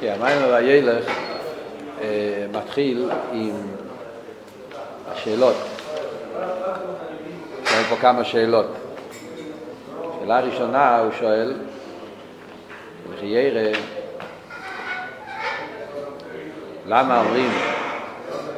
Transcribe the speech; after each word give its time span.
כי 0.00 0.10
המים 0.10 0.38
והילך 0.50 1.04
מתחיל 2.52 3.10
עם 3.32 3.52
השאלות. 5.08 5.56
יש 7.64 7.86
פה 7.90 7.96
כמה 7.96 8.24
שאלות. 8.24 8.66
שאלה 10.20 10.40
ראשונה, 10.40 10.98
הוא 10.98 11.10
שואל, 11.18 11.54
וכי 13.10 13.26
ירא, 13.26 13.78
למה 16.86 17.20
אומרים 17.20 17.50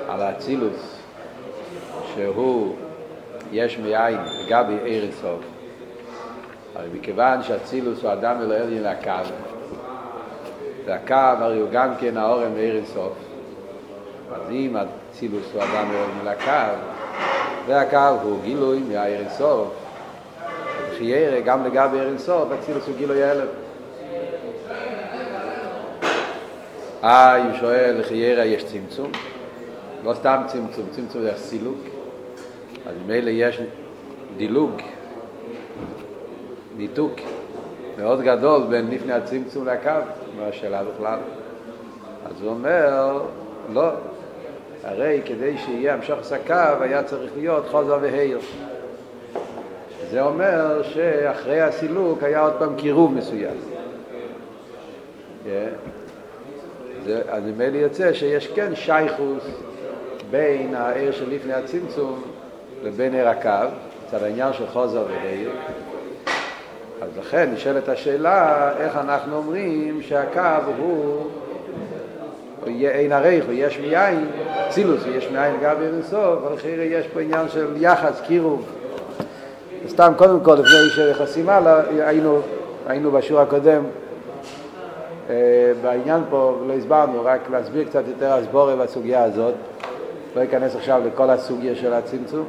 על 0.09 0.22
האצילוס 0.22 0.96
שהוא 2.14 2.77
יש 3.52 3.79
מאין 3.79 4.18
לגבי 4.46 4.74
עיר 4.84 5.02
אינסוף? 5.02 5.40
הרי 6.74 6.88
מכיוון 6.95 7.43
שאצילוס 7.43 8.02
הוא 8.02 8.12
אדם 8.12 8.36
עליין 8.40 8.82
לקו, 8.82 9.11
והקו 10.84 11.14
הרי 11.14 11.58
הוא 11.58 11.68
גם 11.72 11.88
כן 12.00 12.16
האורם 12.16 12.54
ועיר 12.54 12.77
אינסוף, 12.77 13.12
אז 14.34 14.50
אם 14.50 14.77
אצילוס 14.77 15.46
הוא 15.52 15.62
אדם 15.62 15.88
ולא 15.90 16.04
עליין 16.20 16.36
לקו, 16.36 16.78
והקו 17.66 18.20
הוא 18.23 18.42
גילוי 18.42 18.82
מהעיר 18.88 19.20
אינסוף, 19.20 19.68
וכי 20.90 21.04
ירא 21.04 21.40
גם 21.40 21.64
לגבי 21.64 21.98
עיר 21.98 22.09
אינסוף, 22.09 22.48
אצילוס 22.60 22.87
הוא 22.87 22.96
גילוי 22.96 23.24
הלם. 23.24 23.46
אה, 27.04 27.45
הוא 27.45 27.52
שואל, 27.60 27.96
לחיירה 28.01 28.45
יש 28.45 28.64
צמצום? 28.64 29.10
לא 30.04 30.14
סתם 30.14 30.42
צמצום, 30.46 30.87
צמצום 30.90 31.23
זה 31.23 31.32
הסילוק. 31.32 31.78
אז 32.87 32.95
ממילא 33.06 33.30
יש 33.30 33.60
דילוג, 34.37 34.70
ניתוק 36.76 37.12
מאוד 37.98 38.20
גדול 38.20 38.62
בין 38.70 38.91
לפני 38.91 39.12
הצמצום 39.12 39.66
לקו, 39.66 39.91
מה 40.38 40.46
השאלה 40.46 40.82
בכלל. 40.84 41.19
אז 42.27 42.42
הוא 42.42 42.51
אומר, 42.51 43.23
לא, 43.73 43.91
הרי 44.85 45.21
כדי 45.24 45.59
שיהיה 45.59 45.95
המשך 45.95 46.32
הקו 46.32 46.82
היה 46.82 47.02
צריך 47.02 47.32
להיות 47.37 47.68
חוזר 47.70 47.98
והיר. 48.01 48.38
זה 50.10 50.23
אומר 50.23 50.82
שאחרי 50.82 51.60
הסילוק 51.60 52.23
היה 52.23 52.40
עוד 52.40 52.52
פעם 52.59 52.76
קירוב 52.76 53.15
מסוים. 53.15 53.57
Yeah. 55.45 55.48
זה, 57.04 57.23
אז 57.29 57.43
לי 57.59 57.79
יוצא 57.79 58.13
שיש 58.13 58.46
כן 58.46 58.74
שייכוס 58.74 59.45
בין 60.30 60.74
העיר 60.74 61.13
של 61.13 61.30
לפני 61.30 61.52
הצמצום 61.52 62.23
לבין 62.82 63.15
עיר 63.15 63.29
הקו, 63.29 63.68
מצד 64.06 64.22
העניין 64.22 64.53
של 64.53 64.66
חוזר 64.66 65.04
ועיר. 65.10 65.50
אז 67.03 67.08
לכן 67.19 67.50
נשאלת 67.54 67.88
השאלה, 67.88 68.70
איך 68.78 68.97
אנחנו 68.97 69.36
אומרים 69.36 70.03
שהקו 70.03 70.41
הוא, 70.78 71.26
אין 72.66 73.12
עריך, 73.12 73.44
הוא 73.44 73.54
יש 73.56 73.78
מיין, 73.78 74.26
צילוס, 74.69 75.03
יש 75.14 75.28
מיין 75.32 75.54
גם 75.62 75.76
אינסוף, 75.82 76.14
אבל 76.14 76.54
אחרי 76.54 76.70
יש 76.70 77.06
פה 77.06 77.20
עניין 77.20 77.48
של 77.48 77.66
יחס, 77.76 78.20
קירוב. 78.26 78.66
סתם 79.88 80.12
קודם 80.16 80.41
כל, 80.41 80.54
לפני 80.54 80.91
שנכנסים 80.91 81.48
הלאה, 81.48 81.80
היינו, 82.06 82.41
היינו 82.86 83.10
בשיעור 83.10 83.42
הקודם 83.42 83.84
בעניין 85.82 86.22
פה 86.30 86.58
לא 86.66 86.72
הסברנו, 86.72 87.25
רק 87.25 87.41
להסביר 87.50 87.84
קצת 87.84 88.03
יותר 88.08 88.32
הסבורה 88.32 88.76
בסוגיה 88.76 89.25
הזאת. 89.25 89.54
לא 90.36 90.44
אכנס 90.44 90.76
עכשיו 90.76 91.03
לכל 91.06 91.30
הסוגיה 91.30 91.75
של 91.75 91.92
הצמצום, 91.92 92.44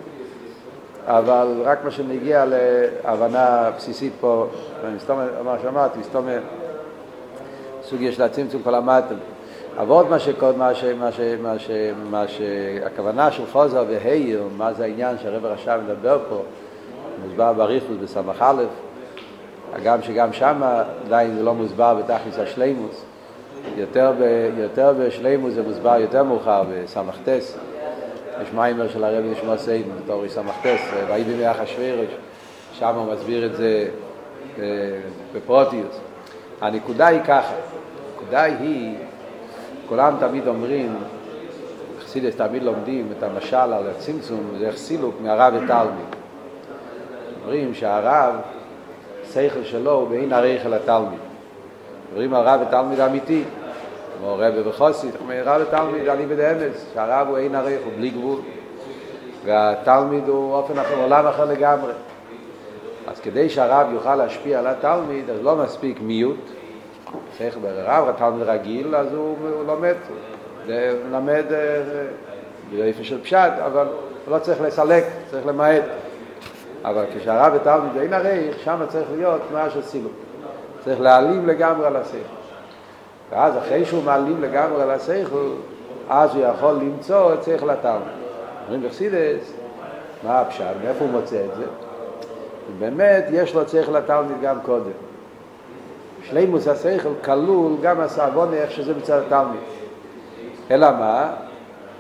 אבל 1.08 1.62
רק 1.64 1.84
מה 1.84 1.92
שנגיע 1.92 2.46
להבנה 2.46 3.70
בסיסית 3.78 4.14
פה, 4.20 4.48
מה 5.44 5.56
שאמרתי, 5.62 6.00
מסתום 6.00 6.28
סוגיה 7.84 8.12
של 8.12 8.24
הצמצום 8.24 8.62
כבר 8.62 8.72
למדתם. 8.72 9.16
אבל 9.78 9.90
עוד 9.90 10.10
מה 10.10 10.20
שקוד, 10.20 10.58
מה, 10.58 10.76
ש, 10.76 10.84
מה, 10.84 11.12
ש, 11.12 11.20
מה, 11.42 11.60
ש, 11.60 11.70
מה 12.12 12.28
שהכוונה 12.28 13.32
של 13.32 13.44
חוזר 13.52 13.86
והעיר, 13.90 14.44
מה 14.58 14.74
זה 14.74 14.84
העניין 14.84 15.18
שהרב 15.18 15.46
הרשע 15.46 15.78
מדבר 15.78 16.20
פה, 16.30 16.42
מוסבר 17.24 17.54
בריחוס 17.54 17.98
בסמך 18.04 18.42
א', 18.42 18.64
הגם 19.74 20.02
שגם 20.02 20.34
שם 20.34 20.62
עדיין 21.06 21.36
זה 21.36 21.44
לא 21.44 21.54
מוסבר 21.54 21.94
בתכלס 21.94 22.40
השלימוס. 22.40 23.06
יותר, 23.78 24.12
ב, 24.20 24.50
יותר 24.58 24.94
בשלימוס 25.00 25.54
זה 25.54 25.64
מוסבר 25.64 25.96
יותר 26.00 26.24
מאוחר 26.24 26.64
בסמכתס. 26.72 27.58
יש 28.42 28.54
מיימר 28.54 28.90
של 28.90 29.04
הרב 29.04 29.24
נשמע 29.26 29.58
סיידן 29.58 29.90
בתור 30.04 30.28
סמכתס, 30.28 30.82
ויהי 31.08 31.24
בימי 31.24 31.52
אחשוורוש, 31.52 32.08
שם 32.74 32.96
הוא 32.96 33.14
מסביר 33.14 33.46
את 33.46 33.56
זה 33.56 33.88
בפרוטיוס. 35.36 36.00
הנקודה 36.62 37.08
היא 37.08 37.20
ככה, 37.22 37.54
הנקודה 38.14 38.44
היא, 38.44 38.96
כולם 39.90 40.16
תמיד 40.20 40.48
אומרים, 40.48 40.96
חסידס 42.04 42.36
תמיד 42.36 42.64
לומדים 42.64 43.08
את 43.18 43.24
המשל 43.24 43.56
על 43.56 43.84
הצמצום, 43.98 44.56
זה 44.60 44.72
חסילוק 44.72 45.16
מהרב 45.22 45.54
ותלמיד. 45.54 46.06
אומרים 47.44 47.74
שהרב 47.74 48.36
השכל 49.24 49.64
שלו 49.64 49.92
הוא 49.92 50.10
בעין 50.10 50.34
עריך 50.34 50.66
אל 50.66 50.74
התלמיד. 50.74 51.20
אומרים 52.12 52.34
הרב 52.34 52.62
ותלמיד 52.68 53.00
אמיתי, 53.00 53.44
כמו 54.24 54.36
רב 54.38 54.54
וחוסי, 54.66 55.08
אומר 55.22 55.44
רב 55.46 55.62
ותלמיד 55.68 56.08
אני 56.08 56.26
בדאמס, 56.26 56.86
שהרב 56.94 57.28
הוא 57.28 57.38
עין 57.38 57.56
עריך, 57.56 57.80
הוא 57.86 57.94
בלי 57.98 58.10
גבול, 58.10 58.40
והתלמיד 59.46 60.28
הוא 60.28 60.54
אופן 60.54 60.80
אחר, 60.80 60.96
עולם 61.04 61.28
אחר 61.28 61.46
לגמרי. 61.46 61.94
אז 63.08 63.20
כדי 63.20 63.50
שהרב 63.50 63.88
יוכל 63.94 64.16
להשפיע 64.16 64.60
על 64.60 64.68
התלמיד, 64.68 65.30
אז 65.30 65.44
לא 65.44 65.56
מספיק 65.56 66.02
מיעוט, 66.02 66.38
צריך 67.38 67.58
ברב, 67.58 68.10
התלמיד 68.10 68.44
רגיל, 68.44 68.96
אז 68.96 69.14
הוא, 69.14 69.38
הוא 69.42 69.66
לומד, 69.68 69.96
זה 70.68 71.00
מלמד 71.10 71.44
באיפה 72.72 73.04
של 73.04 73.24
פשט, 73.24 73.52
אבל 73.66 73.88
הוא 74.26 74.36
לא 74.36 74.40
צריך 74.40 74.62
לסלק, 74.62 75.04
צריך 75.32 75.48
למעט. 75.48 75.84
אבל 76.84 77.06
כשהרב 77.18 77.54
ותלמיד 77.56 77.98
אין 78.02 78.14
עריך, 78.14 78.60
שם 78.64 78.80
צריך 78.88 79.08
להיות 79.16 79.42
של 79.74 79.82
סילוק. 79.82 80.14
צריך 80.84 81.02
להעלים 81.02 81.48
לגמרי 81.48 81.88
על 81.88 81.96
השכל. 81.96 82.43
ואז 83.34 83.58
אחרי 83.58 83.86
שהוא 83.86 84.04
מעלים 84.04 84.42
לגמרי 84.42 84.82
על 84.82 84.92
השכל, 84.92 85.50
אז 86.10 86.36
הוא 86.36 86.46
יכול 86.46 86.74
למצוא 86.74 87.34
את 87.34 87.44
שכל 87.44 87.70
התלמיד. 87.70 88.08
אומרים 88.66 88.90
בחסידס, 88.90 89.54
מה 90.24 90.40
הפשט, 90.40 90.64
מאיפה 90.84 91.04
הוא 91.04 91.12
מוצא 91.12 91.36
את 91.36 91.58
זה? 91.58 91.64
באמת 92.80 93.26
יש 93.32 93.56
לו 93.56 93.68
שכל 93.68 93.96
התלמיד 93.96 94.42
גם 94.42 94.56
קודם. 94.62 94.92
שלימוס 96.24 96.68
השכל 96.68 97.10
כלול 97.24 97.74
גם 97.82 98.00
הסעבון 98.00 98.54
איך 98.54 98.72
שזה 98.72 98.94
מצד 98.98 99.22
התלמיד. 99.28 99.62
אלא 100.72 100.92
מה? 100.92 101.34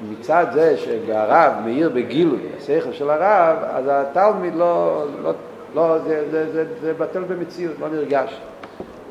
מצד 0.09 0.45
זה 0.53 0.77
שהרב 0.77 1.53
מאיר 1.65 1.89
בגילוי, 1.89 2.39
השכל 2.57 2.91
של 2.91 3.09
הרב, 3.09 3.57
אז 3.63 3.85
התלמיד 3.87 4.55
לא, 4.55 5.05
לא, 5.23 5.31
לא 5.75 5.99
זה, 5.99 6.23
זה, 6.31 6.51
זה, 6.51 6.65
זה 6.81 6.93
בטל 6.93 7.23
במציאות, 7.23 7.75
לא 7.79 7.89
נרגש. 7.89 8.41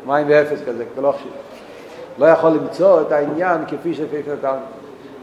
מים 0.06 0.26
ואפס 0.30 0.60
כזה, 0.66 0.84
לא 1.00 1.12
חשוב. 1.12 1.51
לא 2.18 2.26
יכול 2.26 2.50
למצוא 2.50 3.00
את 3.00 3.12
העניין 3.12 3.58
כפי 3.68 3.94
שפי 3.94 4.16
התלמיד. 4.32 4.62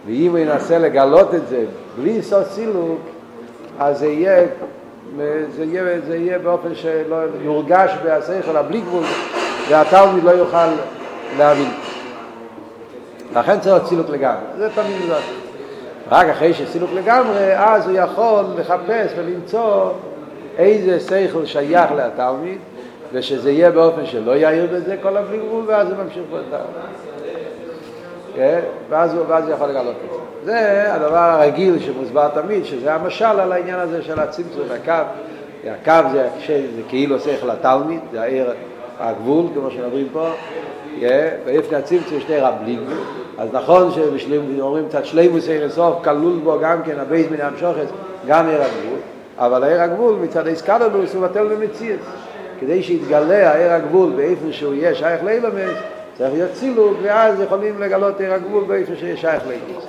ואם 0.07 0.31
הוא 0.31 0.37
ינסה 0.37 0.77
לגלות 0.77 1.35
את 1.35 1.47
זה 1.47 1.65
בלי 2.01 2.21
סוף 2.21 2.51
סילוק, 2.51 2.99
אז 3.79 3.99
זה 3.99 4.07
יהיה, 4.07 4.45
זה 5.55 5.63
יהיה, 5.63 5.99
זה 6.07 6.17
יהיה 6.17 6.39
באופן 6.39 6.75
שלא 6.75 7.15
יורגש 7.41 7.91
בהשכל 8.03 8.57
הבלי 8.57 8.81
גבול, 8.81 9.03
והתלמיד 9.69 10.23
לא 10.23 10.31
יוכל 10.31 10.67
להבין. 11.37 11.71
לכן 13.35 13.59
צריך 13.59 13.85
סילוק 13.85 14.09
לגמרי. 14.09 14.43
זה 14.57 14.69
תמיד 14.75 14.95
זה. 15.07 15.15
רק 16.11 16.27
אחרי 16.27 16.53
שסילוק 16.53 16.89
לגמרי, 16.93 17.57
אז 17.57 17.87
הוא 17.87 17.97
יכול 17.97 18.43
לחפש 18.57 19.11
ולמצוא 19.17 19.91
איזה 20.57 20.99
שכל 20.99 21.45
שייך 21.45 21.91
לתלמיד, 21.91 22.57
ושזה 23.13 23.51
יהיה 23.51 23.71
באופן 23.71 24.05
שלא 24.05 24.31
יעיר 24.31 24.67
בזה 24.73 24.97
כל 25.01 25.17
הבלי 25.17 25.37
גבול, 25.37 25.63
ואז 25.67 25.87
הוא 25.87 25.97
ממשיך 26.03 26.23
בזה. 26.33 26.57
כן? 28.35 28.59
ואז 28.89 29.13
הוא, 29.13 29.25
יכול 29.49 29.67
לגלות 29.67 29.95
את 30.05 30.11
זה. 30.11 30.19
זה 30.45 30.93
הדבר 30.93 31.17
הרגיל 31.17 31.79
שמוסבר 31.79 32.27
תמיד, 32.27 32.65
שזה 32.65 32.93
המשל 32.93 33.25
על 33.25 33.51
העניין 33.51 33.79
הזה 33.79 34.01
של 34.01 34.19
הצמצום 34.19 34.67
הקו. 34.71 34.93
הקו 35.67 36.09
זה, 36.11 36.27
זה 36.47 36.81
כאילו 36.87 37.19
שכל 37.19 37.49
התלמיד, 37.49 37.99
זה 38.11 38.21
העיר 38.21 38.51
הגבול, 38.99 39.45
כמו 39.53 39.71
שמדברים 39.71 40.07
פה, 40.13 40.29
ולפני 41.45 41.77
הצמצום 41.77 42.19
שני 42.19 42.37
רב 42.37 42.53
בלי 42.63 42.75
גבול. 42.75 42.97
אז 43.37 43.49
נכון 43.53 43.91
שאומרים 44.17 44.87
קצת 44.89 45.05
שלימוס 45.05 45.47
עיר 45.47 45.65
הסוף, 45.65 46.03
כלול 46.03 46.39
בו 46.43 46.59
גם 46.61 46.83
כן 46.83 46.99
הבייס 46.99 47.27
מן 47.31 47.41
המשוחס, 47.41 47.89
גם 48.27 48.47
עיר 48.47 48.61
הגבול, 48.61 48.99
אבל 49.37 49.63
העיר 49.63 49.81
הגבול 49.81 50.15
מצד 50.15 50.47
האיסקללוס 50.47 51.13
הוא 51.15 51.27
בטל 51.27 51.47
במציאות. 51.47 51.99
כדי 52.59 52.83
שיתגלה 52.83 53.51
העיר 53.51 53.71
הגבול 53.71 54.11
באיפה 54.15 54.45
שהוא 54.51 54.73
יהיה 54.73 54.95
שייך 54.95 55.23
לאילומס, 55.23 55.77
צריך 56.17 56.33
להיות 56.33 56.51
צילוק, 56.53 56.97
ואז 57.01 57.41
יכולים 57.41 57.81
לגלות 57.81 58.19
עיר 58.19 58.33
הגבול 58.33 58.63
באיפה 58.63 58.91
שיהיה 58.99 59.17
שייך 59.17 59.43
לאילומס. 59.47 59.85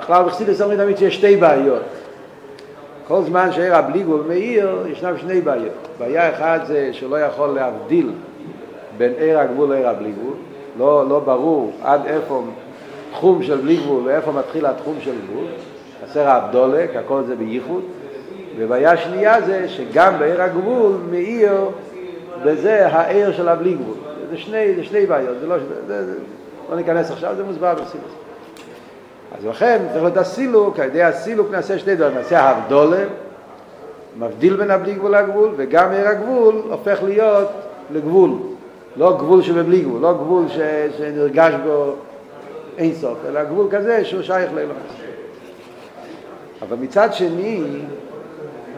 בכלל 0.00 0.24
בחסידס 0.24 0.60
אומרים 0.60 0.78
תמיד 0.80 0.96
שיש 0.98 1.14
שתי 1.14 1.36
בעיות. 1.36 1.82
כל 3.08 3.22
זמן 3.22 3.52
שעיר 3.52 3.76
הבלי 3.76 4.02
גבול 4.02 4.22
מאיר, 4.28 4.86
ישנם 4.92 5.18
שני 5.18 5.40
בעיות. 5.40 5.88
בעיה 5.98 6.30
אחת 6.30 6.66
זה 6.66 6.88
שלא 6.92 7.16
יכול 7.20 7.48
להבדיל 7.48 8.10
בין 8.98 9.12
עיר 9.18 9.38
הגבול 9.38 9.68
לעיר 9.68 9.88
הבלי 9.88 10.12
גבול, 10.12 10.34
לא, 10.78 11.08
לא 11.08 11.20
ברור 11.20 11.72
עד 11.82 12.00
איפה 12.06 12.42
תחום 13.12 13.42
של 13.42 13.56
בלי 13.56 13.76
גבול 13.76 14.02
ואיפה 14.04 14.32
מתחיל 14.32 14.66
התחום 14.66 14.94
של 15.00 15.14
גבול, 15.30 15.44
חסר 16.04 16.28
האבדולק, 16.28 16.96
הכל 16.96 17.22
זה 17.26 17.36
בייחוד, 17.36 17.82
ובעיה 18.58 18.96
שנייה 18.96 19.42
זה 19.42 19.68
שגם 19.68 20.18
בעיר 20.18 20.42
הגבול 20.42 20.92
מאיר 21.10 21.52
בזה 22.44 22.86
העיר 22.86 23.32
של 23.32 23.48
הבלי 23.48 23.74
גבול. 23.74 23.96
זה 24.30 24.36
שני, 24.36 24.74
זה 24.74 24.84
שני 24.84 25.06
בעיות, 25.06 25.36
זה 25.40 25.46
לא, 25.46 25.56
זה, 25.86 26.04
זה, 26.06 26.14
לא 26.70 26.76
ניכנס 26.76 27.10
עכשיו, 27.10 27.34
זה 27.36 27.44
מוסבר 27.44 27.74
בסילוס. 27.74 28.12
אז 29.38 29.46
לכן 29.46 29.78
צריך 29.92 30.02
להיות 30.02 30.16
הסילוק, 30.16 30.78
על 30.78 30.88
ידי 30.88 31.02
הסילוק 31.02 31.50
נעשה 31.50 31.78
שני 31.78 31.96
דברים, 31.96 32.14
נעשה 32.14 32.40
הבדולה, 32.40 33.04
מבדיל 34.18 34.56
בין 34.56 34.70
הבלי 34.70 34.94
גבול 34.94 35.16
לגבול, 35.16 35.50
וגם 35.56 35.92
עיר 35.92 36.08
הגבול 36.08 36.62
הופך 36.70 37.02
להיות 37.02 37.48
לגבול. 37.90 38.30
לא 38.96 39.16
גבול 39.18 39.42
שבבלי 39.42 39.80
גבול, 39.80 40.00
לא 40.00 40.12
גבול 40.12 40.48
ש, 40.48 40.58
שנרגש 40.98 41.52
בו 41.64 41.94
אין 42.78 42.94
סוף, 42.94 43.18
אלא 43.28 43.44
גבול 43.44 43.66
כזה 43.70 44.04
שהוא 44.04 44.22
שייך 44.22 44.50
לאלוהים. 44.54 44.80
אבל 46.62 46.76
מצד 46.80 47.12
שני, 47.12 47.62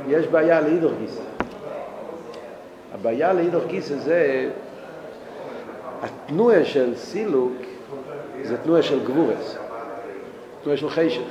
יש 0.09 0.27
בעיה 0.27 0.61
להידור 0.61 0.93
גיסא. 1.01 1.23
הבעיה 2.95 3.33
להידור 3.33 3.65
גיסא 3.65 3.95
זה 3.97 4.51
התנועה 6.03 6.65
של 6.65 6.97
סילוק 6.97 7.53
זה 8.43 8.57
תנועה 8.57 8.83
של 8.83 9.05
גבורס, 9.05 9.57
תנועה 10.63 10.77
של 10.77 10.91
חשך. 10.91 11.23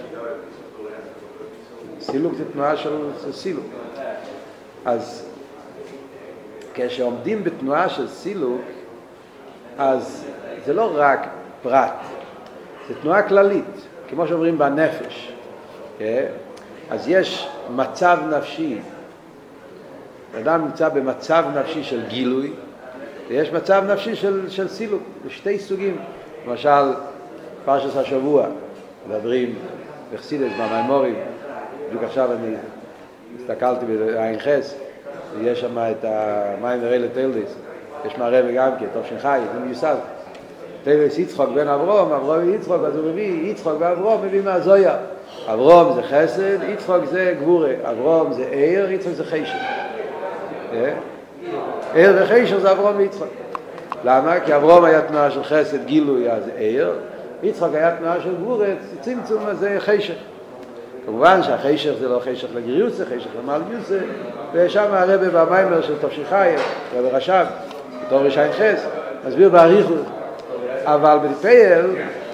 סילוק 2.01 2.33
זה 2.33 2.43
תנועה 2.53 2.77
של 2.77 3.11
סילוק. 3.31 3.65
אז 4.85 5.25
כשעומדים 6.73 7.43
בתנועה 7.43 7.89
של 7.89 8.07
סילוק, 8.07 8.61
אז 9.77 10.25
זה 10.65 10.73
לא 10.73 10.91
רק 10.93 11.27
פרט, 11.61 11.93
זה 12.87 12.93
תנועה 13.01 13.21
כללית, 13.27 13.87
כמו 14.09 14.27
שאומרים 14.27 14.57
בנפש. 14.57 15.31
כן? 15.97 16.25
אז 16.89 17.07
יש 17.07 17.46
מצב 17.75 18.17
נפשי, 18.37 18.77
אדם 20.41 20.65
נמצא 20.65 20.89
במצב 20.89 21.45
נפשי 21.55 21.83
של 21.83 22.01
גילוי, 22.07 22.51
ויש 23.27 23.51
מצב 23.51 23.83
נפשי 23.87 24.15
של, 24.15 24.49
של 24.49 24.67
סילוק, 24.67 25.01
זה 25.23 25.29
שתי 25.29 25.59
סוגים. 25.59 25.97
למשל, 26.47 26.93
פרשת 27.65 27.97
השבוע, 27.97 28.45
מדברים 29.09 29.55
בחסידס, 30.13 30.51
במימורים, 30.59 31.15
בדיוק 31.87 32.03
עכשיו 32.03 32.29
אני 32.33 32.55
הסתכלתי 33.39 33.85
בעין 33.85 34.39
חס, 34.39 34.75
ויש 35.39 35.61
שם 35.61 35.77
את 35.77 36.05
המים 36.05 36.83
הרי 36.83 36.99
לטיילדיס, 36.99 37.55
יש 38.05 38.17
מערב 38.17 38.45
גם 38.55 38.71
כן, 38.79 38.85
טוב 38.93 39.05
שנחי, 39.09 39.39
זה 39.53 39.59
מיוסד. 39.59 39.95
טיילדיס 40.83 41.17
יצחוק 41.17 41.49
בן 41.49 41.67
אברום, 41.67 42.11
אברום 42.11 42.53
יצחוק, 42.53 42.81
אז 42.85 42.95
הוא 42.95 43.11
מביא, 43.11 43.51
יצחוק 43.51 43.73
ואברום 43.79 44.25
מביא 44.25 44.41
מהזויה. 44.41 44.95
אברום 45.53 45.93
זה 45.95 46.03
חסד, 46.03 46.63
יצחוק 46.69 47.05
זה 47.05 47.33
גבורה, 47.39 47.71
אברום 47.89 48.33
זה 48.33 48.45
עיר, 48.51 48.91
יצחוק 48.91 49.13
זה 49.13 49.23
חשב. 49.23 49.57
עיר 51.93 52.13
וחשב 52.15 52.59
זה 52.59 52.71
אברום 52.71 52.97
ויצחוק. 52.97 53.27
למה? 54.03 54.39
כי 54.39 54.55
אברום 54.55 54.85
היה 54.85 55.01
תנועה 55.01 55.31
של 55.31 55.43
חסד, 55.43 55.85
גילוי, 55.85 56.31
אז 56.31 56.43
עיר, 56.57 56.91
יצחוק 57.43 57.69
היה 57.73 57.95
תנועה 57.95 58.21
של 58.21 58.35
גבורה, 58.35 58.67
צמצום, 59.01 59.53
זה 59.53 59.75
חשך. 59.79 60.13
כמובן 61.05 61.43
שהחשך 61.43 61.91
זה 61.99 62.09
לא 62.09 62.19
חשך 62.19 62.47
לגריוס, 62.55 62.93
זה 62.93 63.05
חשך 63.05 63.29
למלגיוס, 63.43 63.91
ושם 64.53 64.85
הרבי 64.91 65.29
במיימר 65.29 65.81
של 65.81 65.97
תופשיחי, 65.97 66.55
רבי 66.97 67.09
רשב, 67.09 67.45
בתור 68.05 68.19
רשעים 68.19 68.51
חס, 68.51 68.85
מסביר 69.27 69.49
באריכות. 69.49 70.05
אבל 70.83 71.17
בפייל, 71.29 71.85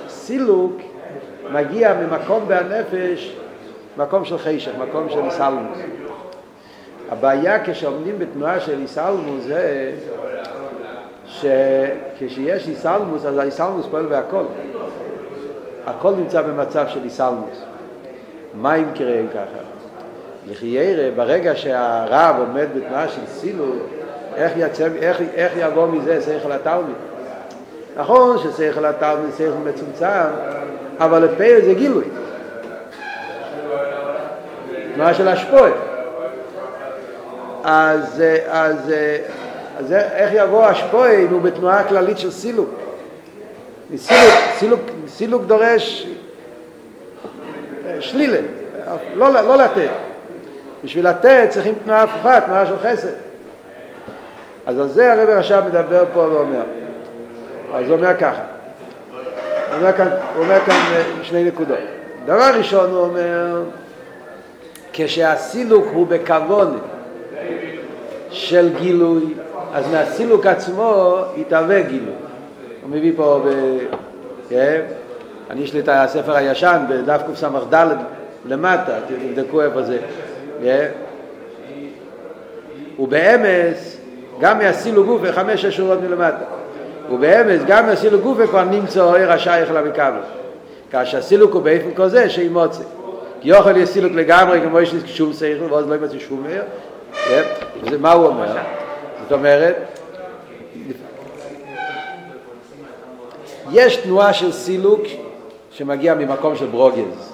סילוק 0.07 0.81
מגיע 1.51 1.93
ממקום 1.93 2.47
בהנפש, 2.47 3.35
מקום 3.97 4.25
של 4.25 4.37
חשך, 4.37 4.71
מקום 4.89 5.09
של 5.09 5.19
איסלמוס. 5.25 5.77
הבעיה 7.11 7.65
כשעומדים 7.65 8.19
בתנועה 8.19 8.59
של 8.59 8.79
איסלמוס 8.81 9.43
זה 9.43 9.91
שכשיש 11.27 12.67
איסלמוס, 12.67 13.25
אז 13.25 13.37
האיסלמוס 13.37 13.85
פועל 13.91 14.05
בהכל. 14.05 14.43
הכל 15.85 16.11
נמצא 16.15 16.41
במצב 16.41 16.85
של 16.87 17.03
איסלמוס. 17.03 17.63
מה 18.53 18.75
אם 18.75 18.85
קרה 18.95 19.21
ככה? 19.33 19.63
לחיירה, 20.47 21.11
ברגע 21.15 21.55
שהרב 21.55 22.35
עומד 22.39 22.67
בתנועה 22.75 23.07
של 23.07 23.25
סילוק, 23.27 23.83
איך, 24.35 24.51
יצא, 24.57 24.87
איך, 25.01 25.21
איך 25.35 25.53
יבוא 25.57 25.87
מזה 25.87 26.21
שכל 26.21 26.51
התלמיד? 26.51 26.95
נכון 27.97 28.37
ששכל 28.37 28.85
התלמיד 28.85 29.33
שכל 29.37 29.69
מצומצם, 29.69 30.29
אבל 30.99 31.23
לפעיל 31.23 31.65
זה 31.65 31.73
גילוי. 31.73 32.03
תנועה 34.95 35.13
של 35.13 35.27
השפועה. 35.27 35.71
אז, 37.63 38.23
אז, 38.47 38.93
אז 39.79 39.91
איך 39.91 40.31
יבוא 40.33 40.65
השפועה 40.65 41.13
אם 41.13 41.27
הוא 41.27 41.41
בתנועה 41.41 41.83
כללית 41.83 42.17
של 42.17 42.31
סילוק? 42.31 42.69
סילוק, 43.95 44.33
סילוק, 44.57 44.81
סילוק 45.07 45.43
דורש 45.43 46.07
שלילה, 47.99 48.37
לא, 49.15 49.31
לא 49.31 49.57
לתת. 49.57 49.89
בשביל 50.83 51.09
לתת 51.09 51.47
צריכים 51.49 51.75
תנועה 51.83 52.03
הפוכה, 52.03 52.41
תנועה 52.41 52.65
של 52.65 52.77
חסד. 52.77 53.13
אז 54.65 54.79
על 54.79 54.87
זה 54.87 55.13
הרב 55.13 55.29
רש"ב 55.29 55.61
מדבר 55.67 56.05
פה 56.13 56.19
ואומר. 56.19 56.63
אז 57.73 57.85
הוא 57.87 57.97
אומר 57.97 58.17
ככה. 58.17 58.52
הוא 59.73 59.81
אומר 59.81 59.93
כאן, 59.97 60.07
הוא 60.35 60.43
אומר 60.43 60.59
כאן 60.65 60.75
שני 61.23 61.43
נקודות. 61.43 61.77
דבר 62.25 62.51
ראשון 62.57 62.89
הוא 62.89 62.99
אומר, 62.99 63.63
כשהסילוק 64.93 65.85
הוא 65.93 66.07
בכוון 66.07 66.79
של 68.29 68.69
גילוי, 68.79 69.33
אז 69.73 69.91
מהסילוק 69.91 70.45
עצמו 70.45 71.17
יתהווה 71.37 71.81
גילוי. 71.81 72.13
הוא 72.81 72.89
מביא 72.89 73.11
פה, 73.15 73.41
ב... 73.45 73.49
כן? 74.49 74.81
אני 75.49 75.61
יש 75.61 75.73
לי 75.73 75.79
את 75.79 75.89
הספר 75.91 76.35
הישן 76.35 76.85
בדף 76.89 77.21
קס"ד 77.31 77.85
למטה, 78.45 78.91
תבדקו 79.07 79.61
איפה 79.61 79.81
זה. 79.81 79.97
כן? 80.63 80.87
ובאמס, 82.99 83.97
גם 84.39 84.57
מהסילו 84.57 85.05
גופה, 85.05 85.31
חמש 85.31 85.61
שש 85.61 85.77
שורות 85.77 86.01
מלמטה. 86.01 86.62
ובאמס, 87.11 87.61
גם 87.67 87.88
מהסילו 87.88 88.19
גופה 88.19 88.48
כבר 88.48 88.63
נמצא 88.63 89.01
אוהר 89.01 89.31
השייך 89.31 89.72
למקבל. 89.72 90.22
כאשר 90.91 91.17
הסילוק 91.17 91.53
הוא 91.53 91.62
באיפן 91.62 91.93
כזה 91.95 92.29
שימוצא. 92.29 92.83
כי 93.41 93.50
יוכל 93.50 93.77
יש 93.77 93.89
סילוק 93.89 94.13
לגמרי, 94.13 94.62
כמו 94.62 94.79
יש 94.79 94.95
שום 95.05 95.33
שכל, 95.33 95.74
ואז 95.74 95.89
לא 95.89 95.95
ימצא 95.95 96.19
שום 96.19 96.45
ער. 96.50 96.63
וזה 97.83 97.98
מה 97.98 98.12
הוא 98.12 98.25
אומר? 98.25 98.57
זאת 99.24 99.31
אומרת, 99.31 99.75
יש 103.72 103.95
תנועה 103.95 104.33
של 104.33 104.51
סילוק 104.51 105.01
שמגיע 105.72 106.13
ממקום 106.13 106.55
של 106.55 106.65
ברוגז. 106.65 107.33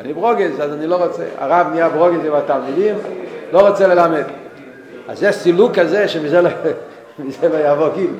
אני 0.00 0.12
ברוגז, 0.12 0.60
אז 0.60 0.72
אני 0.72 0.86
לא 0.86 1.04
רוצה, 1.04 1.24
הרב 1.38 1.66
נהיה 1.72 1.88
ברוגז 1.88 2.24
עם 2.24 2.34
התלמידים, 2.34 2.94
לא 3.52 3.68
רוצה 3.68 3.86
ללמד. 3.86 4.24
אז 5.08 5.22
יש 5.22 5.36
סילוק 5.36 5.74
כזה 5.74 6.08
שמזה 6.08 6.40
לא, 7.42 7.48
לא 7.48 7.72
יבוא 7.72 7.88
גיל. 7.94 8.10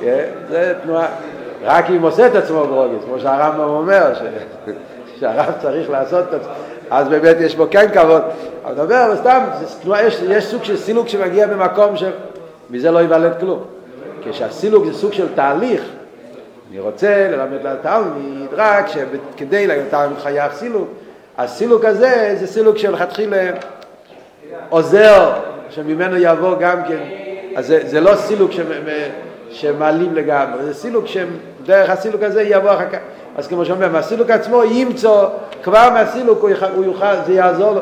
כן? 0.00 0.24
זה 0.48 0.74
תנועה, 0.82 1.06
רק 1.64 1.90
אם 1.90 2.02
עושה 2.02 2.26
את 2.26 2.34
עצמו 2.34 2.66
ברוגז, 2.66 3.04
כמו 3.04 3.20
שהרמב"ם 3.20 3.60
אומר, 3.60 4.14
ש... 4.14 4.18
שהרב 5.20 5.54
צריך 5.62 5.90
לעשות 5.90 6.24
את 6.28 6.34
עצמו, 6.34 6.52
אז 6.90 7.08
באמת 7.08 7.36
יש 7.40 7.56
בו 7.56 7.66
כן 7.70 7.86
כבוד. 7.94 8.22
אבל 8.64 8.74
דבר, 8.74 9.16
סתם, 9.16 9.44
יש, 10.28 10.44
סוג 10.44 10.64
של 10.64 10.76
סילוק 10.76 11.08
שמגיע 11.08 11.46
במקום 11.46 11.94
שמזה 11.96 12.90
לא 12.90 12.98
ייוולד 12.98 13.40
כלום. 13.40 13.64
כשהסילוק 14.24 14.86
זה 14.86 14.94
סוג 14.94 15.12
של 15.12 15.34
תהליך, 15.34 15.82
אני 16.70 16.80
רוצה 16.80 17.28
ללמד 17.30 17.66
לתלמיד 17.66 18.48
רק 18.52 18.86
שכדי 18.88 19.66
לתלמיד 19.66 20.18
חייב 20.18 20.52
סילוק, 20.52 20.88
הסילוק 21.38 21.84
הזה 21.84 22.36
זה 22.40 22.46
סילוק 22.46 22.78
שלכתחילה 22.78 23.50
עוזר 24.68 25.32
שממנו 25.70 26.16
יבוא 26.16 26.56
גם 26.60 26.84
כן, 26.88 26.98
אז 27.58 27.66
זה, 27.66 27.80
זה 27.84 28.00
לא 28.00 28.16
סילוק 28.16 28.52
שמ, 28.52 28.62
שמעלים 29.50 30.14
לגמרי, 30.14 30.64
זה 30.64 30.74
סילוק 30.74 31.04
שדרך 31.06 31.90
הסילוק 31.90 32.22
הזה 32.22 32.42
יבוא 32.42 32.70
אחר 32.70 32.90
כך, 32.90 32.98
אז 33.36 33.48
כמו 33.48 33.64
שאומר, 33.64 33.88
מהסילוק 33.88 34.30
עצמו 34.30 34.64
ימצוא, 34.64 35.26
כבר 35.62 35.90
מהסילוק 35.90 36.38
הוא 36.42 36.50
הוא 36.74 36.84
יוכל 36.84 37.14
זה 37.26 37.32
יעזור 37.32 37.74
לו 37.74 37.80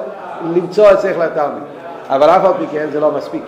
למצוא 0.54 0.92
את 0.92 0.98
צריך 0.98 1.18
לתלמיד, 1.18 1.62
אבל 2.08 2.30
אף 2.30 2.44
על 2.44 2.52
פי 2.58 2.64
כן 2.72 2.86
זה 2.92 3.00
לא 3.00 3.10
מספיק. 3.12 3.42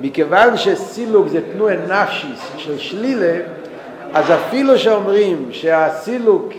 מכיוון 0.00 0.56
שסילוק 0.56 1.28
זה 1.28 1.40
תנועה 1.52 1.74
נפשיס 1.76 2.50
של 2.56 2.78
שלילה, 2.78 3.38
אז 4.14 4.24
אפילו 4.30 4.78
שאומרים 4.78 5.48
שהסילוק 5.50 6.52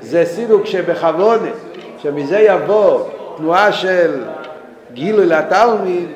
זה 0.00 0.24
סילוק 0.24 0.66
שבכוונה, 0.66 1.50
שמזה 2.02 2.38
יבוא 2.38 3.00
תנועה 3.36 3.72
של 3.72 4.22
גילוי 4.94 5.26
לתלמיד, 5.26 6.08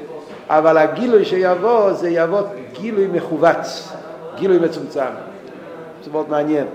אבל 0.51 0.79
הגילוי 0.79 1.25
שיבוא 1.25 1.93
זה 1.93 2.09
יבוא 2.11 2.41
גילוי 2.73 3.07
מכווץ, 3.13 3.93
גילוי 4.37 4.59
מצומצם. 4.59 5.11
זה 6.05 6.11
מאוד 6.11 6.31
מעניין. 6.31 6.67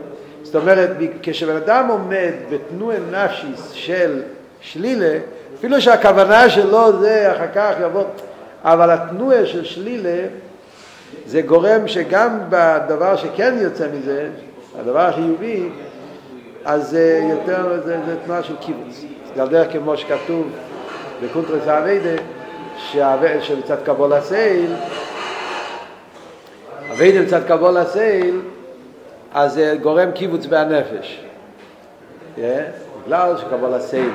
זאת 0.44 0.56
אומרת, 0.56 0.90
כשבן 1.22 1.56
אדם 1.56 1.88
עומד 1.88 2.32
בתנועה 2.50 2.98
נפשיס 3.12 3.72
של 3.72 4.22
שלילה, 4.62 5.18
אפילו 5.60 5.82
שהכוונה 5.82 6.50
שלו 6.50 7.00
זה 7.00 7.32
אחר 7.32 7.48
כך 7.56 7.74
יבוא, 7.82 8.04
אבל 8.64 8.90
התנועה 8.92 9.46
של 9.46 9.64
שלילה 9.64 10.28
זה 11.26 11.42
גורם 11.42 11.88
שגם 11.88 12.40
בדבר 12.50 13.16
שכן 13.16 13.56
יוצא 13.62 13.88
מזה, 13.98 14.30
הדבר 14.80 15.00
החיובי, 15.00 15.70
אז 16.66 16.90
זה 16.90 17.22
יותר, 17.30 17.82
זה, 17.86 17.98
זה 18.06 18.16
תנועה 18.26 18.44
של 18.44 18.56
קיבוץ. 18.56 19.06
זה 19.36 19.42
על 19.42 19.50
דרך 19.50 19.72
כמו 19.72 19.98
שכתוב 19.98 20.48
בקונטרס 21.24 21.68
האביידה, 21.68 22.22
שבצד 23.42 23.78
קבול 23.86 24.14
הסייל, 24.14 24.74
אביידה 26.92 27.22
בצד 27.22 27.48
קבול 27.48 27.78
הסייל, 27.78 28.42
אז 29.34 29.54
זה 29.54 29.78
גורם 29.82 30.12
קיבוץ 30.12 30.46
בהנפש. 30.46 31.26
בגלל 33.06 33.38
שקבול 33.38 33.74
הסייל 33.74 34.12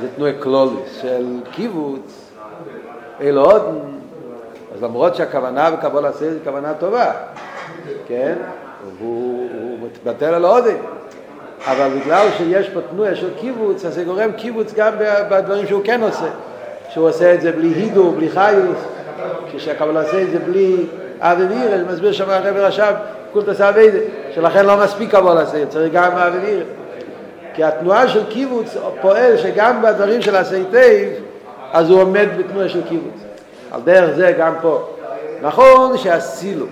זה 0.00 0.06
תנועה 0.16 0.32
כלוליס 0.40 1.00
של 1.02 1.40
קיבוץ, 1.50 2.30
אלו 3.20 3.44
עוד, 3.44 3.62
אז 4.74 4.82
למרות 4.82 5.14
שהכוונה 5.14 5.70
בקבול 5.70 6.06
הסייל 6.06 6.32
זה 6.32 6.38
כוונה 6.44 6.74
טובה, 6.74 7.12
כן? 8.08 8.34
והוא, 8.98 9.48
מתבטל 9.82 10.34
על 10.34 10.44
עודם. 10.44 10.76
אבל 11.66 11.88
בגלל 11.98 12.28
שיש 12.36 12.68
פה 12.68 12.80
תנועה 12.90 13.14
של 13.14 13.30
קיבוץ, 13.40 13.84
אז 13.84 13.94
זה 13.94 14.04
גורם 14.04 14.32
קיבוץ 14.32 14.74
גם 14.74 14.92
בדברים 15.30 15.66
שהוא 15.66 15.82
כן 15.84 16.02
עושה. 16.02 16.28
שהוא 16.94 17.08
עושה 17.08 17.34
את 17.34 17.40
זה 17.40 17.52
בלי 17.52 17.68
הידו, 17.68 18.10
בלי 18.10 18.30
חיוס, 18.30 18.78
כשהקבלה 19.56 20.02
עושה 20.02 20.22
את 20.22 20.30
זה 20.30 20.38
בלי 20.38 20.76
אבי 21.20 21.44
וירא, 21.44 21.78
זה 21.78 21.84
מסביר 21.92 22.12
שם 22.12 22.30
הרב 22.30 22.56
רש"ב, 22.56 22.94
קולטס 23.32 23.60
אביידה, 23.60 23.98
שלכן 24.34 24.66
לא 24.66 24.76
מספיק 24.76 25.10
קבלה 25.10 25.40
עושה, 25.40 25.66
צריך 25.66 25.92
גם 25.92 26.12
אבי. 26.12 26.60
כי 27.54 27.64
התנועה 27.64 28.08
של 28.08 28.26
קיבוץ 28.26 28.76
פועל 29.00 29.36
שגם 29.36 29.82
בדברים 29.82 30.22
של 30.22 30.36
הסייטייב, 30.36 31.08
אז 31.72 31.90
הוא 31.90 32.00
עומד 32.00 32.28
בתנועה 32.38 32.68
של 32.68 32.82
קיבוץ. 32.88 33.20
על 33.70 33.80
דרך 33.84 34.16
זה 34.16 34.32
גם 34.38 34.54
פה. 34.62 34.88
נכון 35.42 35.98
שהסילוק, 35.98 36.70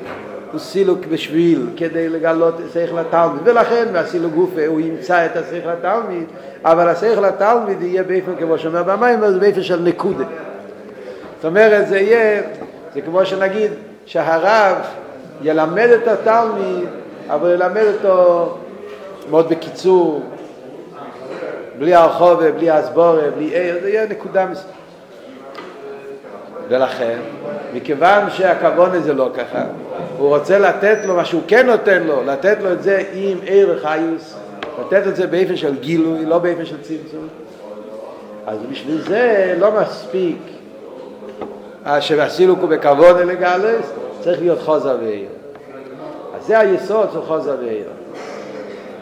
הוא 0.53 0.61
סילוק 0.61 0.99
בשביל 1.09 1.67
כדי 1.77 2.09
לגלות 2.09 2.55
שכל 2.75 2.99
התלמיד 2.99 3.41
ולכן 3.45 3.93
מהסילוק 3.93 4.33
גופה 4.33 4.67
הוא 4.67 4.81
ימצא 4.81 5.27
את 5.27 5.37
השכל 5.37 5.69
התלמיד 5.69 6.25
אבל 6.65 6.89
השכל 6.89 7.25
התלמיד 7.25 7.83
יהיה 7.83 8.03
באופן 8.03 8.37
כמו 8.37 8.59
שאומר 8.59 8.83
במים 8.83 9.21
זה 9.31 9.39
באופן 9.39 9.63
של 9.63 9.81
נקודה. 9.81 10.25
זאת 11.37 11.45
אומרת 11.45 11.89
זה 11.89 11.99
יהיה 11.99 12.43
זה 12.95 13.01
כמו 13.01 13.27
שנגיד 13.27 13.71
שהרב 14.07 14.77
ילמד 15.43 15.89
את 15.89 16.09
התלמיד 16.09 16.89
אבל 17.29 17.51
ילמד 17.51 17.85
אותו 17.95 18.59
מאוד 19.31 19.49
בקיצור 19.49 20.23
בלי 21.79 21.95
הרחובה, 21.95 22.53
בלי 22.53 22.71
הסבורה, 22.71 23.31
בלי 23.37 23.45
עיר, 23.45 23.79
זה 23.83 23.89
יהיה 23.89 24.07
נקודה 24.07 24.47
מסוימת 24.47 24.73
ולכן, 26.69 27.19
מכיוון 27.75 28.31
שהכוון 28.31 28.91
הזה 28.91 29.13
לא 29.13 29.31
ככה, 29.35 29.63
הוא 30.23 30.37
רוצה 30.37 30.59
לתת 30.59 30.99
לו 31.05 31.15
מה 31.15 31.25
שהוא 31.25 31.43
כן 31.47 31.67
נותן 31.67 32.03
לו, 32.03 32.23
לתת 32.25 32.57
לו 32.61 32.73
את 32.73 32.83
זה 32.83 33.03
עם 33.13 33.39
עיר 33.43 33.79
חיוס, 33.83 34.35
לתת 34.81 35.07
את 35.07 35.17
זה 35.17 35.27
באופן 35.27 35.57
של 35.57 35.79
גילוי, 35.81 36.27
לא 36.27 36.39
באופן 36.39 36.65
של 36.65 36.83
צמצום. 36.83 37.29
אז 38.47 38.59
בשביל 38.71 39.01
זה 39.01 39.55
לא 39.59 39.71
מספיק 39.81 40.37
שבסילוק 42.01 42.59
הוא 42.61 42.69
בכבוד 42.69 43.17
לגלס, 43.17 43.93
צריך 44.21 44.41
להיות 44.41 44.59
חוזר 44.61 44.97
ועיר. 45.03 45.29
אז 46.37 46.47
זה 46.47 46.59
היסוד 46.59 47.09
של 47.13 47.23
חוזר 47.23 47.57
ועיר. 47.61 47.89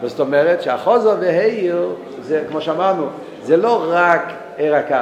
זאת 0.03 0.19
אומרת 0.19 0.61
שהחוזר 0.61 1.15
והעיר, 1.19 1.89
זה 2.23 2.43
כמו 2.49 2.61
שאמרנו, 2.61 3.07
זה 3.43 3.57
לא 3.57 3.85
רק 3.87 4.21
עיר 4.57 4.75
הקו. 4.75 4.95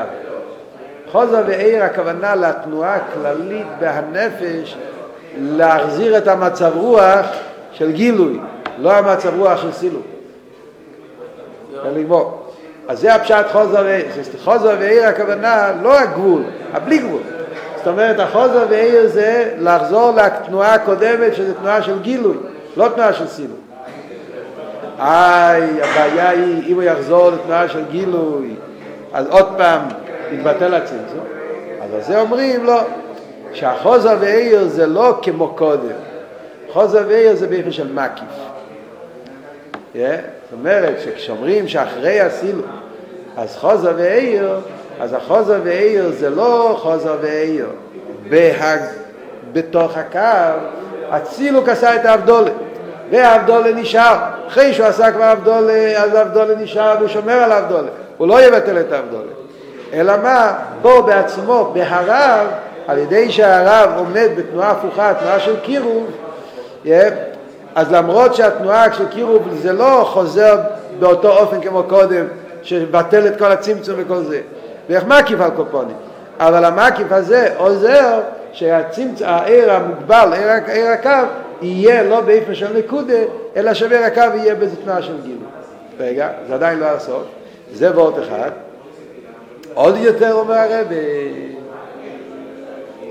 חוזר 1.11 1.41
ועיר 1.47 1.83
הכוונה 1.83 2.35
לתנועה 2.35 2.95
הכללית 2.95 3.67
בהנפש 3.79 4.75
להחזיר 5.39 6.17
את 6.17 6.27
המצב 6.27 6.71
רוח 6.75 7.25
של 7.71 7.91
גילוי, 7.91 8.39
לא 8.79 8.91
המצב 8.91 9.39
רוח 9.39 9.61
של 9.61 9.71
סילוק. 9.71 10.05
ולגמור. 11.85 12.49
אז 12.87 12.99
זה 12.99 13.15
הפשט 13.15 13.45
חוזר 13.51 13.81
ועיר. 13.85 14.05
חוזר 14.43 14.75
ועיר 14.79 15.05
הכוונה 15.05 15.71
לא 15.81 15.99
הגבול, 15.99 16.43
הבלי 16.73 16.97
גבול. 16.97 17.21
זאת 17.77 17.87
אומרת, 17.87 18.19
החוזר 18.19 18.65
ועיר 18.69 19.07
זה 19.07 19.53
לחזור 19.59 20.11
לתנועה 20.15 20.73
הקודמת, 20.73 21.35
שזה 21.35 21.53
תנועה 21.53 21.81
של 21.81 21.99
גילוי, 21.99 22.37
לא 22.77 22.87
תנועה 22.95 23.13
של 23.13 23.27
סילוק. 23.27 23.59
איי, 24.99 25.63
הבעיה 25.83 26.29
היא, 26.29 26.63
אם 26.67 26.75
הוא 26.75 26.83
יחזור 26.83 27.29
לתנועה 27.29 27.69
של 27.69 27.83
גילוי, 27.91 28.55
אז 29.13 29.27
עוד 29.29 29.47
פעם 29.57 29.81
יתבטל 30.31 30.73
הצמצום. 30.73 31.25
אז 31.81 31.93
על 31.93 32.01
זה 32.01 32.19
אומרים, 32.19 32.63
לא, 32.63 32.81
שהחוזר 33.53 34.17
ועיר 34.19 34.67
זה 34.67 34.87
לא 34.87 35.19
כמו 35.21 35.47
קודם. 35.47 35.95
חוזר 36.71 37.03
ועיר 37.07 37.35
זה 37.35 37.47
באופן 37.47 37.71
של 37.71 37.93
מקיף. 37.93 38.23
Yeah? 39.95 39.97
זאת 39.97 40.53
אומרת 40.53 40.99
שכשאומרים 41.03 41.67
שאחרי 41.67 42.19
הסילוק, 42.19 42.65
אז 43.37 43.57
חוזר 43.57 43.93
ועיר, 43.97 44.59
אז 44.99 45.13
החוזר 45.13 45.59
ועיר 45.63 46.11
זה 46.11 46.29
לא 46.29 46.77
חוזר 46.81 47.17
ועיר. 47.21 47.67
בהג... 48.29 48.79
בתוך 49.53 49.97
הקו, 49.97 50.59
הצילוק 51.09 51.69
עשה 51.69 51.95
את 51.95 52.05
האבדולה. 52.05 52.51
והאבדולה 53.11 53.73
נשאר. 53.73 54.15
אחרי 54.47 54.73
שהוא 54.73 54.85
עשה 54.85 55.11
כבר 55.11 55.31
אבדולה, 55.31 56.03
אז 56.03 56.13
האבדולה 56.13 56.55
נשאר 56.55 56.95
והוא 56.97 57.07
שומר 57.07 57.33
על 57.33 57.51
האבדולה. 57.51 57.89
הוא 58.17 58.27
לא 58.27 58.41
יבטל 58.41 58.79
את 58.79 58.91
האבדולה. 58.91 59.31
אלא 59.93 60.13
מה? 60.23 60.53
בו 60.81 61.03
בעצמו, 61.03 61.71
בהרב, 61.73 62.47
על 62.89 62.97
ידי 62.97 63.31
שהרב 63.31 63.89
עומד 63.97 64.29
בתנועה 64.35 64.71
הפוכה, 64.71 65.13
תנועה 65.13 65.39
של 65.39 65.59
קירוב, 65.59 66.07
אז 67.75 67.91
למרות 67.91 68.35
שהתנועה 68.35 68.93
של 68.93 69.07
קירוב 69.07 69.47
זה 69.61 69.73
לא 69.73 70.09
חוזר 70.09 70.57
באותו 70.99 71.37
אופן 71.37 71.61
כמו 71.61 71.83
קודם, 71.83 72.25
שבטל 72.63 73.27
את 73.27 73.39
כל 73.39 73.51
הצמצום 73.51 73.95
וכל 73.97 74.21
זה, 74.21 74.41
ואיך 74.89 75.03
מקיף 75.03 75.41
על 75.41 75.51
קופונים, 75.55 75.95
אבל 76.39 76.65
המקיף 76.65 77.11
הזה 77.11 77.47
עוזר 77.57 78.19
שהעיר 78.53 79.71
המוגבל, 79.71 80.33
עיר, 80.67 80.87
הקו, 80.89 81.09
יהיה 81.61 82.03
לא 82.03 82.21
באופן 82.21 82.55
של 82.55 82.77
נקודה, 82.77 83.19
אלא 83.55 83.73
שעיר 83.73 84.03
הקו 84.03 84.21
יהיה 84.35 84.55
באיזה 84.55 84.75
תנועה 84.75 85.01
של 85.01 85.21
גילו. 85.23 85.45
רגע, 85.99 86.29
זה 86.47 86.53
עדיין 86.53 86.79
לא 86.79 86.85
הסוף, 86.85 87.23
זה 87.73 87.91
וורט 87.91 88.15
אחד. 88.19 88.49
עוד 89.73 89.97
יותר 89.97 90.33
אומר 90.33 90.55
הרב, 90.55 90.87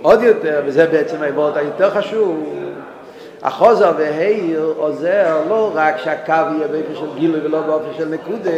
עוד 0.03 0.23
יותר, 0.23 0.63
וזה 0.67 0.87
בעצם 0.87 1.23
העבוד 1.23 1.57
היותר 1.57 1.91
חשוב, 1.91 2.55
החוזר 3.43 3.93
והעיר 3.99 4.75
עוזר 4.77 5.41
לא 5.49 5.71
רק 5.75 5.99
שהקו 5.99 6.33
יהיה 6.33 6.69
באופן 6.69 6.95
של 6.95 7.19
גילוי 7.19 7.41
ולא 7.45 7.61
באופן 7.61 7.89
של 7.97 8.09
נקודה, 8.09 8.51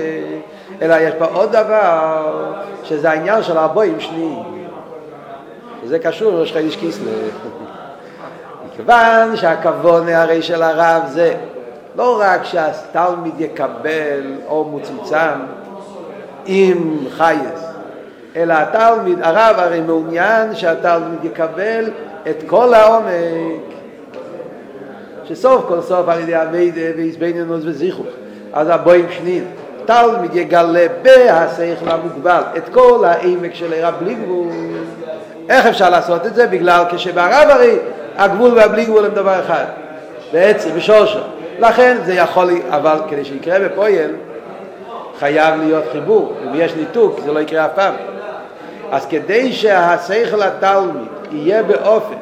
אלא 0.83 0.95
יש 1.01 1.15
פה 1.19 1.25
עוד 1.25 1.53
דבר, 1.53 2.53
שזה 2.85 3.11
העניין 3.11 3.43
של 3.43 3.57
הרבויים 3.57 4.01
שניים. 4.01 4.69
וזה 5.83 5.99
קשור 5.99 6.33
לראש 6.33 6.53
חיידיש 6.53 6.77
קיסלה. 6.77 7.11
מכיוון 8.67 9.37
שהכבוד 9.37 10.09
הרי 10.09 10.43
של 10.43 10.63
הרב 10.63 11.03
זה 11.09 11.35
לא 11.97 12.21
רק 12.21 12.45
שהתלמיד 12.45 13.41
יקבל 13.41 14.35
או 14.49 14.65
מצומצם 14.65 15.41
עם 16.47 16.99
חייס, 17.11 17.70
אלא 18.37 18.55
התלמיד, 18.55 19.19
הרב 19.23 19.57
הרי 19.59 19.81
מעוניין 19.81 20.55
שהתלמיד 20.55 21.25
יקבל 21.25 21.91
את 22.31 22.43
כל 22.47 22.75
העומק. 22.75 23.71
שסוף 25.25 25.65
כל 25.69 25.81
סוף 25.81 26.09
על 26.09 26.21
ידי 26.21 26.35
המידע 26.35 26.81
והזבנינוס 26.97 27.63
וזיכוך 27.65 28.07
אז 28.53 28.69
הבוים 28.69 29.07
שנין 29.11 29.45
תלמיד 29.85 30.37
יגלה 30.37 30.87
בהשכל 31.03 31.91
המוגבל 31.91 32.43
את 32.57 32.69
כל 32.69 33.05
העמק 33.05 33.55
של 33.55 33.73
הרב 33.73 33.95
בלי 34.01 34.15
גבול. 34.15 34.47
איך 35.49 35.67
אפשר 35.67 35.91
לעשות 35.91 36.27
את 36.27 36.35
זה? 36.35 36.47
בגלל 36.47 36.85
כשברב 36.91 37.49
הרי 37.51 37.77
הגבול 38.17 38.51
והבלי 38.55 38.85
גבול 38.85 39.05
הם 39.05 39.15
דבר 39.15 39.41
אחד. 39.41 39.65
בעצם, 40.33 40.71
בשורשו 40.77 41.19
לכן 41.59 41.97
זה 42.05 42.15
יכול, 42.15 42.51
אבל 42.71 42.99
כדי 43.09 43.25
שיקרה 43.25 43.69
בפועל 43.69 44.11
חייב 45.19 45.55
להיות 45.61 45.85
חיבור. 45.93 46.35
אם 46.45 46.51
יש 46.55 46.75
ניתוק 46.75 47.21
זה 47.25 47.33
לא 47.33 47.41
יקרה 47.41 47.65
אף 47.65 47.71
פעם 47.75 47.95
אז 48.91 49.07
כדי 49.07 49.53
שהשכל 49.53 50.43
התלמיד 50.43 51.09
יהיה 51.33 51.63
באופן 51.63 52.15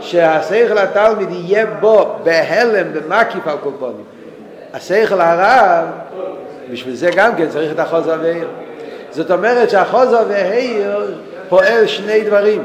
שהשכל 0.00 0.78
התלמיד 0.78 1.28
יהיה 1.30 1.66
בו 1.66 2.16
בהלם 2.24 2.92
במקיף 2.92 3.46
על 3.46 3.56
קופונים 3.62 4.04
השכל 4.74 5.20
הרב 5.20 5.86
בשביל 6.72 6.94
זה 6.94 7.10
גם 7.16 7.36
כן 7.36 7.48
צריך 7.48 7.72
את 7.72 7.78
החוזר 7.78 8.16
והעיר. 8.22 8.48
זאת 9.10 9.30
אומרת 9.30 9.70
שהחוזר 9.70 10.22
והעיר 10.28 11.16
פועל 11.48 11.86
שני 11.86 12.20
דברים. 12.20 12.62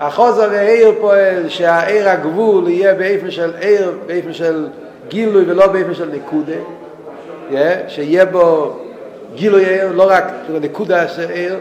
החוזר 0.00 0.48
והעיר 0.52 0.92
פועל 1.00 1.48
שהעיר 1.48 2.08
הגבול 2.08 2.68
יהיה 2.68 2.94
באיפה 2.94 3.30
של 3.30 3.50
עיר, 3.60 3.92
באיפה 4.06 4.32
של 4.32 4.66
גילוי 5.08 5.44
ולא 5.48 5.66
באיפה 5.66 5.94
של 5.94 6.08
נקודה, 6.12 6.52
שיהיה 7.88 8.26
בו 8.26 8.76
גילוי 9.34 9.64
עיר, 9.64 9.92
לא 9.92 10.06
רק 10.08 10.24
נקודה 10.60 11.08
של 11.08 11.30
עיר, 11.30 11.56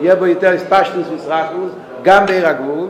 יהיה 0.00 0.14
בו 0.14 0.26
יותר 0.26 0.58
ספשטוס 0.58 1.06
וסרחוס, 1.14 1.72
גם 2.02 2.26
בעיר 2.26 2.48
הגבול, 2.48 2.88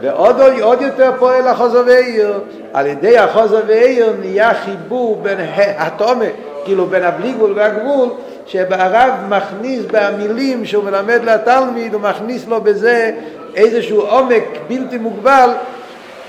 ועוד 0.00 0.40
עוד 0.60 0.82
יותר 0.82 1.12
פועל 1.18 1.46
החוזר 1.48 1.82
והעיר, 1.86 2.40
על 2.72 2.86
ידי 2.86 3.18
החוזר 3.18 3.60
והעיר 3.66 4.12
נהיה 4.20 4.54
חיבור 4.54 5.20
בין 5.22 5.38
התומה, 5.78 6.24
כאילו 6.64 6.86
בין 6.86 7.02
הבלי 7.02 7.32
גבול 7.32 7.52
והגבול, 7.56 8.08
שהרב 8.46 9.12
מכניס 9.28 9.84
במילים 9.92 10.64
שהוא 10.64 10.84
מלמד 10.84 11.24
לתלמיד, 11.24 11.94
הוא 11.94 12.02
מכניס 12.02 12.46
לו 12.46 12.60
בזה 12.60 13.10
איזשהו 13.54 14.00
עומק 14.00 14.44
בלתי 14.68 14.98
מוגבל, 14.98 15.50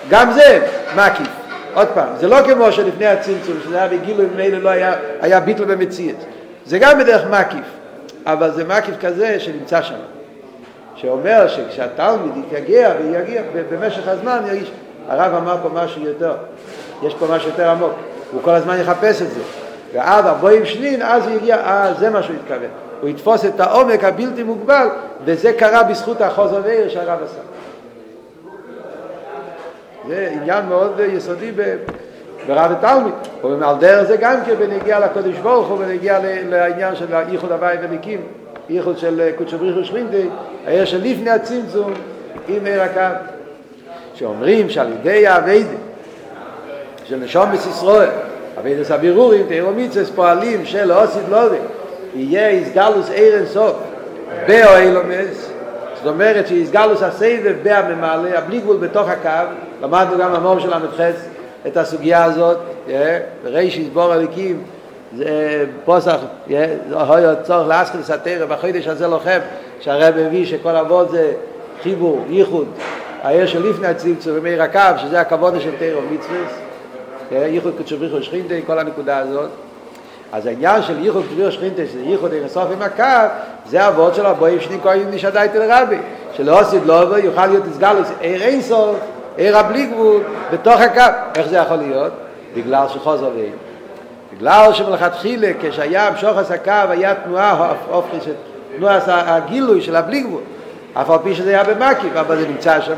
גם 0.10 0.32
זה 0.32 0.68
מקיף. 0.96 1.28
עוד 1.74 1.88
פעם, 1.88 2.08
זה 2.20 2.28
לא 2.28 2.38
כמו 2.46 2.72
שלפני 2.72 3.08
הצמצום, 3.08 3.56
שזה 3.64 3.78
היה 3.78 3.88
בגילוי 3.88 4.26
ממילא 4.34 4.58
לא 4.58 4.70
היה, 4.70 4.94
היה 5.22 5.40
ביטל 5.40 5.66
במציאות. 5.66 6.18
זה 6.66 6.80
גם 6.80 7.00
בדרך 7.00 7.26
מקיף, 7.30 7.66
אבל 8.26 8.52
זה 8.52 8.64
מקיף 8.64 8.96
כזה 9.02 9.40
שנמצא 9.40 9.82
שם. 9.82 9.96
שאומר 10.96 11.48
שכשהתלמיד 11.48 12.32
יתייגע 12.38 12.94
ויגיע 13.00 13.42
במשך 13.72 14.08
הזמן 14.08 14.42
ירגיש, 14.48 14.72
הרב 15.08 15.34
אמר 15.36 15.58
פה 15.64 15.70
משהו 15.74 16.02
יותר, 16.02 16.34
יש 17.04 17.16
פה 17.16 17.28
משהו 17.30 17.50
יותר 17.50 17.70
עמוק, 17.70 17.92
הוא 18.32 18.42
כל 18.44 18.52
הזמן 18.52 18.80
יחפש 18.80 19.22
את 19.22 19.32
זה. 19.32 19.42
ועד 19.94 20.26
ארבעים 20.26 20.66
שנין, 20.66 21.02
אז 21.02 21.28
הוא 21.28 21.36
יגיע, 21.36 21.56
אה, 21.56 21.94
זה 22.00 22.10
מה 22.10 22.24
שהוא 22.24 22.36
התכוון. 22.36 22.70
הוא 23.02 23.10
יתפוס 23.10 23.46
את 23.46 23.60
העומק 23.60 24.04
הבלתי 24.04 24.44
מוגבל, 24.44 24.88
וזה 25.26 25.54
קרה 25.54 25.84
בזכות 25.84 26.22
החוזר 26.22 26.62
ואיר 26.64 26.90
שהרב 26.90 27.20
עשה. 27.24 27.42
זה 30.08 30.30
עניין 30.34 30.66
מאוד 30.66 31.00
יסודי 31.00 31.52
ברב 32.48 32.72
ותלמיד. 32.78 33.14
ועל 33.62 33.76
דרך 33.80 34.08
זה 34.08 34.18
גם 34.18 34.36
כן 34.46 34.56
בנגיע 34.56 35.00
לקודש 35.00 35.38
ברוך 35.38 35.68
הוא, 35.68 35.78
בנגיע 35.78 36.20
לעניין 36.50 36.96
של 36.96 37.06
ייחוד 37.30 37.52
הוואי 37.52 37.76
וליקים, 37.82 38.22
ייחוד 38.70 38.98
של 38.98 39.30
קודשו 39.38 39.58
בריך 39.58 39.78
ושכינתי, 39.78 40.30
היה 40.66 40.86
שלפני 40.86 41.30
הצמצום 41.30 41.94
עם 42.48 42.66
עיר 42.66 42.82
הקו. 42.82 43.02
שאומרים 44.16 44.70
שעל 44.70 44.88
ידי 44.92 45.28
האביידה 45.28 45.70
של 47.06 47.16
נשום 47.16 47.52
בסיסרואל, 47.52 48.10
אביידס 48.60 48.92
הבירורים, 48.92 49.46
תאירו 49.48 49.72
מיצס 49.72 50.10
פועלים 50.16 50.66
של 50.66 50.92
אוסיד 50.92 51.24
לובי, 51.30 51.58
יהיה 52.16 52.50
איסגלוס 52.50 53.10
עיר 53.10 53.38
אינסוף, 53.38 53.76
באוהלומס, 54.48 55.52
זאת 55.96 56.08
אומרת 56.08 56.48
שאיסגלוס 56.48 57.04
הסבב 57.04 57.56
בהממלא, 57.64 58.30
הבלי 58.30 58.60
גבול 58.60 58.78
בתוך 58.78 59.10
הקו, 59.10 59.52
למדנו 59.82 60.18
גם 60.18 60.34
המור 60.34 60.60
של 60.60 60.74
המתחס 60.74 61.14
את 61.68 61.78
הסוגיה 61.78 62.24
הזאת, 62.24 62.58
וראי 63.44 63.72
שיסבור 63.72 64.14
הליקים, 64.14 64.64
זה 65.18 65.66
פוסח, 65.86 66.18
היה 66.48 67.36
צורך 67.44 67.68
להסכם 67.68 68.04
סתר, 68.04 68.46
בחודש 68.50 68.88
הזה 68.88 69.08
לוחם, 69.08 69.40
שהרב 69.80 70.18
הביא 70.18 70.46
שכל 70.46 70.76
אבות 70.76 71.12
זה 71.12 71.34
חיבור, 71.84 72.26
ייחוד, 72.30 72.68
העיר 73.24 73.48
של 73.48 73.70
לפני 73.70 73.88
הצמצום 73.88 74.34
ומאיר 74.36 74.64
הקו, 74.64 74.80
שזה 74.98 75.22
הכבוד 75.22 75.62
של 75.62 75.72
תירו 75.80 76.02
מצווס, 76.12 76.52
ייחוד 77.32 77.74
קדשו 77.78 77.98
בריחו 77.98 78.24
שכינתי, 78.24 78.62
כל 78.66 78.80
הנקודה 78.80 79.18
הזאת. 79.18 79.50
אז 80.32 80.46
העניין 80.46 80.82
של 80.82 81.06
ייחוד 81.06 81.24
קדשו 81.24 81.36
בריחו 81.36 81.52
שכינתי, 81.52 81.88
שזה 81.88 82.02
ייחוד 82.02 82.34
אין 82.34 82.44
הסוף 82.44 82.68
עם 82.72 82.82
הקו, 82.82 83.34
זה 83.66 83.88
אבות 83.88 84.16
של 84.16 84.26
הבואים 84.26 84.60
שני 84.60 84.78
כהנים 84.84 85.12
נשדאי 85.12 85.50
תל 85.50 85.72
רבי, 85.72 85.98
שלא 86.34 86.60
עשית 86.60 86.82
לא 86.86 87.18
יוכל 87.18 87.46
להיות 87.46 87.64
הסגלוס, 87.72 88.08
עיר 88.22 88.42
אין 88.42 88.62
סוף, 88.62 88.96
עיר 89.38 89.58
הבלי 89.58 89.86
גבול, 89.86 90.22
בתוך 90.54 90.82
הקו. 90.82 91.02
איך 91.36 91.48
זה 91.48 91.58
יכול 91.58 91.78
להיות? 91.78 92.12
בגלל 92.56 92.88
שחוזר 92.88 93.30
ואין. 93.36 93.54
בגלל 94.34 94.74
שמלכתחילה 94.74 95.52
כשהיה 95.62 96.08
המשוך 96.08 96.38
הקו 96.38 96.72
היה 96.90 97.16
תנועה 97.16 97.74
הופכת, 97.90 98.32
תנועה 98.78 99.00
הגילוי 99.08 99.82
של 99.82 99.96
הבלי 99.96 100.22
גבול. 100.22 100.42
אף 100.94 101.10
על 101.10 101.18
פי 101.24 101.36
שזה 101.36 101.50
היה 101.50 101.64
במקיף, 101.64 102.16
אבל 102.16 102.38
זה 102.38 102.48
נמצא 102.48 102.82
שם, 102.82 102.94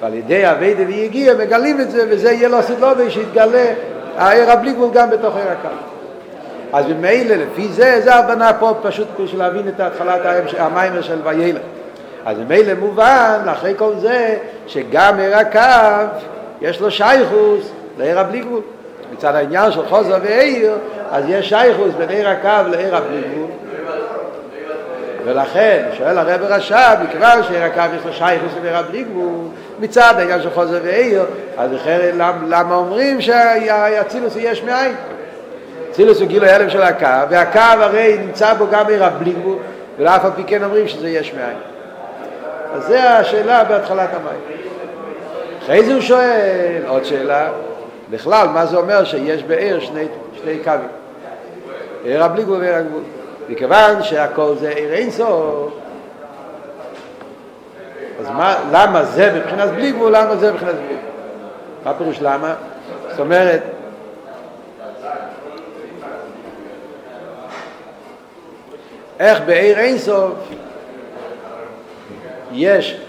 ועל 0.00 0.14
ידי 0.14 0.50
אביידה 0.50 0.82
ויגיע 0.86 1.34
מגלים 1.34 1.80
את 1.80 1.90
זה, 1.90 2.06
וזה 2.10 2.32
יהיה 2.32 2.48
לו 2.48 2.62
סדלובי 2.62 3.10
שיתגלה 3.10 3.64
העיר 4.16 4.50
הבלי 4.50 4.72
גבול 4.72 4.90
גם 4.92 5.10
בתוך 5.10 5.36
עיר 5.36 5.48
הקו. 5.48 5.68
אז 6.72 6.86
ממילא 6.86 7.34
לפי 7.34 7.68
זה, 7.68 8.00
זה 8.04 8.14
הבנה 8.14 8.52
פה 8.52 8.74
פשוט 8.82 9.08
בשביל 9.20 9.40
להבין 9.40 9.68
את 9.68 9.80
התחלת 9.80 10.20
המיימר 10.58 11.02
של 11.02 11.18
וילד. 11.24 11.60
אז 12.24 12.38
ממילא 12.38 12.74
מובן, 12.74 13.38
אחרי 13.46 13.74
כל 13.76 13.92
זה, 13.98 14.36
שגם 14.66 15.20
עיר 15.20 15.36
הקו, 15.36 16.14
יש 16.60 16.80
לו 16.80 16.90
שייכוס 16.90 17.70
לעיר 17.98 18.20
הבלי 18.20 18.40
גבול. 18.40 18.60
מצד 19.12 19.34
העניין 19.34 19.72
של 19.72 19.86
חוזר 19.86 20.18
ועיר, 20.22 20.74
אז 21.10 21.24
יש 21.28 21.48
שייכוס 21.48 21.94
בין 21.98 22.08
עיר 22.08 22.28
הקו 22.28 22.70
לעיר 22.70 22.96
הבלי 22.96 23.20
גבול. 23.20 23.50
ולכן, 25.24 25.84
שואל 25.98 26.18
הרב 26.18 26.40
רש"ב, 26.42 26.96
מכיוון 27.04 27.42
שעיר 27.42 27.64
הקו 27.64 27.80
יש 27.96 28.06
לו 28.06 28.12
שייכוס 28.12 28.52
לעיר 28.62 28.76
הבלי 28.76 29.02
גבול, 29.04 29.44
מצד 29.80 30.14
העניין 30.18 30.42
של 30.42 30.50
חוזר 30.50 30.80
ועיר, 30.82 31.24
אז 31.56 31.74
אחרת 31.74 32.14
למה 32.48 32.74
אומרים 32.74 33.20
שהצילוס 33.20 34.36
יש 34.36 34.62
מאין? 34.62 34.94
צילוס 35.90 36.20
הוא 36.20 36.28
גילוי 36.28 36.50
הלם 36.50 36.70
של 36.70 36.82
הקו, 36.82 37.30
והקו 37.30 37.58
הרי 37.58 38.16
נמצא 38.20 38.54
בו 38.54 38.66
גם 38.70 38.88
עיר 38.88 39.04
הבלי 39.04 39.32
גבול, 39.32 39.56
ולאף 39.98 40.24
על 40.24 40.30
פי 40.36 40.44
כן 40.46 40.64
אומרים 40.64 40.88
שזה 40.88 41.08
יש 41.08 41.34
מאין. 41.34 41.73
אז 42.74 42.86
זו 42.86 42.94
השאלה 42.94 43.64
בהתחלת 43.64 44.08
המים. 44.14 44.40
אחרי 45.62 45.84
זה 45.84 45.94
הוא 45.94 46.00
שואל 46.00 46.82
עוד 46.86 47.04
שאלה, 47.04 47.50
בכלל, 48.10 48.48
מה 48.48 48.66
זה 48.66 48.76
אומר 48.76 49.04
שיש 49.04 49.42
בעיר 49.42 49.80
שני, 49.80 50.04
שני 50.42 50.58
קווים? 50.64 50.88
עיר 52.04 52.24
הבלי 52.24 52.42
גבול 52.42 52.58
ועיר 52.60 52.74
הגבול. 52.74 53.02
מכיוון 53.48 54.02
שהכל 54.02 54.54
זה 54.60 54.68
עיר 54.68 54.92
אינסוף, 54.92 55.72
אז 58.20 58.30
מה, 58.30 58.56
למה 58.72 59.04
זה 59.04 59.32
מבחינת 59.34 59.70
בלי 59.70 59.92
גבול, 59.92 60.16
למה 60.16 60.36
זה 60.36 60.52
מבחינת 60.52 60.74
בלי 60.74 60.84
גבול? 60.84 60.98
מה 61.84 61.94
פירוש 61.94 62.18
למה? 62.20 62.54
זאת 63.10 63.20
אומרת, 63.20 63.62
איך 69.20 69.40
בעיר 69.46 69.78
אינסוף 69.78 70.32
יש 72.54 73.00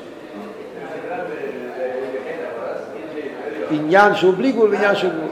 עניין 3.71 4.15
שהוא 4.15 4.33
בלי 4.37 4.51
גבול 4.51 4.69
ועניין 4.69 4.95
שהוא 4.95 5.11
גבול. 5.11 5.29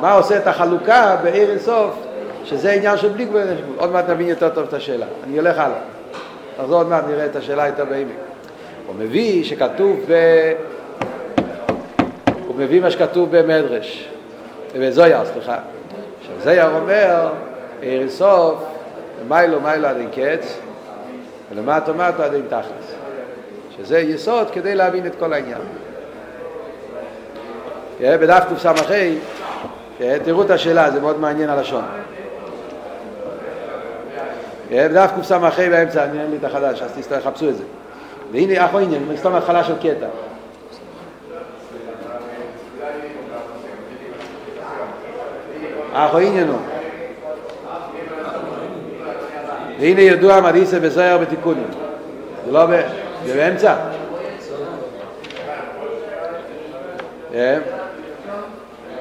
מה 0.00 0.12
עושה 0.12 0.36
את 0.36 0.46
החלוקה 0.46 1.16
בעיר 1.22 1.50
אינסוף, 1.50 1.94
שזה 2.44 2.72
עניין 2.72 2.98
של 2.98 3.08
בלי 3.08 3.24
גבול 3.24 3.40
ועניין 3.40 3.56
של 3.56 3.64
גבול. 3.64 3.76
עוד 3.78 3.92
מעט 3.92 4.08
נבין 4.08 4.28
יותר 4.28 4.48
טוב 4.48 4.64
את 4.68 4.74
השאלה. 4.74 5.06
אני 5.24 5.38
הולך 5.38 5.58
הלאה. 5.58 5.78
נחזור 6.58 6.76
עוד 6.76 6.88
מעט, 6.88 7.04
נראה 7.08 7.26
את 7.26 7.36
השאלה 7.36 7.66
יותר 7.66 7.84
בעמק. 7.84 8.08
הוא 8.86 8.94
מביא 8.98 9.44
שכתוב 9.44 10.00
ב... 10.08 10.12
הוא 12.46 12.62
מביא 12.62 12.80
מה 12.80 12.90
שכתוב 12.90 13.36
במדרש, 13.36 14.08
בזויר, 14.78 15.24
סליחה. 15.24 15.56
עכשיו 16.20 16.34
זויר 16.42 16.76
אומר, 16.76 17.28
עיר 17.80 18.00
אינסוף, 18.00 18.64
מיילו 19.28 19.60
מיילו 19.60 19.88
עד 19.88 19.96
אין 19.96 20.08
קץ, 20.10 20.58
ולמטו 21.52 21.94
מטו 21.94 22.22
עד 22.22 22.34
אין 22.34 22.42
תכלס. 22.48 22.93
שזה 23.76 23.98
יסוד 23.98 24.50
כדי 24.50 24.74
להבין 24.74 25.06
את 25.06 25.12
כל 25.18 25.32
העניין. 25.32 25.58
בדף 28.00 28.44
קס"ה, 28.54 28.72
תראו 30.24 30.42
את 30.42 30.50
השאלה, 30.50 30.90
זה 30.90 31.00
מאוד 31.00 31.20
מעניין 31.20 31.50
הלשון. 31.50 31.84
בדף 34.70 35.10
קס"ה 35.20 35.38
באמצע, 35.70 36.04
אני 36.04 36.20
אין 36.20 36.30
לי 36.30 36.36
את 36.36 36.44
החדש, 36.44 36.82
אז 36.82 37.08
תחפשו 37.08 37.48
את 37.48 37.56
זה. 37.56 37.64
והנה, 38.32 38.64
אחו 38.64 38.78
עניין, 38.78 39.08
מסתום 39.12 39.34
התחלה 39.34 39.64
של 39.64 39.74
קטע. 39.78 40.06
אחו 45.92 46.18
עניין 46.18 46.48
הוא. 46.48 46.58
והנה 49.80 50.00
ידוע 50.00 50.40
מדיסה 50.40 50.80
בזויר 50.80 51.18
בתיקונים. 51.18 51.66
זה 52.46 52.52
לא 52.52 52.66
ב... 52.66 53.03
זה 53.26 53.34
באמצע. 53.34 53.74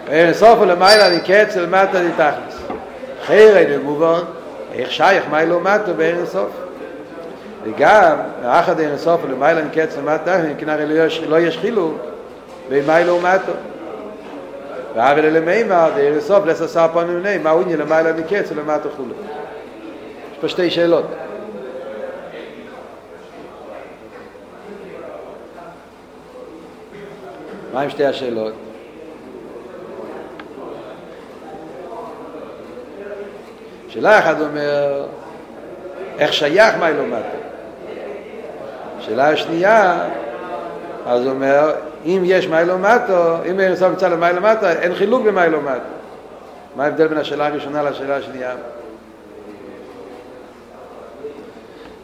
ובסוף 0.09 0.59
ולמעלה 0.61 1.17
מקץ 1.17 1.55
ולמטה 1.57 2.01
לתכלס. 2.01 2.61
חיירי 3.25 3.77
נגובון, 3.77 4.21
איך 4.73 4.91
שייך 4.91 5.23
מי 5.31 5.45
לומטו 5.45 5.93
בערן 5.93 6.25
סוף? 6.25 6.49
וגם, 7.63 8.17
אחד 8.43 8.81
ערן 8.81 8.97
סוף 8.97 9.21
ולמעלה 9.23 9.63
מקץ 9.63 9.97
ולמטה, 9.97 10.37
כנראה 10.57 10.85
לא 10.85 11.05
יש, 11.05 11.21
לא 11.27 11.39
יש 11.39 11.57
חילוק 11.57 11.97
במי 12.69 13.03
לומטו. 13.05 13.51
ואבל 14.95 15.25
אלה 15.25 15.39
מימר, 15.39 15.89
זה 15.95 16.01
ערן 16.01 16.19
סוף, 16.19 16.45
לסעסע 16.45 16.87
פעמים 16.93 17.43
מה 17.43 17.49
הוא 17.49 17.63
נהיה 17.63 17.77
למעלה 17.77 18.13
מקץ 18.13 18.51
ולמטה 18.51 18.89
חולה? 18.95 19.13
יש 20.31 20.37
פה 20.41 20.49
שתי 20.49 20.69
שאלות. 20.69 21.05
מה 27.73 27.81
עם 27.81 27.89
שתי 27.89 28.05
השאלות? 28.05 28.53
שאלה 33.87 34.19
אחת 34.19 34.35
אומר, 34.41 35.05
איך 36.19 36.33
שייך 36.33 36.75
מיילו 36.79 37.05
מטו? 37.05 37.37
שאלה 38.99 39.29
השנייה, 39.29 40.09
אז 41.05 41.21
הוא 41.21 41.29
אומר, 41.29 41.73
אם 42.05 42.21
יש 42.25 42.47
מיילו 42.47 42.77
מטו, 42.77 43.35
אם 43.45 43.59
אין 43.59 43.75
סוף 43.75 43.91
מצד 43.91 44.11
למיילו 44.11 44.41
מטו, 44.41 44.67
אין 44.67 44.95
חילוק 44.95 45.23
במיילו 45.23 45.61
מטו. 45.61 45.79
מה 46.75 46.83
ההבדל 46.83 47.07
בין 47.07 47.17
השאלה 47.17 47.47
הראשונה 47.47 47.83
לשאלה 47.83 48.15
השנייה? 48.15 48.55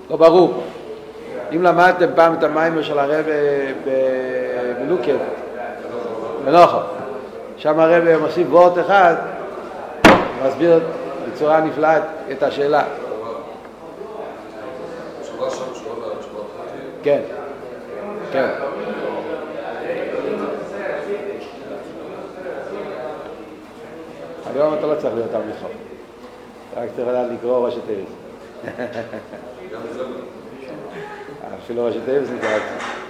לא 0.09 0.17
ברור. 0.17 0.63
אם 1.55 1.63
למדתם 1.63 2.07
פעם 2.15 2.33
את 2.33 2.43
המים 2.43 2.83
של 2.83 2.99
הרב 2.99 3.25
בלוקד, 4.79 5.13
בנוחו, 6.45 6.77
שם 7.57 7.79
הרב 7.79 8.17
מוסיף 8.21 8.47
וורט 8.49 8.73
אחד, 8.85 9.15
מסביר 10.47 10.79
בצורה 11.27 11.61
נפלאה 11.61 11.99
את 12.31 12.43
השאלה. 12.43 12.83
כן, 17.03 17.21
כן. 18.31 18.49
היום 24.55 24.73
אתה 24.73 24.87
לא 24.87 24.95
צריך 24.95 25.15
להיות 25.15 25.31
תלמיד 25.31 25.55
חכם. 25.55 25.67
רק 26.75 26.89
צריך 26.95 27.07
לדעת 27.07 27.27
לקרוא 27.31 27.65
ראשי 27.65 27.79
תיבס. 27.87 28.11
אפילו 31.63 31.85
ראשי 31.85 31.99
תיבס 32.05 32.29
נקרא 32.29 32.55
את 32.57 32.61
זה. 32.61 33.08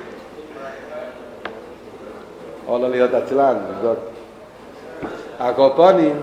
או 2.69 2.79
לא 2.79 2.89
להיות 2.89 3.13
עצלן, 3.13 3.55
לבדוק. 3.69 3.99
הקורפונים, 5.39 6.21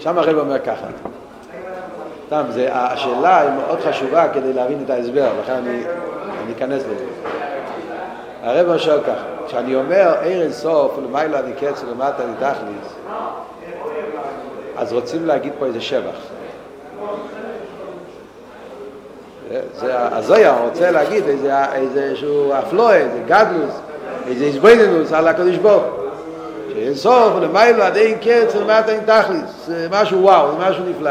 שם 0.00 0.18
הרב 0.18 0.38
אומר 0.38 0.58
ככה. 0.58 0.86
סתם, 2.26 2.42
השאלה 2.70 3.40
היא 3.40 3.50
מאוד 3.50 3.80
חשובה 3.80 4.28
כדי 4.32 4.52
להבין 4.52 4.82
את 4.84 4.90
ההסבר, 4.90 5.30
לכן 5.42 5.52
אני, 5.52 5.82
אני 6.44 6.52
אכנס 6.52 6.82
לזה. 6.82 7.04
הרב 8.42 8.78
שואל 8.78 9.00
ככה, 9.00 9.24
כשאני 9.46 9.74
אומר 9.74 10.14
עיר 10.22 10.42
אין 10.42 10.52
סוף 10.52 10.98
ולמעלה 10.98 11.40
אני 11.40 11.52
קץ 11.52 11.84
ולמטה 11.84 12.24
אני 12.24 12.32
תכליס, 12.38 12.94
אז 14.76 14.92
רוצים 14.92 15.26
להגיד 15.26 15.52
פה 15.58 15.66
איזה 15.66 15.80
שבח. 15.80 16.35
זה 19.50 20.16
הזויה, 20.16 20.56
רוצה 20.56 20.90
להגיד 20.90 21.24
איזה, 21.28 21.72
איזה 21.72 22.16
שהוא 22.16 22.54
אפלואה, 22.58 22.96
איזה 22.96 23.20
גדלוס, 23.26 23.74
איזה 24.26 24.44
איזבויננוס 24.44 25.12
על 25.12 25.28
הקדוש 25.28 25.56
ברוך 25.56 25.84
שאין 26.72 26.94
סוף 26.94 27.32
ולמעלה 27.36 27.86
עד 27.86 27.96
אין 27.96 28.18
קץ 28.18 28.54
ולמטה 28.54 28.92
אין 28.92 29.00
תכליס, 29.04 29.66
זה 29.66 29.88
משהו 29.90 30.22
וואו, 30.22 30.52
זה 30.52 30.58
משהו 30.58 30.84
נפלא. 30.84 31.10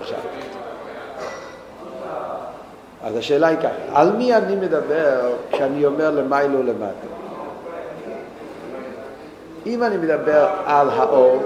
עכשיו, 0.00 0.18
אז 3.04 3.16
השאלה 3.16 3.46
היא 3.46 3.58
ככה, 3.58 3.68
על 4.00 4.12
מי 4.12 4.34
אני 4.34 4.56
מדבר 4.56 5.32
כשאני 5.52 5.86
אומר 5.86 6.10
למיילו 6.10 6.62
למטה? 6.62 7.06
אם 9.66 9.82
אני 9.82 9.96
מדבר 9.96 10.48
על 10.64 10.90
האור, 10.90 11.42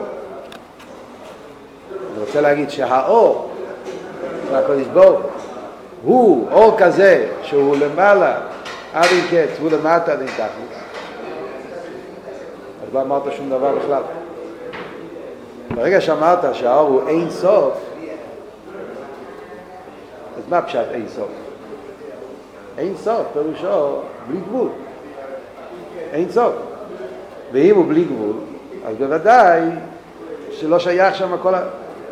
אני 1.91 2.21
רוצה 2.21 2.41
להגיד 2.41 2.71
שהאור 2.71 3.51
של 4.49 4.55
הקודש 4.55 4.87
ברוך 4.87 5.21
הוא 6.03 6.49
אור 6.51 6.79
כזה 6.79 7.29
שהוא 7.43 7.77
למעלה 7.77 8.41
עד 8.95 9.07
אין 9.11 9.25
קץ, 9.31 9.59
הוא 9.61 9.71
למטה 9.71 10.13
עד 10.13 10.21
אין 10.21 10.29
תכלס. 10.29 10.81
אז 12.83 12.95
לא 12.95 13.03
אמרת 13.03 13.23
שום 13.37 13.51
דבר 13.51 13.75
בכלל. 13.75 14.03
ברגע 15.75 16.01
שאמרת 16.01 16.55
שהאור 16.55 16.89
הוא 16.89 17.09
אין 17.09 17.31
סוף, 17.31 17.75
אז 20.37 20.43
מה 20.49 20.63
פשט 20.63 20.87
אין 20.91 21.09
סוף? 21.09 21.29
אין 22.79 22.97
סוף, 22.97 23.23
פירושו 23.33 24.01
בלי 24.29 24.41
גבול. 24.49 24.69
אין 26.13 26.31
סוף. 26.31 26.53
ואם 27.53 27.77
הוא 27.77 27.85
בלי 27.89 28.05
גבול, 28.05 28.37
אז 28.87 28.97
בוודאי 28.97 29.61
שלא 30.51 30.79
שייך 30.79 31.15
שם 31.15 31.37
כל, 31.43 31.55
ה, 31.55 31.63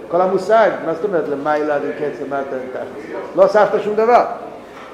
כל 0.09 0.21
המושג, 0.21 0.71
מה 0.87 0.95
זאת 0.95 1.05
אומרת 1.05 1.29
למעלה, 1.29 1.79
לקץ, 1.79 2.21
למטה, 2.21 2.57
לא 3.37 3.43
הוספת 3.43 3.83
שום 3.85 3.95
דבר. 3.95 4.25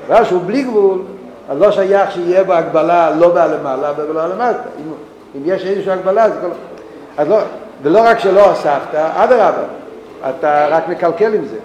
דבר 0.07 0.25
שהוא 0.25 0.41
בלי 0.47 0.63
גבול, 0.63 1.03
אז 1.49 1.61
לא 1.61 1.71
שייך 1.73 2.11
שיהיה 2.11 2.45
בו 2.45 2.53
הגבלה 2.53 3.11
לא 3.11 3.35
בהלמעלה 3.35 3.93
ולא 3.97 4.27
למטה. 4.29 4.69
אם, 4.79 4.93
אם 5.37 5.41
יש 5.45 5.67
איזושהי 5.67 5.93
הגבלה, 5.93 6.31
זה 6.31 6.37
כל... 6.41 6.49
אז 7.17 7.29
לא, 7.29 7.39
ולא 7.83 8.01
רק 8.05 8.19
שלא 8.19 8.51
הוספת, 8.51 8.95
אדרבה, 8.95 9.63
אתה 10.31 10.67
רק 10.71 10.89
מקלקל 10.89 11.35
עם 11.35 11.45
זה. 11.45 11.57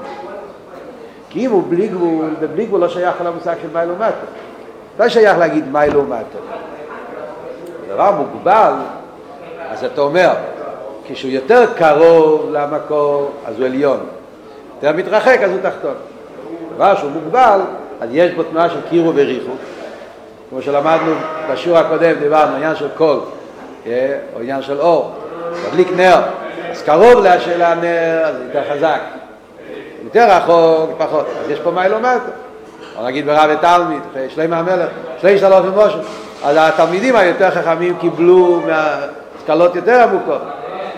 כי 1.29 1.45
אם 1.45 1.51
הוא 1.51 1.63
בלי 1.69 1.87
גבול, 1.87 2.33
ובלי 2.39 2.65
גבול 2.65 2.79
לא 2.79 2.89
שייך 2.89 3.15
למושג 3.25 3.55
של 3.61 3.67
מיילו 3.73 3.95
מטו. 3.95 4.25
לא 4.99 5.09
שייך 5.09 5.37
להגיד 5.37 5.71
מיילו 5.71 6.03
מטו. 6.03 6.39
דבר 7.93 8.11
מוגבל, 8.11 8.73
אז 9.71 9.83
אתה 9.83 10.01
אומר, 10.01 10.33
כשהוא 11.07 11.31
יותר 11.31 11.65
קרוב 11.77 12.49
למקור, 12.51 13.31
אז 13.45 13.57
הוא 13.57 13.65
עליון. 13.65 13.99
יותר 14.75 14.97
מתרחק, 14.97 15.39
אז 15.43 15.51
הוא 15.51 15.59
תחתון. 15.61 15.93
דבר 16.75 16.95
שהוא 16.95 17.11
מוגבל, 17.11 17.59
אז 18.01 18.09
יש 18.11 18.31
בו 18.31 18.43
תנועה 18.43 18.69
של 18.69 18.79
קירו 18.89 19.11
וריחו. 19.15 19.51
כמו 20.49 20.61
שלמדנו 20.61 21.13
בשיעור 21.51 21.77
הקודם, 21.77 22.13
דיברנו, 22.19 22.55
עניין 22.55 22.75
של 22.75 22.87
קול, 22.97 23.19
או 23.85 24.39
עניין 24.39 24.61
של 24.61 24.81
אור. 24.81 25.11
מדליק 25.67 25.87
נר, 25.95 26.21
אז 26.71 26.81
קרוב 26.81 27.23
להשאלה 27.23 27.75
נר, 27.75 28.25
אז 28.25 28.35
יותר 28.47 28.61
חזק. 28.73 28.99
יותר 30.03 30.27
רחוק, 30.29 30.89
פחות. 30.97 31.25
אז 31.43 31.49
יש 31.49 31.59
פה 31.59 31.71
מיילו 31.71 31.99
מטו. 31.99 32.31
או 32.97 33.05
נגיד 33.05 33.25
ברב 33.25 33.49
ותלמיד, 33.53 34.01
שלמה 34.29 34.59
המלך, 34.59 34.89
שלי 35.21 35.39
שלוש 35.39 35.65
ומשה. 35.65 35.97
אז 36.43 36.57
התלמידים 36.59 37.15
היותר 37.15 37.51
חכמים 37.51 37.97
קיבלו 37.97 38.61
מהשכלות 38.65 39.75
יותר 39.75 40.01
עמוקות, 40.01 40.41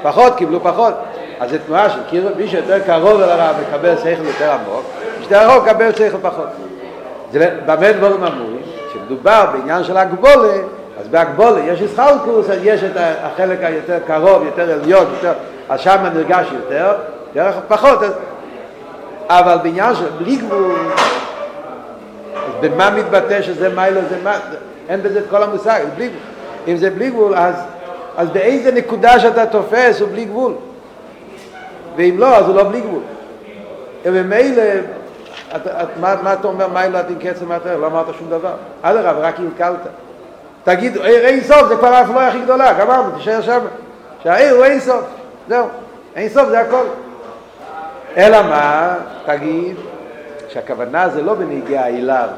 פחות 0.08 0.36
קיבלו 0.36 0.64
פחות. 0.64 0.94
אז 1.40 1.50
זו 1.50 1.58
תנועה 1.66 1.90
של 1.90 2.00
כאילו 2.10 2.30
מי 2.38 2.48
שיותר 2.48 2.80
קרוב 2.80 3.22
אל 3.22 3.30
הרב 3.30 3.56
מקבל 3.68 3.98
שכל 3.98 4.26
יותר 4.26 4.52
עמוק, 4.52 4.86
מי 5.20 5.26
שיותר 5.26 5.50
רחוק 5.50 5.68
מקבל 5.68 5.96
שכל 5.96 6.18
פחות. 6.22 6.48
זה 7.32 7.50
במה 7.66 7.92
דבורים 7.92 8.24
אמורים? 8.24 8.62
כשמדובר 8.90 9.46
בעניין 9.54 9.84
של 9.84 9.98
הגבולה, 9.98 10.54
אז 11.02 11.08
בהגבולה 11.08 11.60
יש 11.60 11.82
איסחלקוס, 11.82 12.50
אז 12.50 12.58
יש 12.64 12.84
את 12.84 12.92
החלק 13.24 13.64
היותר 13.64 13.98
קרוב, 14.08 14.46
יותר 14.46 14.72
עליון, 14.72 15.06
יותר, 15.14 15.34
אז 15.70 15.80
שם 15.80 16.06
נרגש 16.14 16.48
יותר, 16.54 16.96
יותר 17.36 17.52
פחות. 17.68 18.00
אבל 19.30 19.58
בעניין 19.64 19.96
של 19.96 20.10
בלי 20.18 20.36
גבול, 20.36 20.76
אז 22.36 22.54
במה 22.62 22.90
מתבטא 22.90 23.42
שזה 23.42 23.70
מיילו, 23.70 24.02
זה 24.10 24.18
מה, 24.24 24.34
אין 24.90 25.04
בזה 25.04 25.20
את 25.20 25.26
כל 25.30 25.44
המושג, 25.44 25.80
בלי, 25.96 26.10
אם 26.68 26.78
זה 26.78 26.90
בלי 26.90 27.10
גבול, 27.10 27.36
אז, 27.36 27.56
אז 28.18 28.30
באיזה 28.30 28.72
נקודה 28.72 29.20
שאתה 29.20 29.46
תופס 29.46 30.02
הוא 30.02 30.10
בלי 30.10 30.26
גבול. 30.26 30.54
ואם 31.96 32.16
לא, 32.18 32.36
אז 32.38 32.46
הוא 32.48 32.56
לא 32.56 32.64
בלי 32.64 32.82
גבול. 32.82 33.02
וממילא, 34.04 34.64
מה, 36.02 36.16
מה 36.24 36.34
אתה 36.34 36.48
אומר, 36.48 36.68
מיילו, 36.68 37.00
את 37.00 37.06
עם 37.10 37.16
קצר, 37.20 37.46
מה 37.46 37.58
אתה 37.58 37.76
לא 37.76 37.88
אמרת 37.88 38.06
שום 38.20 38.30
דבר. 38.30 38.54
אדרבה, 38.82 39.12
רק 39.12 39.36
קלקלת. 39.36 39.88
תגיד, 40.64 40.98
אין 40.98 41.44
סוף, 41.44 41.68
זה 41.68 41.76
כבר 41.76 41.88
האפלואה 41.88 42.28
הכי 42.28 42.40
גדולה, 42.40 42.74
גמרנו, 42.74 43.12
תישאר 43.18 43.42
שם. 43.42 43.60
שהעיר 44.24 44.56
הוא 44.56 44.66
אין 44.66 44.80
סוף, 44.80 45.06
זהו, 45.50 45.66
אין 46.16 46.30
סוף, 46.30 46.50
זה 46.50 46.60
הכל. 46.60 46.86
אלא 48.18 48.42
מה, 48.42 48.96
תגיד, 49.26 49.76
שהכוונה 50.50 51.10
זה 51.10 51.22
לא 51.22 51.34
בנגיעה 51.34 51.88
אליו. 51.88 52.30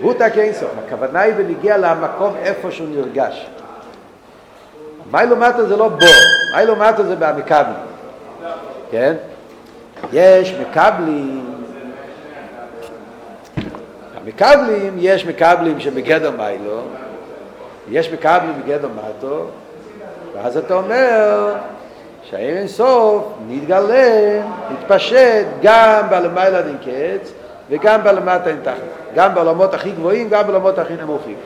הוא 0.00 0.14
תק 0.14 0.32
אינסוף, 0.38 0.70
הכוונה 0.86 1.20
היא 1.20 1.34
בנגיעה 1.34 1.76
למקום 1.76 2.34
איפה 2.42 2.70
שהוא 2.70 2.88
נרגש. 2.88 3.46
מיילו 5.10 5.36
מטה 5.36 5.66
זה 5.66 5.76
לא 5.76 5.88
בו, 5.88 6.06
מיילו 6.56 6.76
מטה 6.76 7.02
זה 7.04 7.16
במקבלים. 7.16 7.74
כן? 8.90 9.14
יש 10.12 10.54
מקבלים, 10.54 11.54
המקבלים, 14.16 14.94
יש 14.98 15.26
מקבלים 15.26 15.80
שבגדר 15.80 16.30
מיילו, 16.30 16.80
יש 17.90 18.12
מקבלים 18.12 18.52
בגדר 18.62 18.88
מטו, 18.88 19.46
ואז 20.34 20.56
אתה 20.56 20.74
אומר, 20.74 21.54
שהעיר 22.22 22.56
אינסוף 22.56 23.32
נתגלה, 23.48 24.42
נתפשט 24.70 25.46
גם 25.62 26.06
בלמעלה 26.10 26.62
דין 26.62 26.76
קץ 26.78 27.32
וגם 27.70 28.04
בלמטה 28.04 28.50
אין 28.50 28.60
תחת, 28.62 28.74
גם 29.14 29.34
בעולמות 29.34 29.74
הכי 29.74 29.90
גבוהים, 29.90 30.28
גם 30.28 30.46
בעולמות 30.46 30.78
הכי 30.78 30.94
נמוכים. 30.96 31.36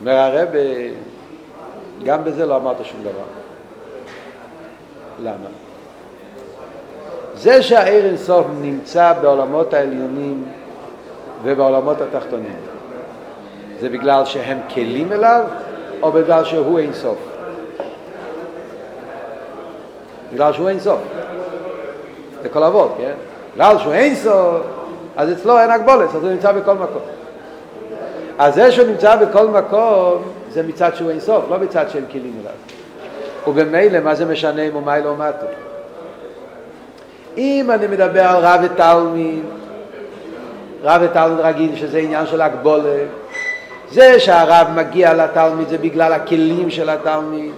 אומר 0.00 0.12
הרב, 0.12 0.48
גם 2.04 2.24
בזה 2.24 2.46
לא 2.46 2.56
אמרת 2.56 2.76
שום 2.84 3.00
דבר. 3.00 3.24
למה? 5.22 5.48
זה 7.34 7.62
שהעיר 7.62 8.06
אינסוף 8.06 8.46
נמצא 8.60 9.12
בעולמות 9.22 9.74
העליונים 9.74 10.44
ובעולמות 11.42 11.96
התחתונים. 12.00 12.56
זה 13.80 13.88
בגלל 13.88 14.24
שהם 14.24 14.58
כלים 14.74 15.12
אליו, 15.12 15.44
או 16.02 16.12
בגלל 16.12 16.44
שהוא 16.44 16.78
אין 16.78 16.92
סוף? 16.92 17.18
בגלל 20.32 20.52
שהוא 20.52 20.68
אין 20.68 20.80
סוף. 20.80 21.00
זה 22.42 22.48
כל 22.48 22.64
אבות, 22.64 22.94
כן? 22.98 23.12
בגלל 23.54 23.78
שהוא 23.78 23.92
אין 23.92 24.14
סוף, 24.14 24.62
אז 25.16 25.32
אצלו 25.32 25.58
אין 25.58 25.70
הגבולת, 25.70 26.08
אז 26.08 26.22
הוא 26.22 26.30
נמצא 26.30 26.52
בכל 26.52 26.74
מקום. 26.74 27.02
אז 28.38 28.54
זה 28.54 28.72
שהוא 28.72 28.86
נמצא 28.86 29.16
בכל 29.16 29.48
מקום, 29.48 30.22
זה 30.50 30.62
מצד 30.62 30.90
שהוא 30.94 31.10
אין 31.10 31.20
סוף, 31.20 31.44
לא 31.50 31.58
מצד 31.58 31.90
שהם 31.90 32.04
כלים 32.12 32.34
אליו. 32.40 32.52
ובמילא, 33.46 34.00
מה 34.00 34.14
זה 34.14 34.24
משנה 34.24 34.62
אם 34.62 34.72
הוא 34.72 34.82
מיילה 34.82 35.08
או 35.08 35.16
מטה? 35.16 35.46
אם 37.38 37.70
אני 37.70 37.86
מדבר 37.86 38.22
על 38.22 38.36
רב 38.44 38.60
ותלמיד, 38.64 39.44
רב 40.82 41.02
ותלמיד 41.04 41.40
רגיל, 41.40 41.76
שזה 41.76 41.98
עניין 41.98 42.26
של 42.26 42.40
הגבולת, 42.40 43.08
זה 43.90 44.20
שהרב 44.20 44.66
מגיע 44.74 45.14
לתלמיד 45.14 45.68
זה 45.68 45.78
בגלל 45.78 46.12
הכלים 46.12 46.70
של 46.70 46.90
התלמיד. 46.90 47.52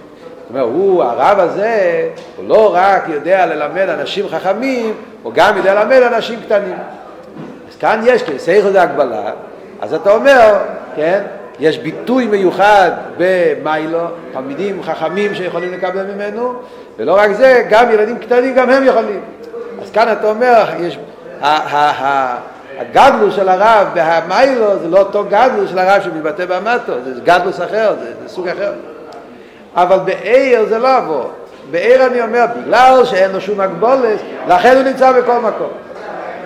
זאת 0.47 0.49
אומרת, 0.49 0.65
הוא, 0.65 1.03
הרב 1.03 1.39
הזה, 1.39 2.09
הוא 2.35 2.47
לא 2.47 2.75
רק 2.75 3.03
יודע 3.07 3.45
ללמד 3.45 3.89
אנשים 3.89 4.27
חכמים, 4.27 4.93
הוא 5.23 5.33
גם 5.33 5.57
יודע 5.57 5.73
ללמד 5.73 6.01
אנשים 6.01 6.39
קטנים. 6.45 6.77
אז 7.69 7.75
כאן 7.79 8.01
יש, 8.05 8.23
כי 8.23 8.39
סייכו 8.39 8.71
זה 8.71 8.81
הגבלה, 8.81 9.31
אז 9.81 9.93
אתה 9.93 10.11
אומר, 10.11 10.57
כן, 10.95 11.21
יש 11.59 11.77
ביטוי 11.77 12.27
מיוחד 12.27 12.91
במיילו, 13.17 13.99
תלמידים 14.33 14.83
חכמים 14.83 15.35
שיכולים 15.35 15.73
לקבל 15.73 16.03
ממנו, 16.03 16.53
ולא 16.97 17.17
רק 17.17 17.31
זה, 17.31 17.63
גם 17.69 17.91
ילדים 17.91 18.17
קטנים, 18.17 18.55
גם 18.55 18.69
הם 18.69 18.83
יכולים. 18.83 19.21
אז 19.81 19.91
כאן 19.91 20.11
אתה 20.11 20.29
אומר, 20.29 20.65
יש, 20.79 20.99
הגדלוס 22.77 23.35
של 23.35 23.49
הרב 23.49 23.87
והמיילו 23.95 24.79
זה 24.79 24.87
לא 24.87 24.99
אותו 24.99 25.23
גדלוס 25.29 25.69
של 25.69 25.79
הרב 25.79 26.01
שמתבטא 26.01 26.45
במטו, 26.45 26.93
זה 27.05 27.21
גדלוס 27.23 27.61
אחר, 27.61 27.95
זה, 27.99 28.13
זה 28.21 28.29
סוג 28.29 28.47
אחר. 28.47 28.73
אבל 29.75 29.97
בעיר 30.05 30.65
זה 30.65 30.79
לא 30.79 30.97
עבור. 30.97 31.31
בעיר 31.71 32.05
אני 32.05 32.21
אומר, 32.21 32.45
בגלל 32.61 33.05
שאין 33.05 33.31
לו 33.31 33.41
שום 33.41 33.59
הגבולת, 33.59 34.19
לכן 34.47 34.75
הוא 34.75 34.83
נמצא 34.83 35.11
בכל 35.11 35.39
מקום. 35.39 35.69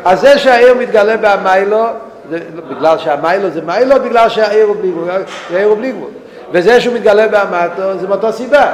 אז 0.06 0.22
זה 0.22 0.38
שהעיר 0.38 0.74
מתגלה 0.74 1.16
במיילו, 1.18 1.86
זה, 2.30 2.40
בגלל 2.70 2.98
שהמיילו 2.98 3.50
זה 3.50 3.62
מיילו, 3.62 3.96
בגלל 4.04 4.30
שהעיר 4.30 4.66
הוא 4.66 4.76
בלי 4.76 4.92
גבול, 4.92 5.10
העיר 5.54 5.68
הוא 5.68 5.78
בלי 5.78 5.92
גבול. 5.92 6.10
וזה 6.52 6.82
שהוא 6.82 6.96
מתגלה 6.96 7.28
במטו, 7.28 7.98
זה 7.98 8.08
מאותו 8.08 8.34
סיבה. 8.34 8.72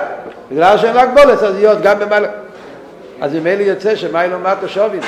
בגלל 0.51 0.77
שאין 0.77 0.93
לו 0.93 0.99
הגבולת, 1.01 1.43
אז 1.43 1.55
להיות 1.55 1.81
גם 1.81 1.99
במיילו. 1.99 2.27
אז 3.21 3.33
ממילא 3.33 3.61
יוצא 3.61 3.95
שמיילו 3.95 4.39
מטו 4.39 4.69
שווי. 4.69 4.99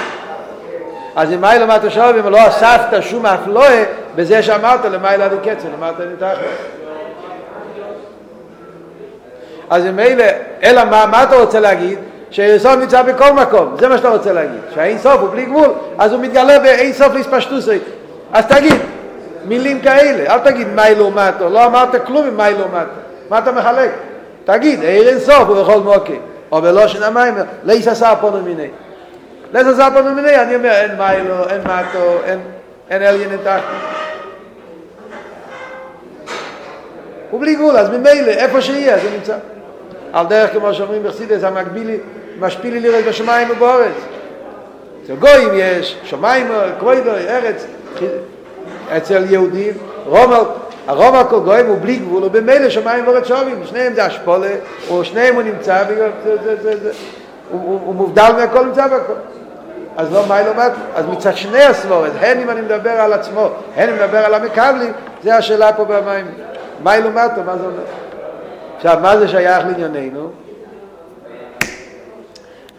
אז 1.16 1.34
אם 1.34 1.42
מיילו 1.42 1.68
מטו 1.68 1.92
שווי, 1.92 2.22
לא 2.32 2.48
אספת 2.48 3.02
שום 3.02 3.26
אפלואה 3.26 3.84
בזה 4.16 4.44
שאמרת 4.44 4.86
למיילו 4.86 5.24
עד 5.24 5.32
קצר, 5.42 5.68
אמרת 5.78 6.02
אני 6.02 6.16
תחת. 6.20 6.38
אז 9.70 9.86
ממילא, 9.86 10.26
אלא 10.64 10.84
מה, 10.86 11.06
מה 11.06 11.24
אתה 11.24 11.36
רוצה 11.36 11.60
להגיד? 11.60 12.00
שאינסוף 12.30 12.76
נמצא 12.76 13.02
בכל 13.02 13.34
מקום, 13.34 13.76
זה 13.80 13.88
מה 13.88 13.98
שאתה 13.98 14.10
רוצה 14.10 14.34
להגיד. 14.34 14.60
שהאינסוף 14.76 15.22
הוא 15.22 15.30
בלי 15.30 15.46
גבול, 15.46 15.70
אז 15.98 16.14
הוא 16.14 16.22
מתגלה 16.22 16.60
באינסוף 16.60 17.14
להספשטוסי. 17.14 17.80
אז 18.34 18.46
תגיד, 18.46 18.76
מילים 19.46 19.82
כאלה, 19.82 20.34
אל 20.34 20.40
תגיד 20.40 20.68
מיילו 20.76 21.12
מטו, 21.12 21.50
לא 21.50 21.66
אמרת 21.66 22.06
כלום 22.06 22.28
עם 22.28 22.38
מיילו 22.38 22.68
מטו. 22.68 22.90
מה 23.30 23.38
אתה 23.38 23.52
מחלק? 23.52 23.92
תגיד, 24.46 24.84
איר 24.84 25.10
אינסוף 25.10 25.48
הוא 25.48 25.64
בכל 25.64 25.80
מוקי. 25.80 26.20
או 26.52 26.62
בלושן 26.62 27.04
המים, 27.04 27.34
ליס 27.64 27.88
עשה 27.88 28.16
פונו 28.22 28.42
מיני. 28.42 28.68
ליס 29.54 29.68
עשה 29.68 29.88
פונו 29.94 30.14
מיני, 30.14 30.36
אני 30.36 30.56
אומר, 30.56 30.72
אין 30.72 30.92
מיילו, 30.98 31.50
אין 31.50 31.62
מטו, 31.62 32.18
אין, 32.26 32.40
אין 32.90 33.02
אליין 33.02 33.32
אין 33.32 33.40
תחת. 33.44 33.62
הוא 37.32 37.42
בלי 37.42 37.56
גבול, 37.56 37.78
אז 37.78 37.90
ממילא, 37.90 38.32
איפה 38.32 38.62
שיהיה, 38.62 39.00
זה 39.00 39.10
נמצא. 39.18 39.36
על 40.14 40.26
דרך 40.26 40.52
כמו 40.54 40.74
שאומרים 40.74 41.04
בחסידס, 41.04 41.44
המקבילי, 41.44 41.98
משפיל 42.40 42.74
לי 42.74 42.80
לראות 42.80 43.06
בשמיים 43.06 43.52
ובארץ. 43.52 43.94
אצל 45.04 45.16
גויים 45.16 45.50
יש 45.54 45.98
שמיים, 46.04 46.48
קרוידו, 46.80 47.12
ארץ, 47.12 47.66
אצל 48.98 49.24
יהודים, 49.30 49.74
רומל, 50.06 50.44
הרומל 50.88 51.22
כל 51.30 51.40
גויים 51.40 51.66
הוא 51.66 51.78
בלי 51.82 51.96
גבול, 51.96 52.24
הוא 52.24 52.32
במילא 52.32 52.70
שמיים 52.70 53.08
ובארץ 53.08 53.28
שווים, 53.28 53.62
שניהם 53.66 53.94
זה 53.94 54.08
אשפולה, 54.08 54.56
או 54.90 55.06
שניהם 55.06 55.36
הוא 55.36 55.44
נמצא, 55.44 55.84
הוא, 57.52 57.96
מובדל 57.96 58.32
מהכל, 58.38 58.66
נמצא 58.66 58.88
בכל. 58.88 59.14
אז 59.98 60.14
לא 60.14 60.24
מי 60.30 60.36
לא 60.46 60.66
מת, 60.66 60.72
אז 60.96 61.06
מצד 61.06 61.38
שני 61.38 61.64
הסבורת, 61.64 62.12
הן 62.20 62.40
אם 62.40 62.50
אני 62.50 62.62
מדבר 62.62 62.90
על 62.90 63.14
עצמו, 63.14 63.50
הן 63.76 63.90
אם 63.90 63.96
מדבר 63.96 64.18
על 64.18 64.34
המקבלים, 64.34 64.92
זה 65.24 65.36
השאלה 65.36 65.74
פה 65.74 65.86
במים. 65.86 66.26
מי 66.84 67.02
לא 67.04 67.10
מת, 67.10 67.32
מה 67.46 67.58
זה 67.58 67.66
אומר? 67.66 67.84
עכשיו, 68.78 68.98
מה 69.02 69.18
זה 69.18 69.28
שייך 69.28 69.66
לענייננו? 69.66 70.30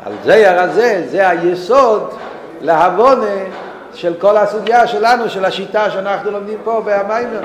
על 0.05 0.13
זה 0.25 0.63
הזה, 0.63 1.03
זה 1.11 1.29
היסוד 1.29 2.11
להבונה 2.61 3.45
של 3.95 4.15
כל 4.19 4.37
הסוגיה 4.37 4.87
שלנו, 4.87 5.31
של 5.31 5.45
השיטה 5.45 5.91
שאנחנו 5.91 6.31
לומדים 6.31 6.59
פה 6.65 6.83
במיימר. 6.85 7.41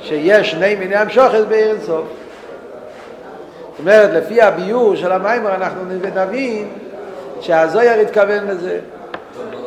שיש 0.00 0.50
שני 0.50 0.74
מיני 0.74 0.96
המשוכת 0.96 1.46
בעיר 1.48 1.70
אינסוף. 1.70 2.04
זאת 3.70 3.78
אומרת, 3.78 4.10
לפי 4.10 4.42
הביור 4.42 4.96
של 4.96 5.12
המיימר 5.12 5.54
אנחנו 5.54 5.84
נבין 5.84 6.18
שהזויר 7.40 7.92
התכוון 7.92 8.46
לזה. 8.46 8.78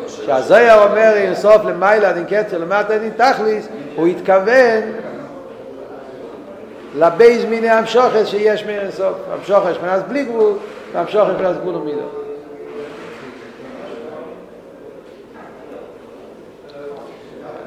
שהזויר 0.08 0.84
אומר 0.84 1.14
אינסוף 1.14 1.66
למיילה 1.66 2.12
דין 2.12 2.26
קצר 2.26 2.58
למטה 2.58 2.98
דין 2.98 3.12
תכליס, 3.18 3.68
הוא 3.96 4.08
התכוון 4.08 4.82
לבייז 6.96 7.46
מיני 7.46 7.70
המשוכת 7.70 8.28
שיש 8.28 8.64
מאיר 8.64 8.82
אינסוף. 8.82 9.16
המשוכת 9.34 9.76
שמנס 9.76 10.02
בלי 10.08 10.26
גבול, 10.26 10.54
והמשוכת 10.94 11.34
שמנס 11.38 11.58
גבול 11.58 11.76
ומידו. 11.76 12.26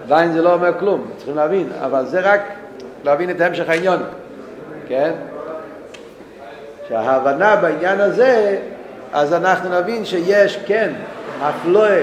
עדיין 0.05 0.33
זה 0.33 0.43
לא 0.43 0.53
אומר 0.53 0.79
כלום, 0.79 1.11
צריכים 1.17 1.37
להבין, 1.37 1.69
אבל 1.85 2.07
זה 2.07 2.21
רק 2.21 2.41
להבין 3.05 3.31
את 3.31 3.41
המשך 3.41 3.69
העניון, 3.69 4.03
כן? 4.89 5.13
שההבנה 6.89 7.57
בעניין 7.57 8.01
הזה, 8.01 8.59
אז 9.13 9.35
אנחנו 9.35 9.81
נבין 9.81 10.05
שיש, 10.05 10.59
כן, 10.67 10.93
אפלואה, 11.43 12.03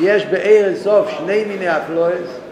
יש 0.00 0.26
בעיר 0.26 0.76
סוף 0.76 1.10
שני 1.10 1.44
מיני 1.44 1.76
אפלואס, 1.76 2.45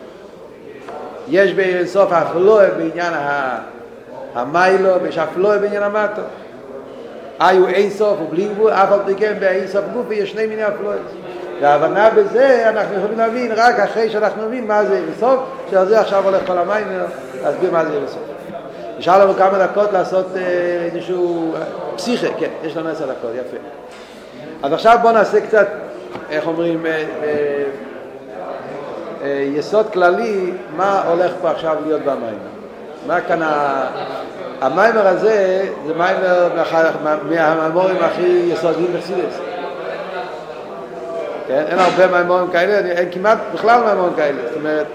יש 1.28 1.52
בעיר 1.52 1.86
סוף 1.86 2.12
אפלואה 2.12 2.70
בעניין 2.70 3.12
המיילו, 4.34 5.02
ויש 5.02 5.18
אפלואה 5.18 5.58
בעניין 5.58 5.82
המטו. 5.82 6.22
היו 7.40 7.68
אין 7.68 7.90
סוף 7.90 8.18
ובלי 8.20 8.48
גבול, 8.48 8.72
אף 8.72 8.92
על 8.92 9.00
פי 9.06 9.14
כן 9.14 9.34
באין 9.40 9.66
סוף 9.66 9.84
גוף 9.92 10.06
יש 10.10 10.30
שני 10.30 10.46
מיני 10.46 10.68
אפלואה. 10.68 10.96
וההבנה 11.60 12.10
בזה 12.10 12.68
אנחנו 12.68 12.98
יכולים 12.98 13.18
להבין 13.18 13.52
רק 13.56 13.80
אחרי 13.80 14.10
שאנחנו 14.10 14.46
מבין 14.46 14.66
מה 14.66 14.84
זה 14.84 14.96
אירסוף, 14.96 15.40
שעל 15.70 15.86
זה 15.86 16.00
עכשיו 16.00 16.24
הולך 16.24 16.46
כל 16.46 16.58
המים 16.58 16.86
להסביר 17.42 17.70
מה 17.70 17.84
זה 17.84 17.92
אירסוף. 17.92 18.22
נשאר 18.98 19.24
לנו 19.24 19.34
כמה 19.34 19.58
דקות 19.58 19.92
לעשות 19.92 20.26
איזשהו 20.92 21.54
פסיכה, 21.96 22.26
כן, 22.38 22.50
יש 22.64 22.76
לנו 22.76 22.88
עשר 22.88 23.04
דקות, 23.04 23.30
יפה. 23.34 23.56
אז 24.62 24.72
עכשיו 24.72 24.98
בואו 25.02 25.12
נעשה 25.12 25.40
קצת, 25.40 25.68
איך 26.30 26.46
אומרים, 26.46 26.86
יסוד 29.26 29.90
כללי, 29.90 30.50
מה 30.76 31.02
הולך 31.08 31.32
פה 31.42 31.50
עכשיו 31.50 31.76
להיות 31.86 32.02
במים. 32.02 32.38
מה 33.06 33.20
כאן, 33.20 33.40
המיימר 34.60 35.06
הזה 35.06 35.66
זה 35.86 35.94
מיימר 35.94 36.48
מהמיימורים 37.28 37.96
הכי 38.00 38.50
יסודיים 38.52 38.92
בחסידס. 38.96 39.38
כן? 41.48 41.64
אין 41.68 41.78
הרבה 41.78 42.18
מימורים 42.18 42.50
כאלה, 42.50 42.90
אין 42.90 43.08
כמעט 43.12 43.38
בכלל 43.54 43.80
מימורים 43.88 44.14
כאלה, 44.14 44.42
זאת 44.48 44.56
אומרת, 44.56 44.86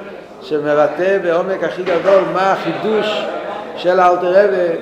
שמבטא 0.42 1.18
בעומק 1.24 1.64
הכי 1.64 1.84
גדול 1.84 2.24
מה 2.34 2.52
החידוש 2.52 3.26
של 3.76 4.00
האלתר 4.00 4.46
רבי, 4.46 4.78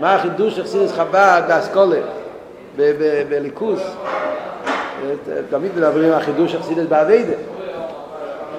מה 0.00 0.14
החידוש 0.14 0.56
של 0.56 0.64
חסידס 0.64 0.92
חב"ד 0.92 1.42
באסכולה, 1.48 2.00
בליכוס. 3.28 3.80
תמיד 5.50 5.70
מדברים 5.76 6.12
על 6.12 6.18
החידוש 6.18 6.52
של 6.52 6.62
חסידס 6.62 6.86
באביידה, 6.88 7.32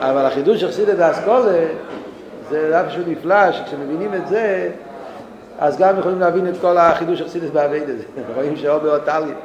אבל 0.09 0.25
החידוש 0.25 0.61
של 0.61 0.67
חסידס 0.67 0.95
באסכולה 0.95 1.41
זה 2.49 2.69
דבר 2.69 2.89
שהוא 2.89 3.03
נפלא, 3.07 3.51
שכשמבינים 3.51 4.13
את 4.13 4.27
זה, 4.27 4.69
אז 5.59 5.77
גם 5.77 5.99
יכולים 5.99 6.19
להבין 6.19 6.47
את 6.47 6.53
כל 6.61 6.77
החידוש 6.77 7.19
של 7.19 7.25
חסידס 7.25 7.49
באביידה, 7.49 7.93
רואים 8.35 8.55
שאו 8.55 8.79
באותליה. 8.79 9.35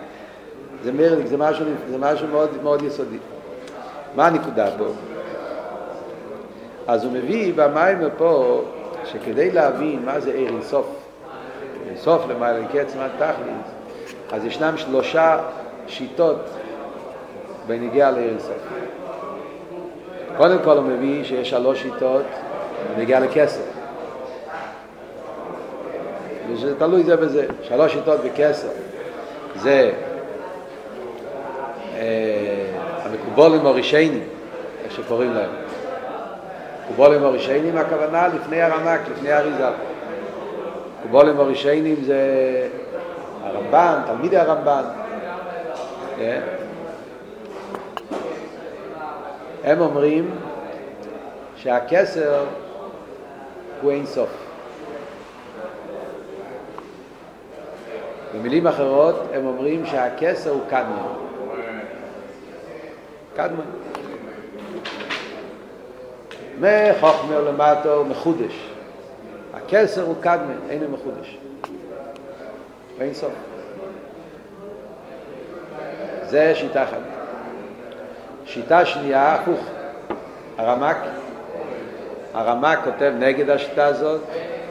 זה 0.85 0.93
מרליק, 0.93 1.27
זה 1.27 1.37
משהו, 1.37 1.65
זה 1.91 1.99
משהו 1.99 2.29
מאוד, 2.29 2.51
מאוד 2.63 2.83
יסודי. 2.83 3.19
מה 4.15 4.27
הנקודה 4.27 4.67
פה? 4.79 4.85
אז 6.87 7.05
הוא 7.05 7.13
מביא 7.13 7.53
במים 7.57 7.99
פה, 8.17 8.63
שכדי 9.05 9.51
להבין 9.51 10.03
מה 10.05 10.21
זה 10.21 10.33
עיר 10.33 10.49
אינסוף, 10.49 10.87
אינסוף 11.89 12.23
למעלה 12.29 12.61
קץ 12.73 12.95
מה 12.97 13.09
תכלית, 13.17 13.67
אז 14.33 14.45
ישנם 14.45 14.77
שלושה 14.77 15.39
שיטות 15.87 16.37
בנגיע 17.67 18.11
לעיר 18.11 18.31
אינסוף. 18.31 18.57
קודם 20.39 20.59
כל 20.65 20.77
הוא 20.77 20.85
מביא 20.85 21.25
שיש 21.25 21.51
שלוש 21.51 21.83
שיטות 21.83 22.23
ונגיע 22.97 23.21
לכסף. 23.21 23.63
וזה 26.51 26.79
תלוי 26.79 27.03
זה 27.03 27.17
בזה. 27.17 27.47
שלוש 27.63 27.93
שיטות 27.93 28.21
בכסף. 28.25 28.69
זה 29.57 29.91
אה, 31.97 32.67
המקובולים 33.05 33.67
הראשיינים, 33.67 34.23
איך 34.85 34.93
שקוראים 34.93 35.35
להם. 35.35 35.51
מקובולים 36.85 37.25
הראשיינים 37.25 37.79
הכוונה 37.79 38.29
לפני 38.29 38.63
הרמק, 38.63 39.01
לפני 39.11 39.33
האריזה. 39.33 39.67
מקובולים 41.01 41.41
הראשיינים 41.41 41.97
זה 42.05 42.23
הרמב"ן, 43.45 44.01
תלמידי 44.07 44.37
הרמב"ן. 44.37 44.83
כן? 46.19 46.41
הם 49.69 49.81
אומרים 49.81 50.31
שהכסר 51.57 52.45
הוא 53.83 53.93
אין 53.93 54.07
סוף. 54.07 54.31
במילים 58.35 58.67
אחרות 58.67 59.15
הם 59.35 59.47
אומרים 59.47 59.87
שהכסר 59.87 60.51
הוא 60.51 60.61
קדמן. 60.69 61.03
קדמן. 63.37 63.65
מחוכמה 66.61 67.41
למטו 67.41 68.05
מחודש. 68.05 68.71
הכסר 69.55 70.03
הוא 70.03 70.15
קדמן, 70.21 70.59
אין 70.71 70.83
הוא 70.83 70.91
מחודש. 70.91 71.39
אין 73.01 73.15
סוף. 73.15 73.33
זה 76.23 76.55
שיטה 76.55 76.85
אחת. 76.85 77.18
שיטה 78.49 78.87
שנייה, 78.87 79.35
הפוך. 79.35 79.61
הרמק, 80.59 80.97
הרמק 82.35 82.79
כותב 82.85 83.13
נגד 83.19 83.51
השיטה 83.51 83.87
הזאת, 83.87 84.21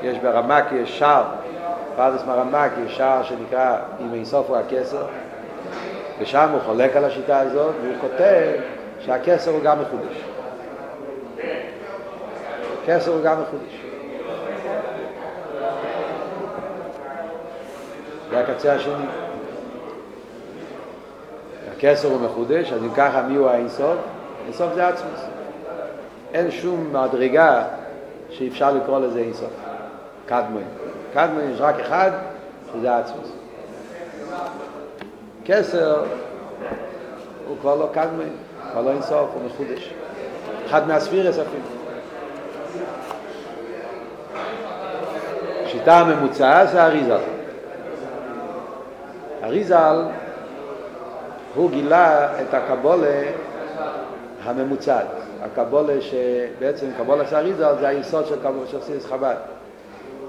יש 0.04 0.18
ברמק, 0.18 0.64
יש 0.72 1.00
שער, 1.00 1.24
פרדס 1.96 2.24
מרמק, 2.24 2.72
יש 2.86 2.98
שער 2.98 3.24
שנקרא 3.24 3.78
אם 4.02 4.14
אינסוף 4.14 4.50
הוא 4.50 4.58
הכסר, 4.58 5.06
ושם 6.20 6.50
הוא 6.52 6.62
חולק 6.66 6.96
על 6.96 7.06
השיטה 7.06 7.40
הזאת, 7.40 7.76
והוא 7.82 7.96
כותב 8.02 8.52
שהכסר 9.00 9.52
הוא 9.52 9.62
גם 9.64 9.82
מחודש. 9.82 10.24
כסר 12.88 13.12
הוא 13.12 13.24
גם 13.24 13.42
מחודש. 13.42 13.82
זה 18.30 18.40
הקצה 18.40 18.74
השני. 18.74 19.27
הכסר 21.78 22.08
הוא 22.08 22.22
מחודש, 22.22 22.72
אז 22.72 22.84
אם 22.84 22.94
ככה 22.96 23.22
מי 23.22 23.36
הוא 23.36 23.50
האינסוף? 23.50 23.96
אינסוף 24.46 24.74
זה 24.74 24.88
עצמוס. 24.88 25.20
אין 26.34 26.52
שום 26.52 26.94
מדרגה 26.94 27.64
שאפשר 28.30 28.72
לקרוא 28.72 29.00
לזה 29.00 29.20
אינסוף. 29.20 29.50
קדמון. 30.26 30.64
קדמון 31.14 31.52
יש 31.54 31.62
רק 31.62 31.80
אחד, 31.80 32.12
שזה 32.74 32.98
עצמוס. 32.98 33.32
כסר 35.46 36.04
הוא 37.48 37.58
כבר 37.62 37.76
לא 37.76 37.90
קדמון, 37.94 38.30
כבר 38.72 38.82
לא 38.82 38.90
אינסוף, 38.90 39.30
הוא 39.34 39.42
מחודש. 39.46 39.94
אחד 40.66 40.88
מהספירס 40.88 41.40
אפילו. 41.40 41.64
שיטה 45.66 45.98
הממוצעה 45.98 46.66
זה 46.66 46.84
אריזל. 46.84 47.20
אריזל 49.44 50.02
הוא 51.56 51.72
גילה 51.72 52.30
את 52.42 52.54
הקבולה 52.54 53.24
הממוצעת. 54.44 55.08
הקבולה 55.42 55.94
שבעצם 56.02 56.88
קבולה 56.98 57.26
סאריזל 57.26 57.76
זה 57.80 57.88
היסוד 57.88 58.26
של 58.28 58.36
קבולה 58.40 58.82
סיס 58.82 59.06
חב"ד. 59.06 59.36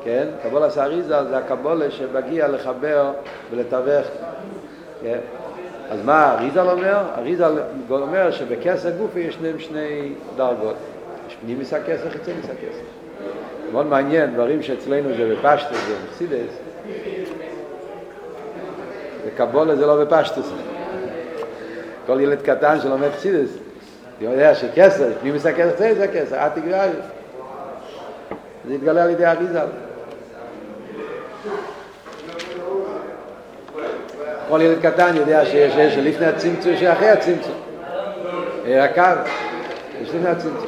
כן? 0.04 0.28
קבולה 0.42 0.70
סאריזל 0.70 1.26
זה 1.28 1.38
הקבולה 1.38 1.90
שמגיע 1.90 2.48
לחבר 2.48 3.12
ולתווך. 3.50 4.06
כן? 5.02 5.18
אז 5.90 6.04
מה 6.04 6.34
אריזל 6.34 6.70
אומר? 6.70 6.98
אריזל 7.18 7.58
אומר 7.90 8.30
שבכסר 8.30 8.90
גופי 8.90 9.20
יש 9.20 9.38
להם 9.42 9.58
שני 9.58 10.12
דרגות. 10.36 10.76
יש 11.28 11.36
פנימיס 11.42 11.72
הכסר, 11.72 12.10
חיצוניס 12.10 12.44
הכסר. 12.44 12.84
מאוד 13.72 13.86
מעניין, 13.86 14.34
דברים 14.34 14.62
שאצלנו 14.62 15.08
זה 15.16 15.34
בפשטוס, 15.34 15.78
זה 15.88 15.94
מחסידס. 16.08 16.58
וקבולה 19.26 19.76
זה 19.76 19.86
לא 19.86 20.04
בפשטוס. 20.04 20.52
כל 22.08 22.20
ילד 22.20 22.42
קטן 22.42 22.80
שלומד 22.80 23.08
חסידס, 23.16 23.50
יודע 24.20 24.54
שכסר, 24.54 25.08
מי 25.22 25.30
מסכסר 25.30 25.76
זה 25.78 25.94
זה 25.94 26.08
כסר, 26.08 26.36
אל 26.36 26.48
תגרע. 26.48 26.84
זה 28.68 28.74
יתגלה 28.74 29.04
על 29.04 29.10
ידי 29.10 29.26
אריזל. 29.26 29.66
כל 34.48 34.60
ילד 34.62 34.82
קטן 34.82 35.16
יודע 35.16 35.46
שיש 35.46 35.74
יש 35.76 35.96
לפני 35.96 36.26
הצמצום, 36.26 36.76
שאחרי 36.76 37.08
הצמצום. 37.08 37.54
הקו, 38.66 39.02
יש 40.02 40.08
לפני 40.08 40.28
הצמצום. 40.28 40.66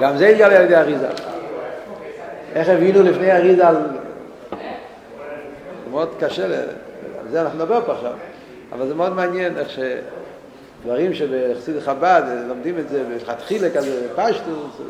גם 0.00 0.16
זה 0.16 0.28
יתגלה 0.28 0.56
על 0.56 0.64
ידי 0.64 0.76
אריזל. 0.76 1.14
איך 2.54 2.68
הבינו 2.68 3.02
לפני 3.02 3.32
אריזל? 3.32 3.74
זה 5.84 5.90
מאוד 5.90 6.14
קשה, 6.20 6.44
על 6.44 6.52
זה 7.30 7.42
אנחנו 7.42 7.58
נדבר 7.58 7.80
פה 7.86 7.92
עכשיו, 7.92 8.12
אבל 8.72 8.86
זה 8.86 8.94
מאוד 8.94 9.14
מעניין 9.14 9.58
איך 9.58 9.70
ש... 9.70 9.78
דברים 10.84 11.14
שבחסיד 11.14 11.80
חב"ד 11.80 12.22
לומדים 12.48 12.78
את 12.78 12.88
זה 12.88 13.02
ולכתחילה 13.10 13.70
כזה 13.70 14.08
פשטוס, 14.16 14.80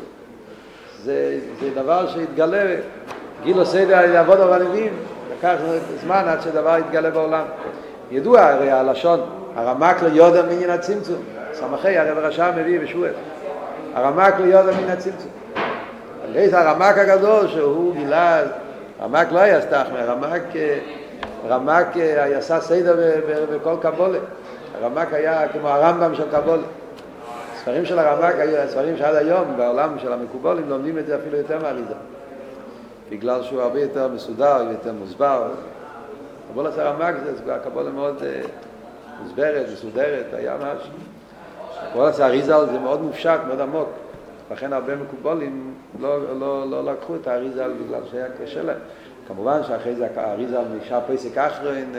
זה, 1.03 1.39
זה 1.59 1.69
דבר 1.75 2.07
שהתגלה, 2.07 2.75
גיל 3.43 3.59
עושה 3.59 4.05
לעבוד 4.07 4.41
עבדים, 4.41 4.93
לקח 5.37 5.55
זמן 6.03 6.23
עד 6.27 6.41
שדבר 6.41 6.77
יתגלה 6.77 7.09
בעולם. 7.09 7.43
ידוע 8.11 8.41
הרי 8.41 8.71
הלשון, 8.71 9.19
הרמק 9.55 10.03
ליודע 10.03 10.41
מעניין 10.41 10.69
הצמצום, 10.69 11.23
סמכי 11.53 11.97
הרב 11.97 12.17
רשע 12.17 12.51
מביא 12.51 12.79
בשבועט, 12.79 13.13
הרמק 13.93 14.33
ליודע 14.39 14.71
מן 14.71 14.89
הצמצום. 14.89 15.31
הרי 16.23 16.49
זה 16.49 16.59
הרמק 16.59 16.97
הגדול 16.97 17.47
שהוא 17.47 17.95
גילה, 17.95 18.41
רמק 19.01 19.31
לא 19.31 19.39
היה 19.39 19.61
סתחמי, 19.61 19.99
רמק, 20.05 20.41
רמק 21.49 21.87
עשה 22.35 22.61
סדר 22.61 22.95
בכל 23.55 23.75
קבולה. 23.81 24.19
הרמק 24.81 25.13
היה 25.13 25.47
כמו 25.47 25.67
הרמב"ם 25.67 26.15
של 26.15 26.31
קבול. 26.31 26.59
ספרים 27.61 27.85
של 27.85 27.99
הרמק 27.99 28.35
היו 28.35 28.57
הספרים 28.57 28.97
שעד 28.97 29.15
היום 29.15 29.57
בעולם 29.57 29.99
של 29.99 30.13
המקובולים 30.13 30.69
לומדים 30.69 30.97
את 30.97 31.05
זה 31.05 31.15
אפילו 31.15 31.37
יותר 31.37 31.59
מהאריזה. 31.59 31.93
בגלל 33.09 33.43
שהוא 33.43 33.61
הרבה 33.61 33.79
יותר 33.81 34.07
מסודר 34.07 34.65
ויותר 34.69 34.93
מוסבר. 34.93 35.51
קבולת 36.51 36.77
הרמק 36.77 37.15
זה 37.45 37.57
קבולה 37.63 37.91
מאוד 37.91 38.17
uh, 38.17 38.47
מוסברת, 39.23 39.65
מסודרת, 39.73 40.25
היה 40.33 40.57
ממש. 40.57 40.89
קבולת 41.91 42.19
האריזה 42.19 42.65
זה 42.65 42.79
מאוד 42.79 43.01
מופשט, 43.01 43.39
מאוד 43.47 43.61
עמוק. 43.61 43.89
לכן 44.51 44.73
הרבה 44.73 44.95
מקובולים 44.95 45.73
לא, 45.99 46.39
לא, 46.39 46.69
לא 46.69 46.91
לקחו 46.91 47.15
את 47.15 47.27
האריזה 47.27 47.65
בגלל 47.67 48.01
שהיה 48.11 48.27
קשה 48.43 48.63
להם. 48.63 48.77
כמובן 49.27 49.63
שאחרי 49.67 49.95
זה 49.95 50.07
האריזה 50.15 50.57
נשאר 50.81 50.99
פסק 51.07 51.37
אחרין, 51.37 51.93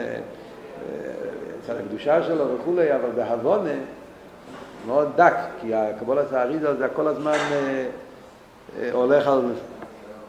מצד 1.63 1.75
הקדושה 1.75 2.23
שלו 2.23 2.45
וכולי, 2.55 2.95
אבל 2.95 3.09
בהבונה 3.15 3.73
מאוד 4.87 5.09
דק, 5.15 5.35
כי 5.61 5.73
הקבולת 5.73 6.33
האריזה 6.33 6.75
זה 6.75 6.87
כל 6.93 7.07
הזמן 7.07 7.37
אה, 7.51 7.85
אה, 8.79 8.89
הולך 8.91 9.27
על, 9.27 9.41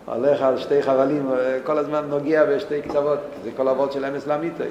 הולך 0.04 0.42
על 0.42 0.58
שתי 0.58 0.82
חבלים, 0.82 1.32
אה, 1.32 1.58
כל 1.64 1.78
הזמן 1.78 2.04
נוגע 2.08 2.44
בשתי 2.44 2.82
קצוות, 2.82 3.18
זה 3.44 3.50
כל 3.56 3.68
אבות 3.68 3.92
של 3.92 4.04
אמס 4.04 4.26
לאמיתו, 4.26 4.64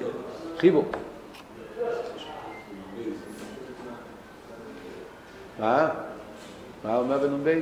חיבור. 0.57 0.85
מה? 5.59 5.89
מה 6.83 6.97
אומר 6.97 7.17
בנ"ב? 7.17 7.59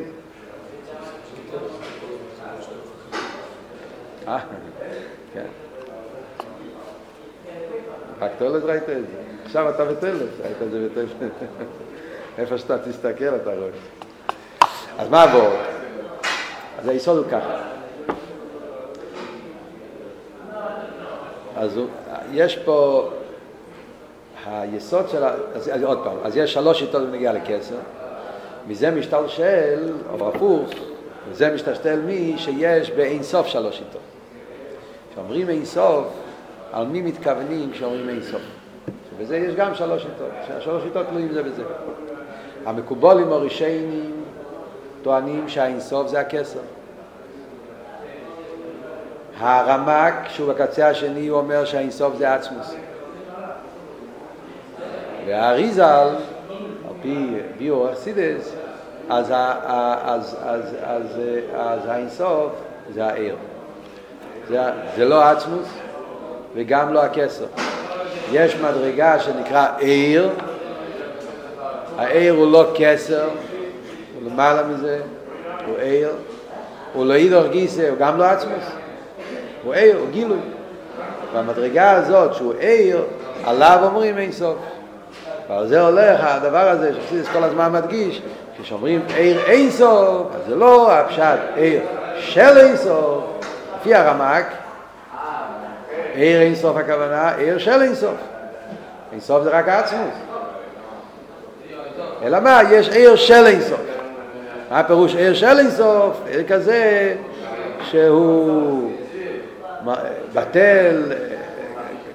אה, 4.28 4.40
כן. 5.34 5.46
רק 8.22 8.32
תולת 8.38 8.64
ראית 8.64 8.84
את 8.84 8.88
זה. 8.88 9.18
עכשיו 9.46 9.70
אתה 9.70 9.86
בתולת, 9.86 10.30
ראית 10.44 10.62
את 10.62 10.72
זה 10.72 10.88
בתולת. 10.92 11.10
איפה 12.38 12.58
שאתה 12.58 12.78
תסתכל 12.78 13.36
אתה 13.36 13.50
רואה. 13.56 13.70
אז 14.98 15.10
מה 15.10 15.24
עבור? 15.24 15.50
אז 16.80 16.88
היסוד 16.88 17.18
הוא 17.18 17.26
ככה. 17.32 17.62
אז 21.56 21.80
יש 22.32 22.58
פה 22.58 23.10
היסוד 24.46 25.10
של 25.10 25.24
ה... 25.24 25.34
אז, 25.56 25.84
עוד 25.84 26.00
פעם, 26.04 26.18
אז 26.24 26.38
יש 26.38 26.54
שלוש 26.54 26.80
שיטות 26.80 27.02
בנגיעה 27.02 27.34
לכסר. 27.34 27.76
מזה 28.68 28.92
משתלשל, 28.92 29.94
או 30.20 30.30
הפוך, 30.30 30.70
וזה 31.30 31.54
משתשתל 31.54 32.00
מי 32.00 32.34
שיש 32.38 32.92
באין 32.92 33.24
סוף 33.24 33.48
שלוש 33.48 33.78
שיטות. 33.78 34.02
כשאומרים 35.12 35.50
אין 35.50 35.66
סוף, 35.66 36.06
על 36.72 36.86
מי 36.86 37.02
מתכוונים 37.02 37.72
כשאומרים 37.72 38.10
אין 38.10 38.22
סוף. 38.22 38.42
ובזה 39.18 39.38
יש 39.38 39.56
גם 39.56 39.76
שלוש 39.76 40.02
שיטות, 40.02 40.32
שהשלוש 40.48 40.84
שיטות 40.84 41.08
תלויים 41.10 41.34
זה 41.34 41.44
בזה. 41.44 41.64
המקובולים 42.66 43.32
הראשיינים 43.32 44.12
טוענים 45.02 45.50
שהאינסוף 45.50 46.08
זה 46.08 46.20
הכסר. 46.20 46.60
הרמק, 49.38 50.14
שהוא 50.28 50.54
בקצה 50.54 50.90
השני, 50.90 51.28
הוא 51.28 51.40
אומר 51.40 51.66
שהאינסוף 51.66 52.16
זה 52.18 52.34
עצמוס. 52.34 52.76
והאריזל, 55.26 56.08
על 56.88 56.94
פי 57.02 57.38
ביו 57.58 57.94
אסידס, 57.94 58.56
אז, 59.10 59.32
אז, 59.32 60.38
אז, 60.44 60.76
אז, 60.84 61.06
אז 61.56 61.80
האינסוף 61.86 62.52
זה 62.94 63.06
העיר. 63.06 63.36
זה, 64.48 64.62
זה 64.96 65.06
לא 65.06 65.24
עצמוס 65.24 65.81
וגם 66.56 66.94
לא 66.94 67.04
הכסר. 67.04 67.46
יש 68.32 68.56
מדרגה 68.56 69.20
שנקרא 69.20 69.68
עיר, 69.78 70.30
העיר 71.98 72.34
הוא 72.34 72.52
לא 72.52 72.72
כסר, 72.76 73.24
הוא 73.24 74.32
למעלה 74.32 74.64
מזה, 74.64 75.00
הוא 75.66 75.78
עיר, 75.78 76.10
הוא 76.94 77.06
לא 77.06 77.14
אידור 77.14 77.48
גיסא, 77.48 77.90
הוא 77.90 77.98
גם 77.98 78.18
לא 78.18 78.24
עצמוס, 78.24 78.66
הוא 79.64 79.74
עיר, 79.74 79.98
הוא 79.98 80.08
גילוי. 80.12 80.40
והמדרגה 81.34 81.92
הזאת 81.92 82.34
שהוא 82.34 82.54
עיר, 82.60 83.04
עליו 83.46 83.80
אומרים 83.84 84.18
אין 84.18 84.32
סוף. 84.32 84.58
ועל 85.50 85.68
זה 85.68 85.82
הולך 85.82 86.20
הדבר 86.24 86.70
הזה 86.70 86.94
שחסידס 86.94 87.28
כל 87.28 87.44
הזמן 87.44 87.72
מדגיש, 87.72 88.22
כשאומרים 88.62 89.02
עיר 89.16 89.40
אין 89.46 89.72
סוף, 89.72 90.28
אז 90.36 90.42
זה 90.48 90.56
לא 90.56 90.92
הפשט 90.92 91.40
עיר 91.56 91.82
של 92.18 92.58
אין 92.58 92.78
סוף, 92.78 93.24
לפי 93.80 93.96
הרמק, 93.96 94.46
עיר 96.14 96.42
אין 96.42 96.56
סוף 96.56 96.78
הכוונה, 96.78 97.36
עיר 97.36 97.58
של 97.58 97.82
אין 97.82 97.96
סוף. 97.96 98.16
אין 99.12 99.20
סוף 99.20 99.44
זה 99.44 99.50
רק 99.50 99.70
עצמוס. 99.70 100.16
אלא 102.24 102.40
מה? 102.40 102.62
יש 102.72 102.90
עיר 102.90 103.16
של 103.16 103.46
אין 103.46 103.62
סוף. 103.62 103.80
מה 104.72 104.80
הפירוש 104.80 105.16
עיר 105.16 105.34
של 105.34 105.60
אין 105.60 105.72
סוף? 105.72 106.18
עיר 106.28 106.44
כזה 106.48 107.14
שהוא 107.84 108.92
בטל, 110.34 111.12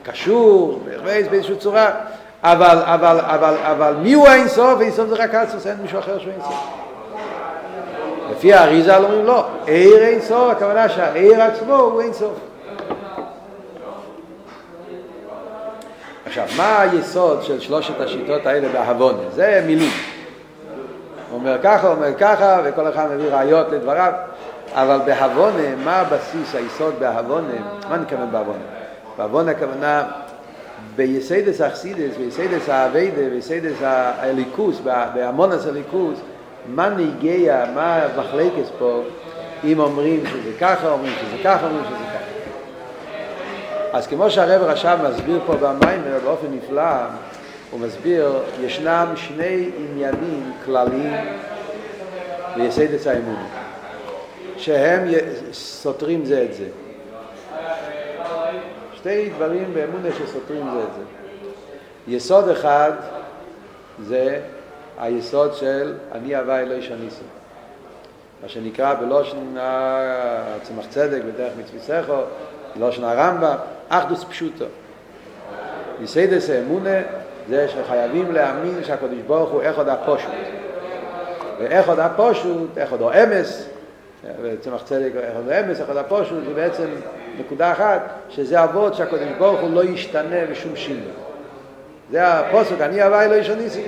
קשור, 0.03 0.83
באיזושהי 1.05 1.57
צורה. 1.57 1.91
אבל, 2.43 2.79
אבל, 2.85 3.19
אבל, 3.21 3.55
אבל 3.63 3.95
מי 4.03 4.13
הוא 4.13 4.29
האין 4.29 4.49
סוף? 4.49 4.81
אין 4.81 4.91
סוף 4.91 5.09
זה 5.09 5.15
רק 5.15 5.35
עצמוס, 5.35 5.67
אין 5.67 5.77
מישהו 5.83 5.99
אחר 5.99 6.19
שהוא 6.19 6.33
אין 6.33 6.43
סוף. 6.43 6.65
לפי 8.31 8.53
האריזה 8.53 8.97
אומרים 8.97 9.25
לא, 9.25 9.47
עיר 9.67 9.97
אין 9.97 10.21
סוף, 10.21 10.51
הכוונה 10.51 10.89
שהעיר 10.89 11.43
עצמו 11.43 11.77
הוא 11.77 12.03
אין 12.03 12.13
עכשיו, 16.27 16.47
מה 16.57 16.81
היסוד 16.81 17.43
של 17.43 17.61
שלושת 17.61 18.01
השיטות 18.01 18.47
האלה 18.47 18.69
בהבונה? 18.69 19.19
זה 19.35 19.63
מילים. 19.67 19.91
הוא 21.31 21.39
אומר 21.39 21.59
ככה, 21.63 21.89
אומר 21.89 22.15
ככה, 22.19 22.61
וכל 22.65 22.89
אחד 22.89 23.13
מביא 23.13 23.29
ראיות 23.31 23.67
לדבריו, 23.73 24.13
אבל 24.75 25.01
בהבונה, 25.07 25.77
מה 25.85 25.97
הבסיס, 25.97 26.55
היסוד 26.55 26.95
בהבונה? 26.99 27.53
מה 27.91 27.97
נקבל 27.97 28.25
בהבונה? 28.33 28.59
בהבונה 29.19 29.51
הכוונה 29.51 30.05
ביסיידס 30.97 31.61
אכסידס, 31.61 32.17
ביסיידס 32.17 32.69
האביידה, 32.69 33.29
ביסיידס 33.31 33.77
הליכוס, 33.83 34.81
בהמונס 35.15 35.67
הליכוס, 35.67 36.19
מה 36.69 36.89
נגיע, 36.89 37.65
מה 37.75 38.01
מחלקס 38.19 38.71
פה, 38.79 39.03
אם 39.65 39.81
אומרים 39.81 40.27
שזה 40.27 40.51
ככה, 40.61 40.91
אומרים 40.91 41.13
שזה 41.21 41.37
ככה, 41.45 41.67
אומרים 41.67 41.85
שזה. 41.85 42.06
אז 43.97 44.07
כמו 44.07 44.31
שהרב 44.31 44.63
רשם 44.63 44.99
מסביר 45.11 45.41
פה 45.47 45.55
במיימר 45.55 46.19
באופן 46.25 46.47
נפלא, 46.51 46.83
הוא 47.71 47.81
מסביר, 47.81 48.33
ישנם 48.61 49.13
שני 49.17 49.71
עניינים 49.79 50.53
כלליים 50.65 51.15
ביסיידס 52.57 53.07
האמון, 53.07 53.47
שהם 54.57 55.09
סותרים 55.53 56.25
זה 56.25 56.43
את 56.43 56.55
זה. 56.55 56.69
שתי 58.95 59.31
דברים 59.31 59.75
באמונה 59.75 60.09
שסותרים 60.19 60.67
זה 60.73 60.83
את 60.83 60.95
זה. 60.97 61.03
יסוד 62.09 62.49
אחד 62.49 62.93
זה 64.03 64.41
היסוד 64.99 65.55
של 65.55 65.95
אני 66.13 66.37
אהבה 66.37 66.61
אלוהי 66.61 66.83
שניסו. 66.83 67.25
מה 68.43 68.49
שנקרא 68.49 68.95
בלושן 68.95 69.55
צמח 70.63 70.87
צדק 70.91 71.23
בדרך 71.23 71.53
מצוויסכו, 71.59 72.23
בלושן 72.79 73.05
הרמב"ם, 73.05 73.57
אחדוס 73.89 74.25
פשוטו. 74.25 74.65
יסיידס 76.01 76.51
האמונה 76.51 77.01
זה 77.49 77.69
שחייבים 77.69 78.33
להאמין 78.33 78.85
שהקדוש 78.85 79.19
ברוך 79.27 79.51
הוא 79.51 79.63
עוד 79.77 79.89
הפושוט. 79.89 80.31
עוד 81.87 81.99
הפושוט, 81.99 82.79
איך 82.79 82.93
עוד 82.93 83.03
האמס, 83.03 83.69
וצמח 84.43 84.83
צדק 84.85 85.13
עוד 85.37 85.49
האמס, 85.49 85.81
איך 85.81 85.89
עוד 85.89 85.97
הפושוט, 85.97 86.45
זה 86.49 86.55
בעצם 86.55 86.87
נקודה 87.41 87.73
אחת, 87.73 88.01
שזה 88.29 88.65
אבות 88.65 88.95
שהקדוש 88.95 89.29
ברוך 89.39 89.61
הוא 89.61 89.71
לא 89.71 89.85
ישתנה 89.85 90.47
בשום 90.51 90.77
שינוי. 90.77 91.13
זה 92.11 92.27
הפוסק, 92.27 92.81
אני 92.81 93.03
אהבה 93.03 93.25
אלוהי 93.25 93.45
שניסי. 93.45 93.87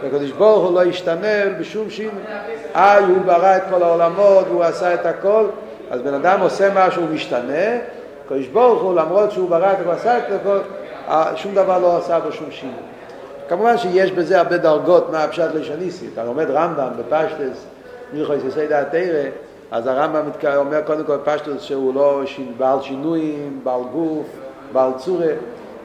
שהקדוש 0.00 0.30
ברוך 0.30 0.68
הוא 0.68 0.74
לא 0.74 0.84
ישתנה 0.84 1.50
בשום 1.60 1.90
שינוי. 1.90 2.22
אה, 2.76 2.98
הוא 2.98 3.18
ברא 3.26 3.56
את 3.56 3.62
כל 3.70 3.82
העולמות, 3.82 4.46
הוא 4.48 4.62
עשה 4.62 4.94
את 4.94 5.06
הכל, 5.06 5.46
אז 5.92 6.02
בן 6.02 6.14
אדם 6.14 6.40
עושה 6.40 6.68
משהו, 6.74 7.02
משתנה, 7.12 7.78
הקדוש 8.24 8.46
ברוך 8.46 8.82
הוא, 8.82 8.94
למרות 8.94 9.30
שהוא 9.30 9.50
ברא 9.50 9.72
את 9.72 9.80
הכל, 9.80 9.90
עשה 9.90 10.18
את 10.18 10.24
הכל, 10.40 10.58
שום 11.36 11.54
דבר 11.54 11.78
לא 11.78 11.96
עשה 11.96 12.20
בו 12.20 12.32
שום 12.32 12.50
שינוי. 12.50 12.74
כמובן 13.48 13.78
שיש 13.78 14.12
בזה 14.12 14.38
הרבה 14.38 14.56
דרגות 14.56 15.10
מה 15.10 15.24
הפשט 15.24 15.54
לשניסי. 15.54 16.06
אתה 16.14 16.24
לומד 16.24 16.50
רמב"ם 16.50 16.88
בפשטס, 16.98 17.64
מלכו 18.12 18.34
יססי 18.34 18.66
דעת 18.66 18.90
תרא, 18.90 19.28
אז 19.70 19.86
הרמב"ם 19.86 20.22
אומר 20.56 20.82
קודם 20.82 21.04
כל 21.04 21.16
פשטוס 21.24 21.62
שהוא 21.62 21.94
לא 21.94 22.22
בעל 22.58 22.82
שינויים, 22.82 23.60
בעל 23.62 23.82
גוף, 23.92 24.26
בעל 24.72 24.90
צורה, 24.96 25.32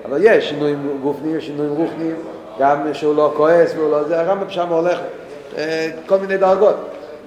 אבל 0.06 0.20
יש 0.22 0.50
שינויים 0.50 1.00
גופניים, 1.04 1.42
שינויים 1.42 1.74
רוחניים, 1.74 2.16
גם 2.60 2.94
שהוא 2.94 3.16
לא 3.16 3.34
כועס 3.38 3.74
והוא 3.76 3.92
לא 3.92 4.04
זה, 4.04 4.20
הרמב"ם 4.20 4.50
שם 4.50 4.68
הולך 4.68 5.00
אה, 5.58 5.90
כל 6.06 6.18
מיני 6.18 6.38
דרגות. 6.38 6.76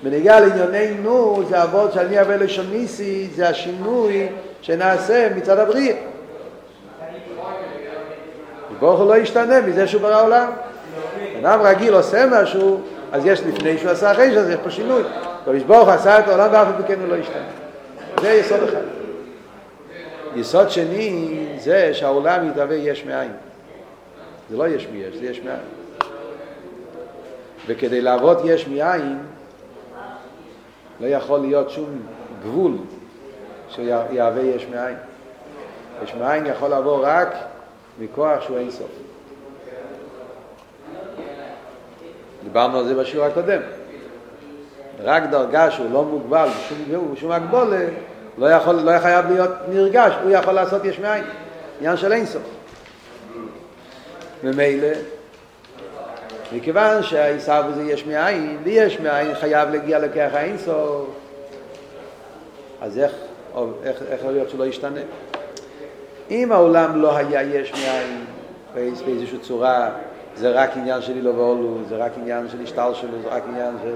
בנגיע 0.03 0.41
לענייננו 0.41 1.43
זה 1.49 1.63
אבות 1.63 1.93
שאני 1.93 2.21
אבא 2.21 2.37
לשון 2.37 2.67
ניסי, 2.73 3.29
זה 3.35 3.49
השינוי 3.49 4.29
שנעשה 4.63 5.29
מצד 5.37 5.59
הבריאה. 5.59 5.97
ברוך 8.81 9.01
הוא 9.01 9.09
לא 9.09 9.17
ישתנה 9.17 9.61
מזה 9.61 9.87
שהוא 9.87 10.03
ברא 10.03 10.23
עולם. 10.23 10.51
אדם 11.41 11.61
רגיל 11.63 11.95
עושה 11.95 12.27
משהו, 12.27 12.81
אז 13.13 13.27
יש 13.27 13.41
לפני 13.41 13.79
שהוא 13.79 13.91
עשה 13.91 14.13
אחרי 14.13 14.31
שזה, 14.31 14.53
יש 14.53 14.59
פה 14.65 14.71
שינוי. 14.71 15.03
הקדוש 15.43 15.63
ברוך 15.63 15.89
הוא 15.89 15.95
עשה 15.95 16.19
את 16.19 16.29
העולם 16.29 16.49
ואף 16.53 16.67
על 16.89 16.95
הוא 17.01 17.09
לא 17.09 17.17
השתנה. 17.17 17.43
זה 18.21 18.31
יסוד 18.31 18.63
אחד. 18.63 18.81
יסוד 20.37 20.71
שני 20.71 21.47
זה 21.59 21.95
שהעולם 21.95 22.49
יתהווה 22.49 22.77
יש 22.77 23.05
מאין. 23.05 23.31
זה 24.51 24.57
לא 24.57 24.69
יש 24.69 24.89
מיש, 24.93 25.17
זה 25.17 25.27
יש 25.27 25.41
מאין. 25.45 25.59
וכדי 27.67 28.01
לעבוד 28.01 28.41
יש 28.45 28.69
מאין, 28.69 29.19
לא 31.01 31.07
יכול 31.07 31.41
להיות 31.41 31.71
שום 31.71 32.03
גבול 32.43 32.73
שיהווה 33.69 34.43
יש 34.43 34.67
מאין. 34.67 34.97
יש 36.03 36.15
מאין 36.15 36.47
יכול 36.47 36.69
לעבור 36.69 37.07
רק 37.07 37.35
מכוח 38.01 38.41
שהוא 38.41 38.59
אין 38.59 38.71
סוף. 38.71 38.91
דיברנו 42.45 42.79
על 42.79 42.85
זה 42.85 42.95
בשיעור 42.95 43.27
הקודם. 43.27 43.61
רק 45.03 45.23
דרגה 45.31 45.71
שהוא 45.71 45.93
לא 45.93 46.05
מוגבל 46.05 46.49
בשום, 46.49 47.15
בשום 47.15 47.31
הגבולה, 47.31 47.85
לא, 48.39 48.47
יכול, 48.47 48.75
לא 48.75 48.99
חייב 48.99 49.31
להיות 49.31 49.51
נרגש, 49.69 50.13
הוא 50.23 50.31
יכול 50.31 50.53
לעשות 50.53 50.85
יש 50.85 50.99
מאין, 50.99 51.25
עניין 51.79 51.97
של 51.97 52.13
אינסוף. 52.13 52.43
ממילא, 54.45 54.89
מכיוון 56.53 57.03
שהעיסאו 57.03 57.55
הזה 57.55 57.83
יש 57.83 58.07
מאין, 58.07 58.59
ויש 58.65 59.01
מאין 59.01 59.35
חייב 59.35 59.71
להגיע 59.71 59.99
לכך 59.99 60.29
האינסוף, 60.33 61.09
אז 62.81 62.99
איך, 62.99 63.13
איך, 63.85 64.03
איך 64.11 64.21
להיות 64.25 64.51
שלא 64.51 64.65
ישתנה? 64.65 65.01
אם 66.31 66.53
העולם 66.53 67.03
לא 67.03 67.17
היה 67.17 67.43
יש 67.43 67.73
מאין 67.73 68.25
באיזושהי 68.75 69.39
צורה, 69.39 69.91
זה 70.37 70.51
רק 70.51 70.77
עניין 70.77 71.03
של 71.03 71.17
אילו 71.17 71.37
ואולו, 71.37 71.79
זה 71.89 71.97
רק 71.97 72.13
עניין 72.17 72.49
של 72.49 72.63
השטל 72.63 72.91
שלו, 72.95 73.23
זה 73.23 73.29
רק 73.29 73.43
עניין 73.49 73.75
של... 73.83 73.95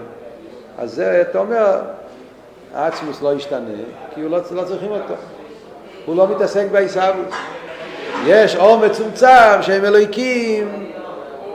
אז 0.79 0.95
זה, 0.95 1.21
אתה 1.31 1.39
אומר, 1.39 1.81
העצמוס 2.75 3.23
לא 3.23 3.35
ישתנה, 3.35 3.83
כי 4.15 4.21
הוא 4.21 4.31
לא, 4.31 4.39
לא 4.51 4.65
צריכים 4.65 4.91
אותו. 4.91 5.15
הוא 6.07 6.17
לא 6.17 6.29
מתעסק 6.29 6.67
בעיסאוווס. 6.73 7.35
יש 8.27 8.57
אור 8.57 8.79
מצומצם 8.79 9.63
שהם 9.63 9.85
אלוהיקים, 9.85 10.84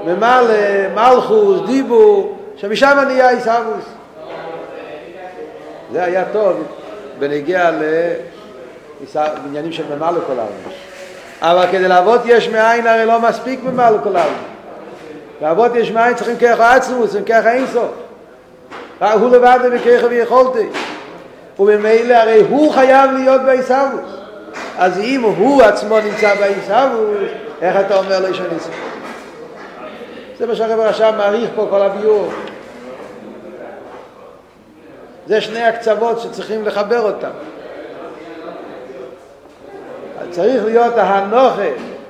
ממלא, 0.06 0.54
מלכוס, 0.95 1.60
דיבור, 1.66 2.38
שמשם 2.56 2.97
נהיה 3.08 3.30
עיסאוווס. 3.30 3.86
זה 5.91 6.04
היה 6.04 6.24
טוב 6.32 6.64
בנגיע 7.20 7.72
לעניינים 9.16 9.72
של 9.72 9.84
ממלא 9.95 10.20
כל 10.28 10.39
העולם. 10.39 10.47
אבל 11.41 11.66
כדי 11.72 11.88
לעבוד 11.88 12.22
יש 12.26 12.47
מאין 12.47 12.88
הרי 12.88 13.06
לא 13.06 13.20
מספיק 13.22 13.60
ממלא 13.64 13.97
כל 14.04 14.16
העולם. 14.16 14.34
לעבוד 15.41 15.76
יש 15.76 15.91
מאין 15.91 16.14
צריכים 16.14 16.38
ככה 16.38 16.76
עצמוס, 16.76 17.12
צריכים 17.12 17.26
ככה 17.26 17.52
אינסוף. 17.52 17.91
הוא 19.00 19.30
לבד 19.30 19.60
בכך 19.74 20.08
ויכולתי. 20.10 20.70
וממילא 21.60 22.14
הרי 22.14 22.41
הוא 22.50 22.74
חייב 22.74 23.12
להיות 23.12 23.41
בעיסאוווס. 23.41 24.16
אז 24.78 25.00
אם 25.00 25.22
הוא 25.22 25.64
עצמו 25.64 26.00
נמצא 26.00 26.36
בעיסאוווס, 26.36 27.30
איך 27.62 27.76
אתה 27.86 27.97
אומר 27.97 28.20
לו 28.20 28.34
שאני 28.34 28.56
עושה? 28.56 28.70
זה 30.40 30.48
מה 30.48 30.56
שהרב 30.56 30.80
עכשיו 30.80 31.14
מעריך 31.18 31.50
פה 31.56 31.68
כל 31.70 31.82
הביור. 31.82 32.30
זה 35.28 35.42
שני 35.42 35.64
הקצוות 35.64 36.20
שצריכים 36.20 36.66
לחבר 36.66 37.02
אותם. 37.02 37.30
צריך 40.32 40.66
להיות 40.66 40.98
ההנוכה 40.98 41.62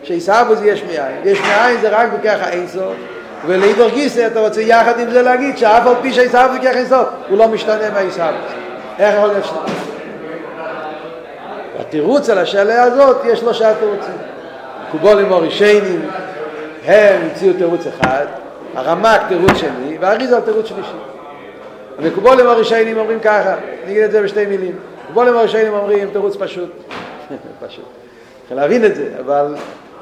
שעיסאוווס 0.03 0.59
יש 0.63 0.83
מאין. 0.83 1.21
יש 1.25 1.39
מאין 1.41 1.81
זה 1.81 1.89
רק 1.89 2.09
בככה 2.13 2.49
אינסוף. 2.49 2.93
ולעידור 3.45 3.89
גיסא 3.89 4.27
אתה 4.27 4.39
רוצה 4.39 4.61
יחד 4.61 4.99
עם 4.99 5.11
זה 5.11 5.21
להגיד 5.21 5.57
שאף 5.57 5.87
על 5.87 5.95
פי 6.01 6.13
שעיסאוווס 6.13 6.61
זה 6.61 6.67
ככה 6.67 6.77
אינסוף, 6.77 7.07
הוא 7.29 7.37
לא 7.37 7.47
משתנה 7.47 7.89
מהעיסאוווס. 7.93 8.41
איך 8.99 9.15
יכול 9.15 9.29
להיות 9.29 9.45
שני? 9.45 9.73
התירוץ 11.79 12.29
על 12.29 12.37
השאלה 12.37 12.83
הזאת 12.83 13.17
יש 13.25 13.39
שלושה 13.39 13.73
תירוצים. 13.79 14.17
קובולים 14.91 15.31
אורישיינים 15.31 16.09
הם 16.89 17.21
המציאו 17.21 17.53
תירוץ 17.53 17.87
אחד, 17.87 18.25
הרמק 18.75 19.21
תירוץ 19.27 19.57
שני, 19.57 19.97
והאריזה 19.99 20.41
תירוץ 20.41 20.65
שלישי. 20.65 20.91
וקובולים 21.99 22.47
הראשיינים 22.47 22.97
אומרים 22.97 23.19
ככה, 23.19 23.53
אני 23.83 23.91
אגיד 23.91 24.03
את 24.03 24.11
זה 24.11 24.21
בשתי 24.21 24.45
מילים. 24.45 24.75
קובולים 25.07 25.37
הראשיינים 25.37 25.73
אומרים 25.73 26.09
תירוץ 26.11 26.35
פשוט. 26.35 26.71
פשוט. 27.67 27.85
צריך 28.47 28.61
להבין 28.61 28.85
את 28.85 28.95
זה, 28.95 29.09
אבל 29.19 29.55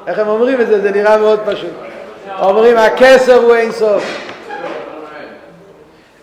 איך 0.07 0.19
הם 0.19 0.27
אומרים 0.27 0.61
את 0.61 0.67
זה, 0.67 0.81
זה 0.81 0.91
נראה 0.91 1.17
מאוד 1.17 1.39
פשוט. 1.45 1.73
אומרים 2.39 2.77
הכסר 2.77 3.35
הוא 3.35 3.55
אין 3.55 3.71
סוף. 3.71 4.03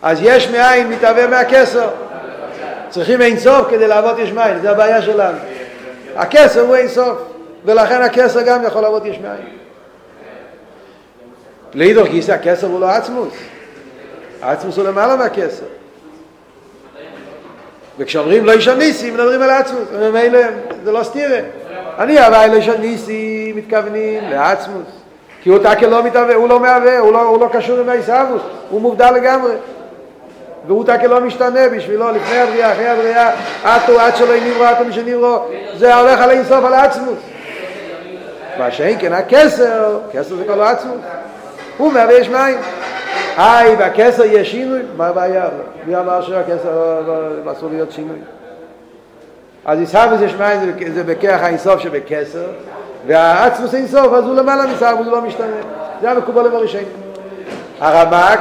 אז 0.01 0.19
יש 0.21 0.47
מאין 0.47 0.89
מתהווה 0.89 1.27
מהכסר. 1.27 1.89
צריכים 2.89 3.21
אין 3.21 3.39
סוף 3.39 3.67
כדי 3.69 3.87
לעבוד 3.87 4.19
יש 4.19 4.31
מאין, 4.31 4.59
זה 4.59 4.71
הבעיה 4.71 5.01
שלנו. 5.01 5.37
הכסר 6.15 6.61
הוא 6.61 6.75
אין 6.75 6.87
סוף, 6.87 7.17
ולכן 7.65 8.01
הכסר 8.01 8.41
גם 8.41 8.63
יכול 8.63 8.81
לעבוד 8.81 9.05
יש 9.05 9.19
מאין. 9.19 9.64
לאידוך 11.75 12.07
גיסא 12.07 12.31
הכסר 12.31 12.67
הוא 12.67 12.79
לא 12.79 12.89
עצמוס. 12.89 13.33
העצמוס 14.41 14.77
הוא 14.77 14.87
למעלה 14.87 15.15
מהכסר. 15.15 15.65
וכשאומרים 17.97 18.45
לא 18.45 18.51
איש 18.51 18.67
הניסי, 18.67 19.11
מדברים 19.11 19.41
על 19.41 19.49
עצמוס, 19.49 19.83
וממילא 19.91 20.39
זה 20.83 20.91
לא 20.91 21.03
סתירה. 21.03 21.39
אני 21.99 22.27
אבל 22.27 22.47
לא 22.47 22.55
איש 22.55 22.67
הניסי 22.67 23.53
מתכוונים 23.55 24.23
לעצמוס. 24.29 24.87
כי 25.41 25.49
הוא 25.49 25.59
תקל 25.59 25.87
לא 25.87 26.03
מתהווה, 26.03 26.35
הוא 26.35 26.49
לא 26.49 26.59
מהווה, 26.59 26.99
הוא 26.99 27.13
לא, 27.13 27.21
הוא 27.21 27.39
לא 27.39 27.49
קשור 27.53 27.79
עם 27.79 27.89
העיסאוווס, 27.89 28.41
הוא 28.69 28.81
מובדל 28.81 29.11
לגמרי. 29.11 29.53
והוא 30.67 30.83
תקל 30.83 31.07
לא 31.07 31.21
משתנה 31.21 31.69
בשבילו, 31.69 32.11
לפני 32.11 32.37
הבריאה, 32.37 32.73
אחרי 32.73 32.87
הבריאה, 32.87 33.31
עטו, 33.63 33.99
עד 33.99 34.15
שלא 34.15 34.35
נברא, 34.35 34.69
עטו 34.69 34.85
משנברא, 34.85 35.39
זה 35.77 35.95
הולך 35.95 36.21
על 36.21 36.31
אינסוף, 36.31 36.65
על 36.65 36.73
עצמוס. 36.73 37.19
מה 38.57 38.71
שאין 38.71 38.97
כן 38.99 39.13
הכסר, 39.13 39.99
כסר 40.11 40.35
זה 40.35 40.43
כל 40.47 40.61
עצמוס. 40.61 41.01
הוא 41.77 41.93
מהווה 41.93 42.13
יש 42.13 42.29
מים. 42.29 42.57
היי, 43.37 43.75
בכסר 43.75 44.23
יש 44.25 44.51
שינוי? 44.51 44.79
מה 44.97 45.07
הבעיה? 45.07 45.45
מי 45.85 45.95
אמר 45.95 46.21
שהכסר 46.21 47.01
אסור 47.51 47.69
להיות 47.69 47.91
שינוי? 47.91 48.17
אז 49.65 49.81
ישחבוס 49.81 50.21
יש 50.21 50.33
מים 50.33 50.59
זה 50.93 51.03
בכרך 51.03 51.43
האינסוף 51.43 51.79
שבכסר, 51.79 52.45
והעצמוס 53.07 53.75
אינסוף, 53.75 54.13
אז 54.13 54.23
הוא 54.23 54.35
למעלה 54.35 54.65
מסחבוס, 54.65 55.05
הוא 55.05 55.11
לא 55.11 55.21
משתנה. 55.21 55.57
זה 56.01 56.11
המקובל 56.11 56.49
בראשון. 56.49 56.83
הרמק 57.79 58.39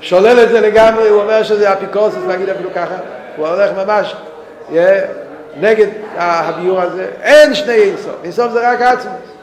שולל 0.00 0.40
את 0.42 0.48
זה 0.48 0.60
לגמרי, 0.60 1.08
הוא 1.08 1.22
אומר 1.22 1.42
שזה 1.42 1.72
אפיקורסוס, 1.72 2.24
להגיד 2.28 2.48
אפילו 2.48 2.70
ככה, 2.74 2.94
הוא 3.36 3.46
הולך 3.46 3.70
ממש 3.76 4.16
נגד 5.60 5.86
הביור 6.16 6.80
הזה. 6.80 7.06
אין 7.22 7.54
שני 7.54 7.74
אינסוף, 7.74 8.14
אינסוף 8.24 8.52
זה 8.52 8.70
רק 8.70 8.82
עצמוס. 8.82 9.39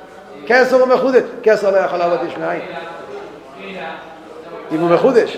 כסר 0.47 0.75
הוא 0.75 0.87
מחודש, 0.87 1.21
כסר 1.43 1.71
לא 1.71 1.77
יכול 1.77 1.99
לעבוד 1.99 2.19
יש 2.27 2.37
מאין. 2.37 2.61
אם 4.71 4.79
הוא 4.79 4.89
מחודש, 4.89 5.37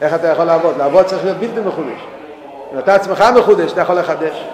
איך 0.00 0.14
אתה 0.14 0.26
יכול 0.26 0.44
לעבוד? 0.44 0.76
לעבוד 0.78 1.06
צריך 1.06 1.24
להיות 1.24 1.36
בלתי 1.36 1.60
מחודש. 1.60 2.00
אם 2.72 2.78
אתה 2.78 2.94
עצמך 2.94 3.24
מחודש, 3.38 3.72
אתה 3.72 3.80
יכול 3.80 3.98
לחדש. 3.98 4.44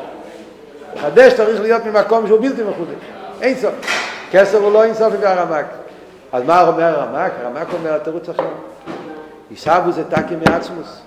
לחדש 0.96 1.32
צריך 1.32 1.60
להיות 1.60 1.84
ממקום 1.84 2.26
שהוא 2.26 2.40
בלתי 2.40 2.62
מחודש. 2.62 2.94
אין 3.40 3.56
סוף. 3.56 3.74
כסר 4.30 4.58
הוא 4.58 4.72
לא 4.72 4.84
אין 4.84 4.94
סוף 4.94 5.14
לפי 5.14 5.26
הרמק. 5.26 5.66
אז 6.32 6.44
מה 6.44 6.68
אומר 6.68 6.84
הרמק? 6.84 7.32
הרמק 7.42 7.66
אומר 7.72 7.94
התירוץ 7.94 8.28
אחר. 8.28 8.48
עיסאוו 9.50 9.92
זה 9.92 10.04
תקי 10.04 10.34
מעצמוס. 10.46 11.00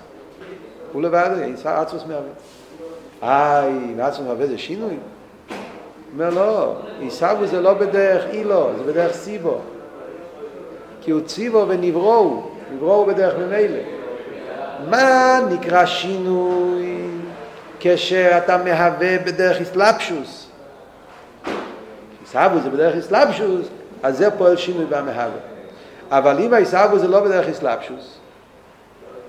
הוא 0.92 1.02
לבד, 1.02 1.30
עצמוס 1.64 2.02
מהווה. 2.06 2.30
איי, 3.22 3.72
מעצמוס 3.72 4.28
מהווה 4.28 4.46
זה 4.46 4.58
שינוי? 4.58 4.96
אומר 6.12 6.30
לא, 6.30 6.76
עיסאוו 7.00 7.46
זה 7.46 7.60
לא 7.60 7.74
בדרך 7.74 8.24
אילו, 8.30 8.70
זה 8.78 8.92
בדרך 8.92 9.12
סיבו. 9.12 9.58
כי 11.00 11.10
הוא 11.10 11.20
ציבו 11.20 11.64
ונבראו, 11.68 12.42
נבראו 12.74 13.06
בדרך 13.06 13.34
ממילא. 13.38 13.78
מה 14.90 15.40
נקרא 15.50 15.86
שינוי 15.86 16.96
כשאתה 17.80 18.56
מהווה 18.56 19.18
בדרך 19.18 19.60
אסלאפשוס? 19.60 20.46
עיסאוו 22.20 22.60
זה 22.60 22.70
בדרך 22.70 22.96
אסלאפשוס, 22.96 23.66
אז 24.02 24.18
זה 24.18 24.30
פועל 24.30 24.56
שינוי 24.56 24.84
במהווה. 24.84 25.40
אבל 26.10 26.38
אם 26.40 26.54
העיסאוו 26.54 26.98
זה 26.98 27.08
לא 27.08 27.20
בדרך 27.20 27.48
אסלאפשוס, 27.48 28.18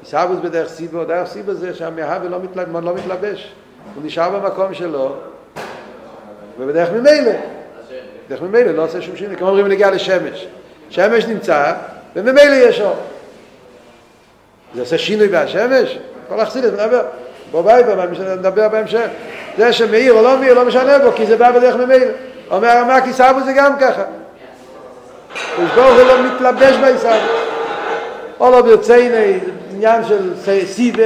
עיסאוו 0.02 0.36
זה 0.36 0.42
בדרך 0.42 0.70
סיבו, 0.70 1.06
דרך 1.06 1.28
סיבו 1.28 1.54
זה 1.54 1.74
שהמהווה 1.74 2.30
לא 2.82 2.94
מתלבש, 2.96 3.54
הוא 3.96 4.04
נשאר 4.06 4.40
במקום 4.40 4.74
שלו, 4.74 5.16
ובדרך 6.60 6.90
ממילא, 6.92 7.32
דרך 8.30 8.42
ממילא 8.42 8.72
לא 8.72 8.84
עושה 8.84 9.02
שום 9.02 9.16
שינוי, 9.16 9.36
כמו 9.36 9.48
אומרים 9.48 9.68
נגיע 9.68 9.92
לשמש. 9.92 10.48
שמש 10.90 11.26
נמצא, 11.26 11.74
וממילא 12.16 12.56
יש 12.56 12.82
אור. 12.82 12.96
זה 14.76 14.82
עושה 14.82 14.98
שינוי 14.98 15.28
בהשמש? 15.28 16.00
כל 16.30 16.40
החסידת 16.40 16.74
מדבר. 16.74 17.02
בוא 17.52 17.62
ביי, 17.62 17.84
נדבר 18.38 18.70
בהמשך. 18.70 19.08
זה 19.58 19.74
שמאיר 19.74 20.14
או 20.14 20.22
לא 20.22 20.38
מאיר, 20.40 20.54
לא 20.54 20.66
משנה 20.66 21.00
בו, 21.00 21.12
כי 21.16 21.26
זה 21.26 21.38
בא 21.38 21.52
בדרך 21.52 21.76
ממילא. 21.76 22.06
אומר 22.52 22.68
הרמק, 22.68 23.04
עיסאוו 23.04 23.44
זה 23.46 23.54
גם 23.54 23.80
ככה. 23.80 24.04
ברוך 25.76 25.98
הוא 25.98 26.04
לא 26.04 26.24
מתלבש 26.24 26.76
בעיסאוו. 26.76 27.28
או 28.40 28.52
לא 28.52 28.62
ברציני, 28.62 29.40
עניין 29.74 30.04
של 30.04 30.34
סיבה, 30.66 31.04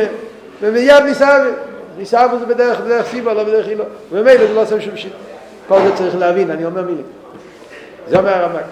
ומיד 0.61 1.03
ניסאוו. 1.03 1.49
ניסאוו 1.97 2.39
זה 2.39 2.45
בדרך, 2.45 2.79
בדרך 2.79 3.07
סיבה, 3.07 3.33
לא 3.33 3.43
בדרך 3.43 3.67
אילו. 3.67 3.85
וממילא 4.11 4.47
זה 4.47 4.53
לא 4.53 4.61
עושה 4.61 4.81
שום 4.81 4.97
שינוי. 4.97 5.17
כל 5.71 5.81
זה 5.87 5.95
צריך 5.95 6.15
להבין, 6.15 6.51
אני 6.51 6.65
אומר 6.65 6.81
מילים. 6.81 7.05
זה 8.07 8.17
אומר 8.17 8.29
הרמק. 8.29 8.63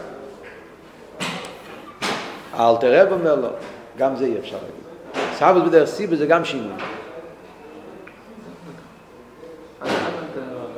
האלתר 2.53 3.01
רב 3.01 3.11
אומר 3.11 3.35
לו, 3.35 3.47
גם 3.97 4.15
זה 4.15 4.25
אי 4.25 4.39
אפשר 4.39 4.55
להגיד. 4.55 5.33
סבוס 5.37 5.69
בדרך 5.69 5.89
סיבה 5.89 6.15
זה 6.15 6.25
גם 6.25 6.45
שינוי. 6.45 6.71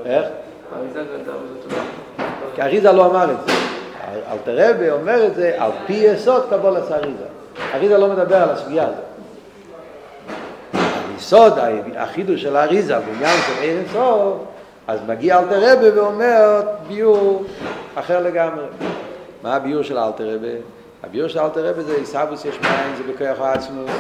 איך? 0.06 0.26
כי 2.56 2.62
אריזה 2.62 2.92
לא 2.92 3.06
אמר 3.06 3.32
את 3.32 3.38
זה. 3.46 3.54
אלתר 4.32 4.58
רב 4.58 5.02
אומר 5.02 5.26
את 5.26 5.36
זה 5.36 5.56
על 5.58 5.72
פי 5.86 5.94
יסוד 5.94 6.44
קבולת 6.50 6.92
אריזה. 6.92 7.26
אריזה 7.74 7.98
לא 7.98 8.08
מדבר 8.08 8.36
על 8.36 8.50
הסוגיה 8.50 8.84
הזאת. 8.84 9.12
היסוד, 11.14 11.54
החידוש 11.98 12.42
של 12.42 12.58
אריזה 12.58 13.00
בעניין 13.00 13.40
של 13.48 13.54
ערן 13.62 13.84
סוף, 13.94 14.38
אז 14.92 15.00
מגיע 15.08 15.40
אלתר 15.40 15.74
רבי 15.74 15.90
ואומר 15.90 16.62
ביור 16.88 17.44
אחר 17.96 18.20
לגמרי. 18.20 18.66
מה 19.44 19.56
הביור 19.56 19.84
של 19.84 19.98
אלתר 19.98 20.36
רבי? 20.36 20.56
הביור 21.04 21.28
של 21.28 21.40
אלתר 21.40 21.66
רבי 21.70 21.84
זה 21.84 21.96
עיסאוווס 21.96 22.46
יש 22.46 22.60
מאין, 22.62 22.96
זה 22.98 23.04
בכוח 23.14 23.42
העצמוס. 23.42 23.92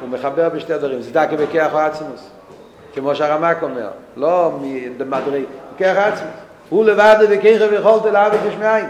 הוא 0.00 0.08
מחבר 0.08 0.48
בשתי 0.48 0.78
דברים, 0.78 1.02
זה 1.02 1.10
דקה 1.10 1.36
בכוח 1.36 1.74
העצמוס. 1.74 2.30
כמו 2.94 3.14
שהרמק 3.14 3.62
אומר, 3.62 3.88
לא 4.16 4.52
מדמדרי, 4.60 5.44
בכוח 5.74 5.96
העצמוס. 5.96 6.32
הוא 6.68 6.84
לבד 6.84 7.16
וככה 7.30 7.70
ויכולת 7.70 8.04
לעבוד 8.04 8.40
יש 8.48 8.54
מאין. 8.54 8.86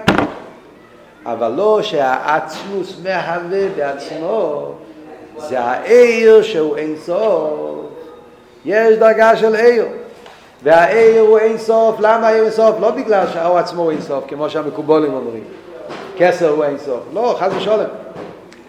אבל 1.27 1.53
לא 1.57 1.83
שהעצמוס 1.83 3.01
מהווה 3.03 3.69
בעצמו, 3.77 4.73
זה 5.37 5.61
העיר 5.61 6.43
שהוא 6.43 6.77
אין 6.77 6.97
סוף. 6.97 7.51
יש 8.65 8.99
דרגה 8.99 9.37
של 9.37 9.55
עיר. 9.55 9.85
והעיר 10.63 11.21
הוא 11.21 11.39
אין 11.39 11.59
סוף, 11.59 11.97
למה 12.01 12.29
העיר 12.29 12.43
אין 12.43 12.53
סוף? 12.53 12.77
לא 12.81 12.91
בגלל 12.91 13.27
שהאור 13.33 13.59
עצמו 13.59 13.83
הוא 13.83 13.91
אין 13.91 14.01
סוף, 14.01 14.25
כמו 14.29 14.51
שהמקובולים 14.51 15.15
אומרים. 15.15 15.45
כסר 16.17 16.49
הוא 16.49 16.65
אין 16.65 16.79
סוף. 16.79 17.01
לא, 17.15 17.37
חס 17.41 17.53
ושולם. 17.57 17.85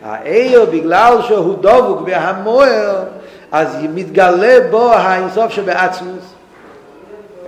העיר 0.03 0.65
בגלל 0.65 1.17
שהוא 1.27 1.55
דבוק 1.61 2.01
והמוער, 2.05 3.03
אז 3.51 3.77
מתגלה 3.93 4.57
בו 4.69 4.91
האינסוף 4.91 5.51
שבעצמוס. 5.51 6.23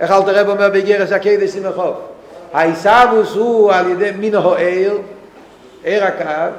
איך 0.00 0.10
אל 0.10 0.22
תראה 0.22 0.50
אומר 0.50 0.68
בגירס 0.68 1.12
הקדש 1.12 1.50
סימכוף? 1.50 1.94
העיסאוווס 2.52 3.34
הוא 3.34 3.72
על 3.72 3.90
ידי 3.90 4.10
מינו 4.10 4.54
העיר, 4.54 4.98
עיר 5.84 6.04
הקו, 6.04 6.54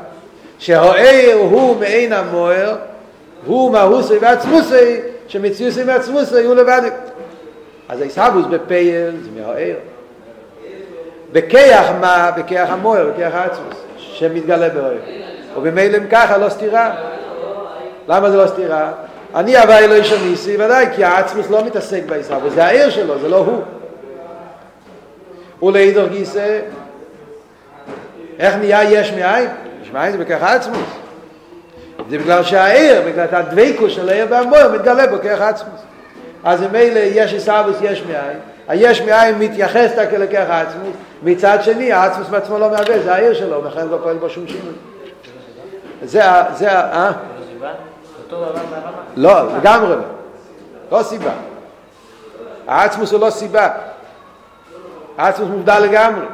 שהעיר 0.59 1.35
הוא 1.35 1.79
מעין 1.79 2.13
המוער, 2.13 2.75
הוא 3.45 3.71
מהוסי 3.71 4.17
ועצמוסי, 4.17 4.99
שמציוסי 5.27 5.83
ועצמוסי 5.83 6.43
הוא 6.43 6.55
לבד. 6.55 6.81
אז 7.89 8.01
הישהבוס 8.01 8.45
בפייל 8.45 9.15
זה 9.21 9.29
מהעיר. 9.41 9.75
בכיח 11.31 11.91
מה? 12.01 12.31
בכיח 12.37 12.69
המוער, 12.69 13.11
בכיח 13.13 13.33
העצמוס, 13.33 13.75
שמתגלה 13.97 14.69
באויר. 14.69 15.01
ובמילא 15.57 15.97
אם 15.97 16.07
ככה 16.11 16.37
לא 16.37 16.49
סתירה. 16.49 16.95
למה 18.07 18.31
זה 18.31 18.37
לא 18.37 18.47
סתירה? 18.47 18.91
אני 19.35 19.57
הווה 19.57 19.79
אלוהי 19.79 20.03
של 20.03 20.23
ניסי, 20.23 20.55
ודאי, 20.55 20.85
כי 20.95 21.03
העצמוס 21.03 21.49
לא 21.49 21.65
מתעסק 21.65 22.01
בעיסאוווס, 22.05 22.53
זה 22.53 22.65
העיר 22.65 22.89
שלו, 22.89 23.19
זה 23.19 23.29
לא 23.29 23.37
הוא. 23.37 23.61
ולעידור 25.61 26.07
גיסא, 26.07 26.59
איך 28.39 28.55
נהיה 28.55 28.83
יש 28.83 29.11
מאין? 29.11 29.49
יש 29.83 29.91
מאין 29.91 30.11
זה 30.11 30.17
בכך 30.17 30.43
עצמוס. 30.43 30.87
זה 32.09 32.17
בגלל 32.17 32.43
שהעיר, 32.43 33.01
בגלל 33.05 33.27
הדבקו 33.31 33.89
של 33.89 34.09
העיר 34.09 34.25
והמויר, 34.29 34.71
מתגלה 34.71 35.07
בו 35.07 35.15
כרך 35.21 35.41
עצמוס. 35.41 35.81
אז 36.45 36.61
ממילא 36.61 36.99
יש 36.99 37.33
עיסאוווס 37.33 37.77
יש 37.81 38.03
מאין, 38.03 38.37
היש 38.67 39.01
מאין 39.01 39.39
מתייחס 39.39 39.91
רק 39.97 40.13
לכך 40.13 40.45
עצמוס, 40.49 40.95
מצד 41.23 41.57
שני 41.61 41.93
העצמוס 41.93 42.27
בעצמו 42.27 42.59
לא 42.59 42.69
מהווה, 42.69 42.99
זה 42.99 43.13
העיר 43.13 43.33
שלו, 43.33 43.65
לכן 43.65 43.87
לא 43.87 43.97
פועל 44.03 44.17
בו 44.17 44.29
שום 44.29 44.47
שינוי. 44.47 44.73
זה, 46.03 46.21
זה, 46.53 46.71
אה? 46.71 47.11
לא, 49.15 49.57
לגמרי 49.57 49.89
לא. 49.89 50.01
לא 50.91 51.03
סיבה. 51.03 51.31
העצמוס 52.67 53.11
הוא 53.11 53.19
לא 53.19 53.29
סיבה. 53.29 53.69
העצמוס 55.17 55.49
מובדל 55.49 55.79
לגמרי. 55.79 56.25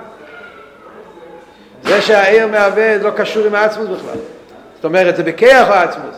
זה 1.83 2.01
שהעיר 2.01 2.47
מהווה 2.47 2.97
לא 2.97 3.09
קשור 3.09 3.45
עם 3.45 3.55
העצמוס 3.55 3.87
בכלל. 3.87 4.19
זאת 4.75 4.85
אומרת, 4.85 5.15
זה 5.15 5.23
בכיח 5.23 5.69
העצמוס, 5.69 6.15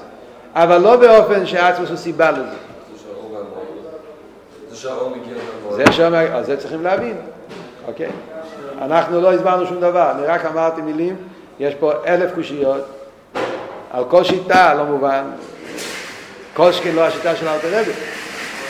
אבל 0.56 0.78
לא 0.78 0.96
באופן 0.96 1.46
שהעצמוס 1.46 1.90
הוא 1.90 1.98
סיבה 1.98 2.32
לזה. 2.32 2.73
זה 4.84 4.90
שהאור 4.90 5.10
מגיע 5.10 6.36
אז 6.36 6.46
זה 6.46 6.58
צריכים 6.58 6.84
להבין, 6.84 7.18
אוקיי? 7.88 8.10
אנחנו 8.82 9.22
לא 9.22 9.34
הסברנו 9.34 9.68
שום 9.68 9.80
דבר, 9.80 10.12
אני 10.12 10.26
רק 10.26 10.46
אמרתי 10.46 10.82
מילים, 10.82 11.16
יש 11.60 11.76
פה 11.76 11.92
אלף 12.08 12.36
קושיות, 12.36 12.82
על 13.92 14.04
כל 14.10 14.24
שיטה 14.24 14.74
לא 14.74 14.84
מובן, 14.84 15.24
כל 16.54 16.72
שכן 16.72 16.96
לא 16.96 17.02
השיטה 17.02 17.36
של 17.36 17.48
רבי, 17.48 17.92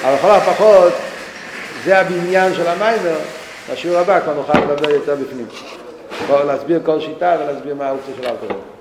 אבל 0.03 0.13
לכל 0.13 0.31
הפחות 0.31 0.93
זה 1.83 1.99
הבניין 1.99 2.53
של 2.53 2.67
המיימר, 2.67 3.17
בשיעור 3.71 3.97
הבא 3.97 4.19
כבר 4.19 4.33
נוכל 4.33 4.59
לדבר 4.59 4.89
יותר 4.89 5.15
בפנים. 5.15 5.47
להסביר 6.45 6.79
כל 6.85 6.99
שיטה 6.99 7.35
ולהסביר 7.39 7.75
מה 7.75 7.87
האופציה 7.87 8.15
של 8.15 8.27
רבי. 8.27 8.72